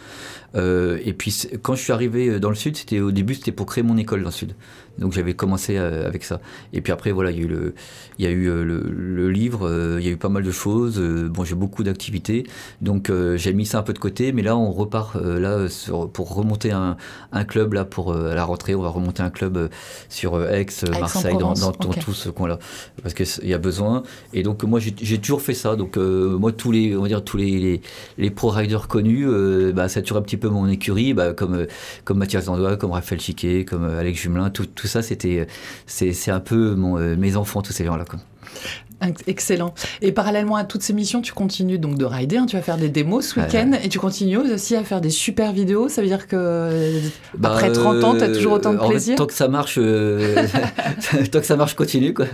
et 0.55 1.13
puis, 1.17 1.47
quand 1.61 1.75
je 1.75 1.81
suis 1.81 1.93
arrivé 1.93 2.39
dans 2.39 2.49
le 2.49 2.55
Sud, 2.55 2.77
c'était 2.77 2.99
au 2.99 3.11
début, 3.11 3.35
c'était 3.35 3.51
pour 3.51 3.65
créer 3.65 3.83
mon 3.83 3.97
école 3.97 4.21
dans 4.21 4.29
le 4.29 4.33
Sud. 4.33 4.53
Donc 4.99 5.13
j'avais 5.13 5.33
commencé 5.33 5.77
euh, 5.77 6.05
avec 6.05 6.23
ça. 6.23 6.41
Et 6.73 6.81
puis 6.81 6.91
après, 6.91 7.11
voilà, 7.11 7.31
il 7.31 7.37
y 7.37 7.41
a 7.41 7.45
eu 7.45 7.47
le, 7.47 7.73
il 8.17 8.25
y 8.25 8.27
a 8.27 8.31
eu 8.31 8.49
euh, 8.49 8.63
le, 8.63 9.29
livre, 9.29 9.67
euh, 9.67 9.97
il 9.99 10.05
y 10.05 10.09
a 10.09 10.11
eu 10.11 10.17
pas 10.17 10.29
mal 10.29 10.43
de 10.43 10.51
choses. 10.51 10.99
bon, 10.99 11.43
j'ai 11.43 11.55
beaucoup 11.55 11.83
d'activités. 11.83 12.43
Donc 12.81 13.11
j'ai 13.35 13.53
mis 13.53 13.65
ça 13.65 13.79
un 13.79 13.83
peu 13.83 13.93
de 13.93 13.99
côté. 13.99 14.31
Mais 14.31 14.41
là, 14.41 14.57
on 14.57 14.71
repart 14.71 15.15
là 15.15 15.67
pour 16.13 16.35
remonter 16.35 16.71
un, 16.71 16.97
un, 17.31 17.43
club 17.45 17.73
là 17.73 17.85
pour 17.85 18.13
à 18.13 18.35
la 18.35 18.43
rentrée. 18.43 18.75
On 18.75 18.81
va 18.81 18.89
remonter 18.89 19.23
un 19.23 19.29
club 19.29 19.69
sur 20.09 20.41
Aix, 20.43 20.67
Marseille, 20.99 21.28
dans, 21.37 21.53
dans 21.53 21.71
tout 21.71 22.13
ce 22.13 22.29
coin-là. 22.29 22.59
Parce 23.01 23.13
qu'il 23.13 23.47
y 23.47 23.53
a 23.53 23.57
besoin. 23.57 24.03
Et 24.33 24.43
donc 24.43 24.63
moi, 24.63 24.79
j'ai 24.79 25.17
toujours 25.17 25.41
fait 25.41 25.53
ça. 25.53 25.75
Donc 25.75 25.97
moi, 25.97 26.51
tous 26.51 26.71
les, 26.71 26.95
on 26.95 27.01
va 27.01 27.07
dire, 27.07 27.23
tous 27.23 27.37
les, 27.37 27.81
les, 28.17 28.29
pro-riders 28.31 28.87
connus, 28.87 29.27
bah, 29.73 29.89
ça 29.89 30.01
tue 30.01 30.13
un 30.13 30.21
petit 30.21 30.37
peu 30.37 30.49
mon 30.49 30.67
écurie, 30.67 31.13
bah, 31.13 31.33
comme, 31.33 31.67
comme 32.03 32.17
Mathias 32.17 32.45
Dandois, 32.45 32.77
comme 32.77 32.91
Raphaël 32.91 33.21
Chiquet, 33.21 33.65
comme 33.65 33.85
Alex 33.85 34.21
Jumelin, 34.21 34.49
tout, 34.49 34.65
tout 34.65 34.87
ça, 34.87 35.01
c'était, 35.01 35.47
c'est, 35.85 36.31
un 36.31 36.39
peu 36.39 36.75
mon, 36.75 36.97
euh, 36.97 37.15
mes 37.15 37.35
enfants, 37.35 37.61
tous 37.61 37.73
ces 37.73 37.85
gens-là. 37.85 38.05
Excellent. 39.27 39.73
Et 40.01 40.11
parallèlement 40.11 40.55
à 40.55 40.63
toutes 40.63 40.81
ces 40.81 40.93
missions, 40.93 41.21
tu 41.21 41.33
continues 41.33 41.79
donc 41.79 41.97
de 41.97 42.05
rider, 42.05 42.37
hein, 42.37 42.45
tu 42.45 42.55
vas 42.55 42.61
faire 42.61 42.77
des 42.77 42.89
démos 42.89 43.27
ce 43.27 43.39
week-end 43.39 43.71
et 43.81 43.89
tu 43.89 43.99
continues 43.99 44.37
aussi 44.37 44.75
à 44.75 44.83
faire 44.83 45.01
des 45.01 45.09
super 45.09 45.53
vidéos. 45.53 45.89
Ça 45.89 46.01
veut 46.01 46.07
dire 46.07 46.27
que 46.27 46.99
bah, 47.37 47.51
après 47.51 47.71
30 47.71 48.03
ans, 48.03 48.15
tu 48.15 48.23
as 48.23 48.29
toujours 48.29 48.53
autant 48.53 48.73
de 48.73 48.79
plaisir? 48.79 49.15
Tant 49.15 49.25
que 49.25 49.33
ça 49.33 49.47
marche, 49.47 49.75
euh, 49.77 50.45
tant 51.31 51.39
que 51.39 51.45
ça 51.45 51.55
marche, 51.55 51.75
continue. 51.75 52.13
Quoi. 52.13 52.25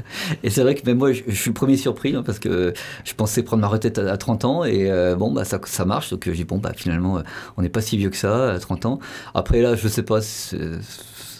Et 0.43 0.49
c'est 0.49 0.61
vrai 0.61 0.75
que 0.75 0.85
même 0.85 0.97
moi, 0.97 1.11
je, 1.13 1.21
suis 1.31 1.49
le 1.49 1.53
premier 1.53 1.77
surpris 1.77 2.15
hein, 2.15 2.23
parce 2.25 2.39
que 2.39 2.73
je 3.03 3.13
pensais 3.13 3.43
prendre 3.43 3.61
ma 3.61 3.67
retraite 3.67 3.99
à, 3.99 4.17
30 4.17 4.45
ans 4.45 4.63
et 4.65 4.89
euh, 4.89 5.15
bon, 5.15 5.31
bah, 5.31 5.45
ça, 5.45 5.59
ça 5.65 5.85
marche. 5.85 6.09
Donc 6.09 6.23
je 6.25 6.31
dis, 6.31 6.45
bon, 6.45 6.57
bah, 6.57 6.71
finalement, 6.75 7.21
on 7.57 7.61
n'est 7.61 7.69
pas 7.69 7.81
si 7.81 7.97
vieux 7.97 8.09
que 8.09 8.17
ça 8.17 8.53
à 8.53 8.59
30 8.59 8.85
ans. 8.85 8.99
Après, 9.33 9.61
là, 9.61 9.75
je 9.75 9.87
sais 9.87 10.03
pas 10.03 10.21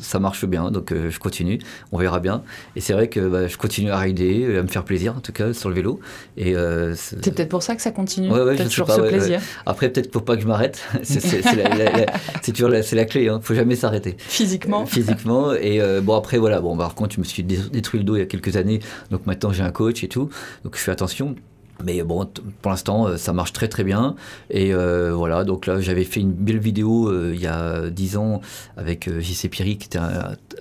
ça 0.02 0.20
marche 0.20 0.46
bien, 0.46 0.72
donc 0.72 0.92
euh, 0.92 1.10
je 1.10 1.20
continue, 1.20 1.60
on 1.92 1.98
verra 1.98 2.20
bien. 2.20 2.44
Et 2.76 2.82
c'est 2.82 2.94
vrai 2.94 3.10
que 3.10 3.20
bah, 3.20 3.48
je 3.48 3.58
continue 3.58 3.92
à 3.92 3.98
rider, 3.98 4.58
à 4.58 4.64
me 4.64 4.68
faire 4.68 4.84
plaisir 4.84 5.16
en 5.16 5.20
tout 5.20 5.32
cas 5.32 5.54
sur 5.54 5.70
le 5.70 5.76
vélo. 5.76 6.00
Et 6.38 6.56
euh, 6.56 6.96
c'est 6.96 7.34
peut-être 7.34 7.50
pour 7.50 7.64
ça 7.64 7.76
que 7.76 7.82
ça 7.82 7.92
continue. 7.92 8.32
Ouais, 8.32 8.42
ouais, 8.42 8.56
toujours 8.58 8.90
ce 8.90 9.02
plaisir. 9.02 9.42
Après 9.66 9.90
peut-être 9.90 10.12
pour 10.12 10.26
pas 10.26 10.36
que 10.36 10.42
je 10.42 10.48
m'arrête. 10.48 10.84
c'est 11.04 12.52
toujours 12.52 12.70
la, 12.70 12.82
la 12.82 13.06
clé, 13.06 13.30
hein. 13.30 13.40
faut 13.42 13.56
jamais 13.56 13.76
s'arrêter. 13.76 14.16
Physiquement. 14.18 14.84
Euh, 14.84 14.86
physiquement. 14.86 15.54
Et 15.54 15.82
bon 16.02 16.16
après 16.16 16.38
voilà, 16.38 16.62
bon 16.62 16.76
par 16.78 16.96
contre 16.96 17.16
je 17.16 17.20
me 17.20 17.26
suis 17.26 17.44
détruit 17.44 18.00
le 18.00 18.06
dos 18.06 18.16
il 18.16 18.20
y 18.20 18.24
a 18.24 18.26
quelques 18.26 18.58
années, 18.58 18.80
donc 19.12 19.26
maintenant 19.26 19.52
j'ai 19.52 19.64
un 19.64 19.72
coach 19.72 20.04
et 20.04 20.08
tout, 20.08 20.30
donc 20.64 20.76
je 20.76 20.82
fais 20.82 20.92
attention. 20.92 21.36
Mais 21.84 22.02
bon, 22.04 22.28
pour 22.62 22.72
l'instant, 22.72 23.08
euh, 23.08 23.18
ça 23.18 23.34
marche 23.34 23.54
très 23.54 23.68
très 23.68 23.84
bien. 23.84 24.16
Et 24.50 24.74
euh, 24.74 25.14
voilà, 25.14 25.44
donc 25.44 25.66
là, 25.66 25.82
j'avais 25.82 26.06
fait 26.06 26.22
une 26.22 26.32
belle 26.32 26.60
vidéo 26.60 27.10
euh, 27.10 27.32
il 27.34 27.42
y 27.42 27.48
a 27.48 27.90
10 27.90 28.18
ans 28.18 28.42
avec 28.78 29.10
JC 29.20 29.50
Piri 29.50 29.78
qui 29.78 29.88
était 29.88 30.00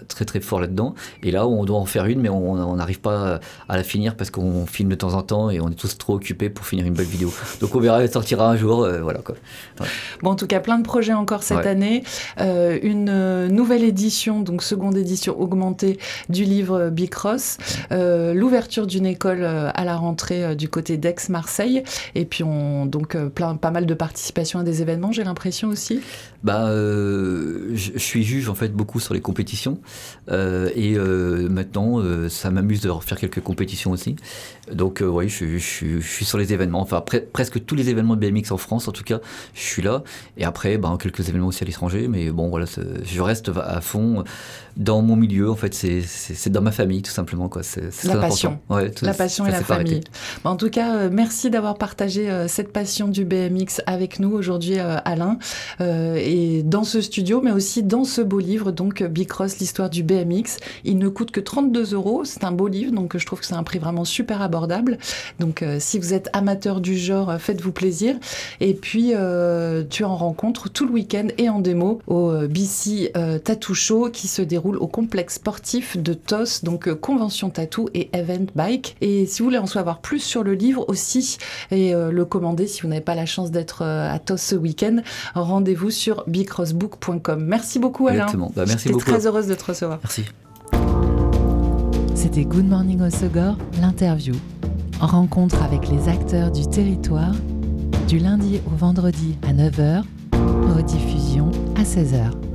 très 0.08 0.24
très 0.24 0.40
fort 0.40 0.60
là-dedans. 0.60 0.94
Et 1.22 1.30
là, 1.30 1.46
on 1.46 1.64
doit 1.64 1.78
en 1.78 1.84
faire 1.84 2.06
une, 2.06 2.20
mais 2.20 2.28
on 2.28 2.76
n'arrive 2.76 3.00
pas 3.00 3.40
à 3.68 3.76
la 3.76 3.84
finir 3.84 4.16
parce 4.16 4.30
qu'on 4.30 4.66
filme 4.66 4.88
de 4.90 4.94
temps 4.94 5.14
en 5.14 5.22
temps 5.22 5.50
et 5.50 5.60
on 5.60 5.68
est 5.68 5.74
tous 5.74 5.96
trop 5.98 6.14
occupés 6.14 6.50
pour 6.50 6.66
finir 6.66 6.84
une 6.86 6.94
belle 6.94 7.06
vidéo. 7.06 7.32
Donc 7.60 7.74
on 7.74 7.80
verra, 7.80 8.02
elle 8.02 8.10
sortira 8.10 8.48
un 8.50 8.56
jour. 8.56 8.86
voilà 9.02 9.20
quoi. 9.20 9.36
Bon, 10.22 10.30
en 10.30 10.36
tout 10.36 10.46
cas, 10.46 10.60
plein 10.60 10.78
de 10.78 10.84
projets 10.84 11.12
encore 11.12 11.42
cette 11.42 11.66
année. 11.66 12.02
une 12.38 13.48
nouvelle 13.48 13.84
édition, 13.84 14.40
donc 14.40 14.62
seconde 14.62 14.96
édition 14.96 15.40
augmentée 15.40 15.98
du 16.28 16.44
livre 16.44 16.90
Bicross. 16.90 17.58
L'ouverture 17.90 18.86
d'une 18.86 19.06
école 19.06 19.44
à 19.44 19.84
la 19.84 19.96
rentrée 19.96 20.56
du 20.56 20.68
côté 20.68 20.96
d'Aix-Marseille. 21.04 21.82
Et 22.14 22.24
puis, 22.24 22.42
on, 22.42 22.86
donc, 22.86 23.14
euh, 23.14 23.28
plein, 23.28 23.56
pas 23.56 23.70
mal 23.70 23.84
de 23.84 23.94
participation 23.94 24.58
à 24.58 24.62
des 24.62 24.80
événements, 24.80 25.12
j'ai 25.12 25.22
l'impression 25.22 25.68
aussi. 25.68 26.00
Bah, 26.42 26.68
euh, 26.68 27.70
je, 27.74 27.98
suis 27.98 28.24
juge 28.24 28.48
en 28.48 28.54
fait 28.54 28.68
beaucoup 28.68 29.00
sur 29.00 29.14
les 29.14 29.20
compétitions. 29.20 29.78
Euh, 30.30 30.70
et 30.74 30.94
maintenant, 31.48 32.02
ça 32.28 32.50
m'amuse 32.50 32.80
de 32.80 32.88
refaire 32.88 33.18
quelques 33.18 33.40
compétitions 33.40 33.90
aussi. 33.90 34.16
Donc, 34.72 35.02
oui, 35.06 35.28
je, 35.28 35.58
suis 35.58 36.24
sur 36.24 36.38
les 36.38 36.52
événements. 36.52 36.80
Enfin, 36.80 37.02
presque 37.32 37.64
tous 37.64 37.74
les 37.74 37.90
événements 37.90 38.16
de 38.16 38.26
BMX 38.26 38.50
en 38.50 38.56
France, 38.56 38.88
en 38.88 38.92
tout 38.92 39.04
cas, 39.04 39.20
je 39.54 39.60
suis 39.60 39.82
là. 39.82 40.02
Et 40.36 40.44
après, 40.44 40.78
bah, 40.78 40.96
quelques 41.00 41.28
événements 41.28 41.48
aussi 41.48 41.62
à 41.62 41.66
l'étranger. 41.66 42.08
Mais 42.08 42.30
bon, 42.30 42.48
voilà, 42.48 42.66
je 42.66 43.20
reste 43.20 43.50
à 43.62 43.80
fond 43.80 44.24
dans 44.76 45.02
mon 45.02 45.16
milieu. 45.16 45.50
En 45.50 45.56
fait, 45.56 45.74
c'est 45.74 46.50
dans 46.50 46.62
ma 46.62 46.72
famille, 46.72 47.02
tout 47.02 47.10
simplement. 47.10 47.48
Quoi. 47.48 47.62
C'est, 47.62 48.04
la, 48.04 48.16
passion. 48.16 48.58
Ouais, 48.68 48.90
la 49.02 49.14
passion 49.14 49.46
et 49.46 49.50
la 49.50 49.62
famille. 49.62 50.00
Bah, 50.42 50.50
en 50.50 50.56
tout 50.56 50.70
cas, 50.70 50.93
euh, 50.94 51.08
merci 51.12 51.50
d'avoir 51.50 51.76
partagé 51.76 52.30
euh, 52.30 52.48
cette 52.48 52.72
passion 52.72 53.08
du 53.08 53.24
BMX 53.24 53.82
avec 53.86 54.20
nous 54.20 54.32
aujourd'hui, 54.32 54.78
euh, 54.78 54.96
Alain, 55.04 55.38
et 55.80 56.62
dans 56.62 56.84
ce 56.84 57.00
studio, 57.00 57.40
mais 57.42 57.50
aussi 57.50 57.82
dans 57.82 58.04
ce 58.04 58.20
beau 58.20 58.38
livre, 58.38 58.70
donc 58.72 59.02
Bicross, 59.02 59.58
l'histoire 59.58 59.90
du 59.90 60.02
BMX. 60.02 60.58
Il 60.84 60.98
ne 60.98 61.08
coûte 61.08 61.30
que 61.30 61.40
32 61.40 61.94
euros. 61.94 62.24
C'est 62.24 62.44
un 62.44 62.52
beau 62.52 62.68
livre, 62.68 62.92
donc 62.92 63.16
je 63.16 63.26
trouve 63.26 63.40
que 63.40 63.46
c'est 63.46 63.54
un 63.54 63.62
prix 63.62 63.78
vraiment 63.78 64.04
super 64.04 64.42
abordable. 64.42 64.98
Donc, 65.40 65.64
si 65.78 65.98
vous 65.98 66.14
êtes 66.14 66.30
amateur 66.32 66.80
du 66.80 66.96
genre, 66.96 67.34
faites-vous 67.38 67.72
plaisir. 67.72 68.16
Et 68.60 68.74
puis, 68.74 69.12
tu 69.90 70.04
en 70.04 70.16
rencontres 70.16 70.70
tout 70.70 70.86
le 70.86 70.92
week-end 70.92 71.28
et 71.38 71.48
en 71.48 71.60
démo 71.60 72.00
au 72.06 72.32
BC 72.48 73.12
Tattoo 73.44 73.74
Show 73.74 74.10
qui 74.10 74.28
se 74.28 74.42
déroule 74.42 74.76
au 74.76 74.86
complexe 74.86 75.34
sportif 75.34 75.96
de 75.96 76.14
TOS, 76.14 76.62
donc 76.62 76.92
Convention 76.94 77.50
Tattoo 77.50 77.88
et 77.94 78.10
Event 78.12 78.46
Bike. 78.54 78.96
Et 79.00 79.26
si 79.26 79.40
vous 79.40 79.46
voulez 79.46 79.58
en 79.58 79.66
savoir 79.66 80.00
plus 80.00 80.20
sur 80.20 80.44
le 80.44 80.54
livre, 80.54 80.83
aussi 80.88 81.38
et 81.70 81.94
euh, 81.94 82.10
le 82.10 82.24
commander 82.24 82.66
si 82.66 82.82
vous 82.82 82.88
n'avez 82.88 83.00
pas 83.00 83.14
la 83.14 83.26
chance 83.26 83.50
d'être 83.50 83.82
euh, 83.82 84.12
à 84.12 84.18
TOS 84.18 84.36
ce 84.36 84.54
week-end. 84.54 84.98
Rendez-vous 85.34 85.90
sur 85.90 86.24
bicrossbook.com. 86.26 87.44
Merci 87.44 87.78
beaucoup 87.78 88.08
Alain. 88.08 88.26
Bah, 88.54 88.64
merci 88.66 88.88
J'étais 88.88 89.00
très 89.00 89.26
heureuse 89.26 89.46
de 89.46 89.54
te 89.54 89.64
recevoir. 89.64 89.98
Merci. 90.02 90.24
C'était 92.14 92.44
Good 92.44 92.66
Morning 92.66 93.02
Osogor, 93.02 93.56
l'interview. 93.80 94.34
Rencontre 95.00 95.62
avec 95.62 95.88
les 95.88 96.08
acteurs 96.08 96.50
du 96.50 96.66
territoire 96.68 97.34
du 98.08 98.18
lundi 98.18 98.60
au 98.66 98.76
vendredi 98.76 99.36
à 99.48 99.52
9h, 99.52 100.02
rediffusion 100.76 101.50
à 101.76 101.82
16h. 101.82 102.53